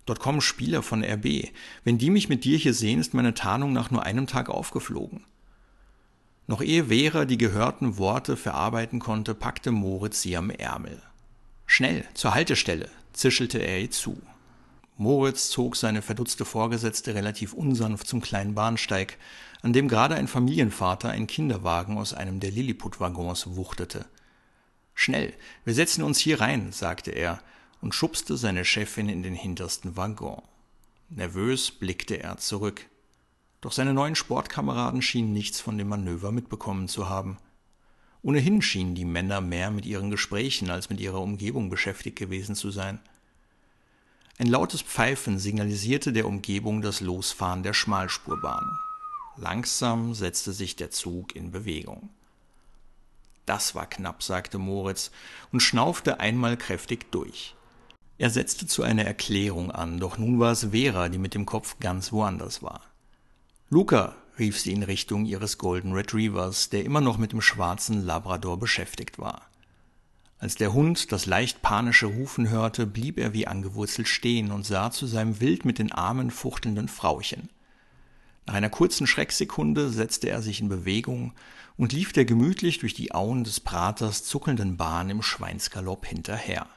Dort 0.07 0.21
kommen 0.21 0.41
Spieler 0.41 0.81
von 0.81 1.03
RB. 1.03 1.49
Wenn 1.83 1.97
die 1.97 2.09
mich 2.09 2.29
mit 2.29 2.45
dir 2.45 2.57
hier 2.57 2.73
sehen, 2.73 2.99
ist 2.99 3.13
meine 3.13 3.33
Tarnung 3.33 3.73
nach 3.73 3.91
nur 3.91 4.03
einem 4.03 4.25
Tag 4.25 4.49
aufgeflogen. 4.49 5.25
Noch 6.47 6.61
ehe 6.61 6.85
Vera 6.85 7.25
die 7.25 7.37
gehörten 7.37 7.97
Worte 7.97 8.37
verarbeiten 8.37 8.99
konnte, 8.99 9.35
packte 9.35 9.71
Moritz 9.71 10.21
sie 10.21 10.37
am 10.37 10.49
Ärmel. 10.49 11.01
Schnell, 11.65 12.05
zur 12.13 12.33
Haltestelle, 12.33 12.89
zischelte 13.11 13.59
er 13.59 13.81
ihr 13.81 13.91
zu. 13.91 14.17
Moritz 14.95 15.49
zog 15.49 15.75
seine 15.75 16.01
verdutzte 16.01 16.45
Vorgesetzte 16.45 17.13
relativ 17.13 17.51
unsanft 17.51 18.07
zum 18.07 18.21
kleinen 18.21 18.55
Bahnsteig, 18.55 19.17
an 19.61 19.73
dem 19.73 19.89
gerade 19.89 20.15
ein 20.15 20.29
Familienvater 20.29 21.09
einen 21.09 21.27
Kinderwagen 21.27 21.97
aus 21.97 22.13
einem 22.13 22.39
der 22.39 22.51
Lilliput-Waggons 22.51 23.57
wuchtete. 23.57 24.05
Schnell, 24.93 25.33
wir 25.65 25.73
setzen 25.73 26.01
uns 26.01 26.17
hier 26.17 26.39
rein, 26.39 26.71
sagte 26.71 27.11
er 27.11 27.41
und 27.81 27.93
schubste 27.93 28.37
seine 28.37 28.65
Chefin 28.65 29.09
in 29.09 29.23
den 29.23 29.35
hintersten 29.35 29.97
Waggon. 29.97 30.41
Nervös 31.09 31.71
blickte 31.71 32.21
er 32.21 32.37
zurück. 32.37 32.85
Doch 33.61 33.71
seine 33.71 33.93
neuen 33.93 34.15
Sportkameraden 34.15 35.01
schienen 35.01 35.33
nichts 35.33 35.61
von 35.61 35.77
dem 35.77 35.87
Manöver 35.87 36.31
mitbekommen 36.31 36.87
zu 36.87 37.09
haben. 37.09 37.37
Ohnehin 38.21 38.61
schienen 38.61 38.93
die 38.93 39.05
Männer 39.05 39.41
mehr 39.41 39.71
mit 39.71 39.85
ihren 39.85 40.11
Gesprächen 40.11 40.69
als 40.69 40.89
mit 40.89 40.99
ihrer 40.99 41.21
Umgebung 41.21 41.69
beschäftigt 41.69 42.17
gewesen 42.17 42.55
zu 42.55 42.71
sein. 42.71 42.99
Ein 44.37 44.47
lautes 44.47 44.81
Pfeifen 44.81 45.39
signalisierte 45.39 46.13
der 46.13 46.27
Umgebung 46.27 46.81
das 46.81 47.01
Losfahren 47.01 47.63
der 47.63 47.73
Schmalspurbahn. 47.73 48.77
Langsam 49.37 50.13
setzte 50.13 50.51
sich 50.51 50.75
der 50.75 50.91
Zug 50.91 51.35
in 51.35 51.51
Bewegung. 51.51 52.09
Das 53.45 53.75
war 53.75 53.87
knapp, 53.87 54.21
sagte 54.21 54.57
Moritz 54.57 55.09
und 55.51 55.61
schnaufte 55.61 56.19
einmal 56.19 56.57
kräftig 56.57 57.11
durch. 57.11 57.55
Er 58.17 58.29
setzte 58.29 58.65
zu 58.65 58.83
einer 58.83 59.05
Erklärung 59.05 59.71
an, 59.71 59.99
doch 59.99 60.17
nun 60.17 60.39
war 60.39 60.51
es 60.51 60.67
Vera, 60.71 61.09
die 61.09 61.19
mit 61.19 61.35
dem 61.35 61.45
Kopf 61.45 61.77
ganz 61.79 62.11
woanders 62.11 62.63
war. 62.63 62.81
Luca, 63.69 64.15
rief 64.39 64.59
sie 64.59 64.71
in 64.71 64.83
Richtung 64.83 65.25
ihres 65.25 65.57
Golden 65.57 65.93
Retrievers, 65.93 66.69
der 66.69 66.85
immer 66.85 67.01
noch 67.01 67.17
mit 67.17 67.31
dem 67.31 67.41
schwarzen 67.41 68.05
Labrador 68.05 68.57
beschäftigt 68.59 69.19
war. 69.19 69.41
Als 70.39 70.55
der 70.55 70.73
Hund 70.73 71.11
das 71.11 71.25
leicht 71.25 71.61
panische 71.61 72.05
Rufen 72.05 72.49
hörte, 72.49 72.85
blieb 72.85 73.17
er 73.17 73.33
wie 73.33 73.47
angewurzelt 73.47 74.07
stehen 74.07 74.51
und 74.51 74.65
sah 74.65 74.91
zu 74.91 75.07
seinem 75.07 75.39
wild 75.39 75.65
mit 75.65 75.79
den 75.79 75.91
Armen 75.91 76.29
fuchtelnden 76.29 76.87
Frauchen. 76.87 77.49
Nach 78.45 78.53
einer 78.53 78.69
kurzen 78.69 79.07
Schrecksekunde 79.07 79.89
setzte 79.89 80.29
er 80.29 80.41
sich 80.41 80.61
in 80.61 80.69
Bewegung 80.69 81.33
und 81.75 81.91
lief 81.91 82.13
der 82.13 82.25
gemütlich 82.25 82.79
durch 82.79 82.93
die 82.93 83.13
Auen 83.13 83.43
des 83.43 83.59
Praters 83.59 84.23
zuckelnden 84.23 84.77
Bahn 84.77 85.09
im 85.09 85.21
Schweinsgalopp 85.21 86.05
hinterher. 86.05 86.67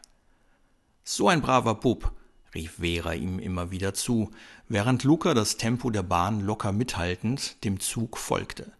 So 1.13 1.27
ein 1.27 1.43
braver 1.43 1.75
Bub, 1.75 2.13
rief 2.55 2.75
Vera 2.79 3.15
ihm 3.15 3.41
immer 3.41 3.73
wieder 3.73 3.95
zu, 3.95 4.31
während 4.69 5.03
Luca 5.03 5.35
das 5.35 5.57
Tempo 5.57 5.91
der 5.91 6.05
Bahn 6.05 6.39
locker 6.39 6.71
mithaltend 6.71 7.65
dem 7.65 7.81
Zug 7.81 8.17
folgte. 8.17 8.71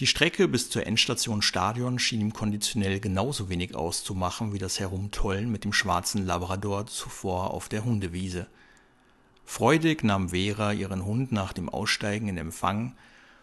Die 0.00 0.08
Strecke 0.08 0.48
bis 0.48 0.68
zur 0.68 0.84
Endstation 0.84 1.40
Stadion 1.40 2.00
schien 2.00 2.20
ihm 2.20 2.32
konditionell 2.32 2.98
genauso 2.98 3.48
wenig 3.48 3.76
auszumachen 3.76 4.52
wie 4.52 4.58
das 4.58 4.80
Herumtollen 4.80 5.48
mit 5.52 5.62
dem 5.62 5.72
schwarzen 5.72 6.26
Labrador 6.26 6.88
zuvor 6.88 7.52
auf 7.52 7.68
der 7.68 7.84
Hundewiese. 7.84 8.48
Freudig 9.44 10.02
nahm 10.02 10.30
Vera 10.30 10.72
ihren 10.72 11.04
Hund 11.04 11.30
nach 11.30 11.52
dem 11.52 11.68
Aussteigen 11.68 12.26
in 12.26 12.36
Empfang, 12.36 12.96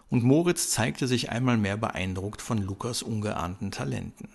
und 0.09 0.25
Moritz 0.25 0.69
zeigte 0.69 1.07
sich 1.07 1.30
einmal 1.30 1.55
mehr 1.55 1.77
beeindruckt 1.77 2.41
von 2.41 2.57
Lukas 2.57 3.01
ungeahnten 3.01 3.71
Talenten. 3.71 4.27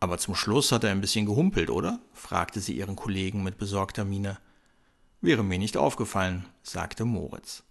Aber 0.00 0.18
zum 0.18 0.34
Schluss 0.34 0.72
hat 0.72 0.84
er 0.84 0.90
ein 0.90 1.00
bisschen 1.00 1.26
gehumpelt, 1.26 1.70
oder? 1.70 2.00
fragte 2.12 2.60
sie 2.60 2.76
ihren 2.76 2.96
Kollegen 2.96 3.42
mit 3.42 3.58
besorgter 3.58 4.04
Miene. 4.04 4.38
Wäre 5.20 5.42
mir 5.42 5.58
nicht 5.58 5.76
aufgefallen, 5.76 6.44
sagte 6.62 7.04
Moritz. 7.04 7.62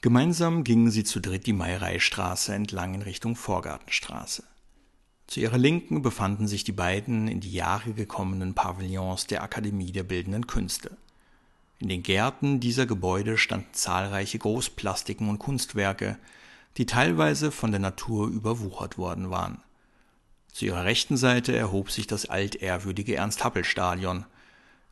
Gemeinsam 0.00 0.64
gingen 0.64 0.90
sie 0.90 1.04
zu 1.04 1.20
dritt 1.20 1.46
die 1.46 1.52
Meireistraße 1.52 2.54
entlang 2.54 2.94
in 2.94 3.02
Richtung 3.02 3.36
Vorgartenstraße. 3.36 4.44
Zu 5.26 5.40
ihrer 5.40 5.58
Linken 5.58 6.02
befanden 6.02 6.46
sich 6.46 6.62
die 6.62 6.72
beiden 6.72 7.26
in 7.26 7.40
die 7.40 7.52
Jahre 7.52 7.92
gekommenen 7.92 8.54
Pavillons 8.54 9.26
der 9.26 9.42
Akademie 9.42 9.90
der 9.90 10.04
Bildenden 10.04 10.46
Künste. 10.46 10.96
In 11.78 11.88
den 11.88 12.02
Gärten 12.02 12.60
dieser 12.60 12.86
Gebäude 12.86 13.36
standen 13.36 13.72
zahlreiche 13.72 14.38
Großplastiken 14.38 15.28
und 15.28 15.38
Kunstwerke, 15.38 16.18
die 16.76 16.86
teilweise 16.86 17.50
von 17.50 17.70
der 17.70 17.80
Natur 17.80 18.28
überwuchert 18.28 18.98
worden 18.98 19.30
waren. 19.30 19.62
Zu 20.56 20.64
ihrer 20.64 20.84
rechten 20.84 21.18
Seite 21.18 21.54
erhob 21.54 21.90
sich 21.90 22.06
das 22.06 22.30
altehrwürdige 22.30 23.14
Ernst-Happel-Stadion. 23.14 24.24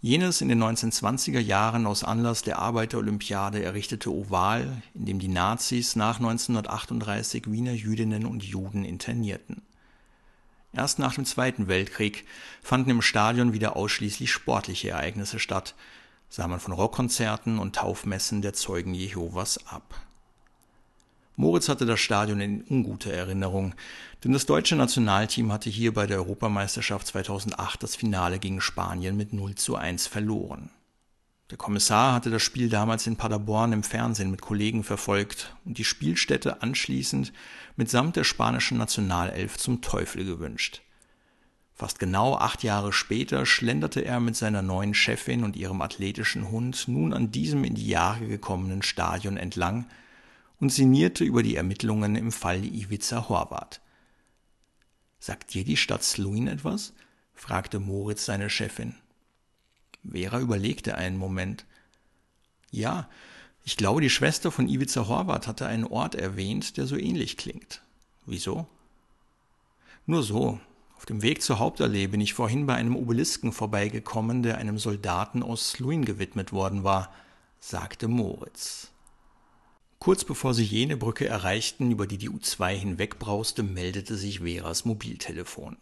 Jenes 0.02 0.42
in 0.42 0.50
den 0.50 0.62
1920er 0.62 1.40
Jahren 1.40 1.86
aus 1.86 2.04
Anlass 2.04 2.42
der 2.42 2.58
Arbeiterolympiade 2.58 3.62
errichtete 3.62 4.12
Oval, 4.12 4.82
in 4.92 5.06
dem 5.06 5.18
die 5.20 5.28
Nazis 5.28 5.96
nach 5.96 6.16
1938 6.18 7.50
Wiener 7.50 7.72
Jüdinnen 7.72 8.26
und 8.26 8.44
Juden 8.44 8.84
internierten. 8.84 9.62
Erst 10.74 10.98
nach 10.98 11.14
dem 11.14 11.24
Zweiten 11.24 11.66
Weltkrieg 11.66 12.26
fanden 12.60 12.90
im 12.90 13.00
Stadion 13.00 13.54
wieder 13.54 13.74
ausschließlich 13.74 14.30
sportliche 14.30 14.90
Ereignisse 14.90 15.38
statt, 15.38 15.74
sah 16.28 16.46
man 16.46 16.60
von 16.60 16.74
Rockkonzerten 16.74 17.58
und 17.58 17.76
Taufmessen 17.76 18.42
der 18.42 18.52
Zeugen 18.52 18.92
Jehovas 18.92 19.66
ab. 19.66 19.94
Moritz 21.36 21.68
hatte 21.68 21.84
das 21.84 22.00
Stadion 22.00 22.40
in 22.40 22.62
unguter 22.62 23.12
Erinnerung, 23.12 23.74
denn 24.22 24.32
das 24.32 24.46
deutsche 24.46 24.76
Nationalteam 24.76 25.52
hatte 25.52 25.68
hier 25.68 25.92
bei 25.92 26.06
der 26.06 26.18
Europameisterschaft 26.18 27.08
2008 27.08 27.82
das 27.82 27.96
Finale 27.96 28.38
gegen 28.38 28.60
Spanien 28.60 29.16
mit 29.16 29.32
0 29.32 29.56
zu 29.56 29.74
1 29.74 30.06
verloren. 30.06 30.70
Der 31.50 31.58
Kommissar 31.58 32.14
hatte 32.14 32.30
das 32.30 32.42
Spiel 32.42 32.68
damals 32.68 33.06
in 33.06 33.16
Paderborn 33.16 33.72
im 33.72 33.82
Fernsehen 33.82 34.30
mit 34.30 34.40
Kollegen 34.40 34.82
verfolgt 34.82 35.54
und 35.64 35.76
die 35.76 35.84
Spielstätte 35.84 36.62
anschließend 36.62 37.32
mitsamt 37.76 38.16
der 38.16 38.24
spanischen 38.24 38.78
Nationalelf 38.78 39.58
zum 39.58 39.82
Teufel 39.82 40.24
gewünscht. 40.24 40.82
Fast 41.74 41.98
genau 41.98 42.36
acht 42.36 42.62
Jahre 42.62 42.92
später 42.92 43.44
schlenderte 43.44 44.04
er 44.04 44.20
mit 44.20 44.36
seiner 44.36 44.62
neuen 44.62 44.94
Chefin 44.94 45.42
und 45.42 45.56
ihrem 45.56 45.82
athletischen 45.82 46.50
Hund 46.50 46.86
nun 46.86 47.12
an 47.12 47.32
diesem 47.32 47.64
in 47.64 47.74
die 47.74 47.88
Jahre 47.88 48.26
gekommenen 48.26 48.82
Stadion 48.82 49.36
entlang, 49.36 49.86
und 50.60 50.70
sinnierte 50.70 51.24
über 51.24 51.42
die 51.42 51.56
Ermittlungen 51.56 52.16
im 52.16 52.32
Fall 52.32 52.64
Ivica 52.64 53.28
Horvath. 53.28 53.80
Sagt 55.18 55.54
dir 55.54 55.64
die 55.64 55.76
Stadt 55.76 56.02
Sluin 56.02 56.48
etwas? 56.48 56.92
fragte 57.34 57.80
Moritz 57.80 58.24
seine 58.24 58.50
Chefin. 58.50 58.94
Vera 60.08 60.38
überlegte 60.40 60.96
einen 60.96 61.16
Moment. 61.16 61.64
Ja, 62.70 63.08
ich 63.64 63.76
glaube, 63.76 64.00
die 64.00 64.10
Schwester 64.10 64.50
von 64.50 64.68
Ivica 64.68 65.08
Horvath 65.08 65.46
hatte 65.46 65.66
einen 65.66 65.84
Ort 65.84 66.14
erwähnt, 66.14 66.76
der 66.76 66.86
so 66.86 66.96
ähnlich 66.96 67.36
klingt. 67.36 67.82
Wieso? 68.26 68.66
Nur 70.06 70.22
so. 70.22 70.60
Auf 70.96 71.06
dem 71.06 71.22
Weg 71.22 71.42
zur 71.42 71.58
Hauptallee 71.58 72.06
bin 72.06 72.20
ich 72.20 72.34
vorhin 72.34 72.66
bei 72.66 72.74
einem 72.74 72.96
Obelisken 72.96 73.52
vorbeigekommen, 73.52 74.42
der 74.42 74.58
einem 74.58 74.78
Soldaten 74.78 75.42
aus 75.42 75.70
Sluin 75.70 76.04
gewidmet 76.04 76.52
worden 76.52 76.84
war, 76.84 77.12
sagte 77.60 78.08
Moritz. 78.08 78.90
Kurz 80.04 80.22
bevor 80.22 80.52
sie 80.52 80.64
jene 80.64 80.98
Brücke 80.98 81.26
erreichten, 81.26 81.90
über 81.90 82.06
die 82.06 82.18
die 82.18 82.28
U2 82.28 82.74
hinwegbrauste, 82.74 83.62
meldete 83.62 84.16
sich 84.18 84.40
Veras 84.40 84.84
Mobiltelefon. 84.84 85.78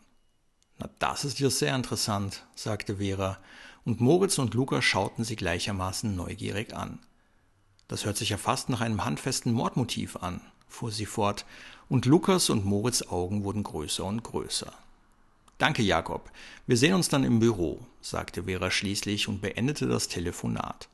Na, 0.79 0.89
das 1.01 1.25
ist 1.25 1.41
ja 1.41 1.51
sehr 1.51 1.75
interessant, 1.75 2.47
sagte 2.55 2.99
Vera, 2.99 3.39
und 3.85 4.01
Moritz 4.01 4.39
und 4.39 4.55
Luca 4.55 4.81
schauten 4.81 5.25
sie 5.25 5.35
gleichermaßen 5.35 6.15
neugierig 6.15 6.73
an. 6.73 7.01
Das 7.89 8.05
hört 8.05 8.17
sich 8.17 8.29
ja 8.29 8.37
fast 8.37 8.69
nach 8.69 8.81
einem 8.81 9.05
handfesten 9.05 9.53
Mordmotiv 9.53 10.15
an, 10.15 10.41
fuhr 10.69 10.93
sie 10.93 11.07
fort, 11.07 11.45
und 11.89 12.07
Lukas 12.07 12.49
und 12.49 12.65
Moritz 12.65 13.03
Augen 13.03 13.43
wurden 13.43 13.65
größer 13.65 14.05
und 14.05 14.23
größer. 14.23 14.73
Danke, 15.59 15.83
Jakob. 15.83 16.31
Wir 16.69 16.77
sehen 16.77 16.95
uns 16.95 17.09
dann 17.09 17.25
im 17.25 17.41
Büro, 17.41 17.85
sagte 18.01 18.45
Vera 18.45 18.71
schließlich 18.71 19.27
und 19.27 19.43
beendete 19.43 19.89
das 19.89 20.07
Telefonat. 20.07 20.89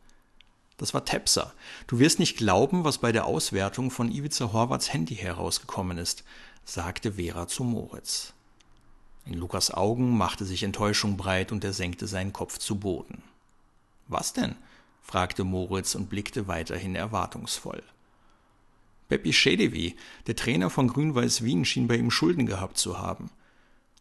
Das 0.78 0.94
war 0.94 1.04
Tepser. 1.04 1.52
Du 1.88 1.98
wirst 1.98 2.20
nicht 2.20 2.38
glauben, 2.38 2.84
was 2.84 2.98
bei 2.98 3.12
der 3.12 3.26
Auswertung 3.26 3.90
von 3.90 4.10
Ivica 4.10 4.52
Horvaths 4.52 4.92
Handy 4.92 5.16
herausgekommen 5.16 5.98
ist, 5.98 6.24
sagte 6.64 7.14
Vera 7.14 7.48
zu 7.48 7.64
Moritz. 7.64 8.32
In 9.26 9.34
Lukas 9.34 9.72
Augen 9.72 10.16
machte 10.16 10.44
sich 10.44 10.62
Enttäuschung 10.62 11.16
breit 11.16 11.52
und 11.52 11.64
er 11.64 11.72
senkte 11.72 12.06
seinen 12.06 12.32
Kopf 12.32 12.58
zu 12.58 12.76
Boden. 12.76 13.22
Was 14.06 14.32
denn? 14.32 14.54
fragte 15.02 15.42
Moritz 15.42 15.94
und 15.94 16.08
blickte 16.08 16.46
weiterhin 16.48 16.94
erwartungsvoll. 16.94 17.82
Peppi 19.08 19.32
Schedewi, 19.32 19.96
der 20.26 20.36
Trainer 20.36 20.70
von 20.70 20.86
Grün-Weiß 20.86 21.42
Wien, 21.42 21.64
schien 21.64 21.88
bei 21.88 21.96
ihm 21.96 22.10
Schulden 22.10 22.46
gehabt 22.46 22.78
zu 22.78 22.98
haben. 22.98 23.30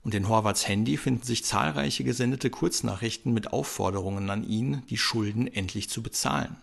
Und 0.04 0.14
in 0.14 0.28
Horvaths 0.28 0.68
Handy 0.68 0.98
finden 0.98 1.24
sich 1.24 1.44
zahlreiche 1.44 2.04
gesendete 2.04 2.50
Kurznachrichten 2.50 3.34
mit 3.34 3.52
Aufforderungen 3.52 4.30
an 4.30 4.48
ihn, 4.48 4.84
die 4.90 4.98
Schulden 4.98 5.48
endlich 5.48 5.90
zu 5.90 6.04
bezahlen. 6.04 6.58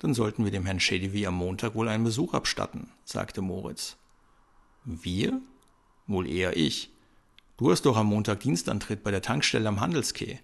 Dann 0.00 0.14
sollten 0.14 0.44
wir 0.44 0.50
dem 0.50 0.64
Herrn 0.64 0.80
Schedewi 0.80 1.26
am 1.26 1.34
Montag 1.34 1.74
wohl 1.74 1.88
einen 1.88 2.04
Besuch 2.04 2.32
abstatten, 2.32 2.90
sagte 3.04 3.42
Moritz. 3.42 3.96
Wir? 4.84 5.40
Wohl 6.06 6.26
eher 6.26 6.56
ich. 6.56 6.90
Du 7.58 7.70
hast 7.70 7.82
doch 7.82 7.98
am 7.98 8.06
Montag 8.06 8.40
Dienstantritt 8.40 9.02
bei 9.02 9.10
der 9.10 9.20
Tankstelle 9.20 9.68
am 9.68 9.80
Handelskeh. 9.80 10.40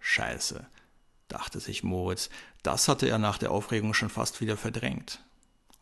Scheiße, 0.00 0.66
dachte 1.28 1.60
sich 1.60 1.84
Moritz, 1.84 2.30
das 2.62 2.88
hatte 2.88 3.06
er 3.06 3.18
nach 3.18 3.36
der 3.36 3.50
Aufregung 3.50 3.92
schon 3.92 4.08
fast 4.08 4.40
wieder 4.40 4.56
verdrängt. 4.56 5.22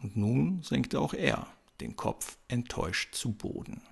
Und 0.02 0.16
nun 0.16 0.62
senkte 0.62 1.00
auch 1.00 1.14
er 1.14 1.46
den 1.80 1.94
Kopf 1.94 2.38
enttäuscht 2.48 3.14
zu 3.14 3.32
Boden. 3.32 3.82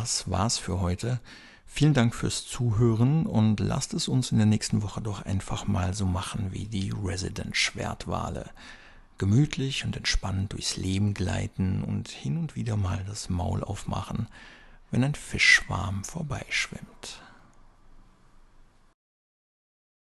Das 0.00 0.30
war's 0.30 0.58
für 0.58 0.78
heute. 0.80 1.18
Vielen 1.66 1.92
Dank 1.92 2.14
fürs 2.14 2.46
Zuhören 2.46 3.26
und 3.26 3.58
lasst 3.58 3.94
es 3.94 4.06
uns 4.06 4.30
in 4.30 4.38
der 4.38 4.46
nächsten 4.46 4.82
Woche 4.82 5.02
doch 5.02 5.22
einfach 5.22 5.66
mal 5.66 5.92
so 5.92 6.06
machen 6.06 6.52
wie 6.52 6.66
die 6.66 6.92
Resident 7.02 7.56
Schwertwale. 7.56 8.48
Gemütlich 9.18 9.84
und 9.84 9.96
entspannt 9.96 10.52
durchs 10.52 10.76
Leben 10.76 11.14
gleiten 11.14 11.82
und 11.82 12.10
hin 12.10 12.38
und 12.38 12.54
wieder 12.54 12.76
mal 12.76 13.04
das 13.08 13.28
Maul 13.28 13.64
aufmachen, 13.64 14.28
wenn 14.92 15.02
ein 15.02 15.16
Fischschwarm 15.16 16.04
vorbeischwimmt. 16.04 17.20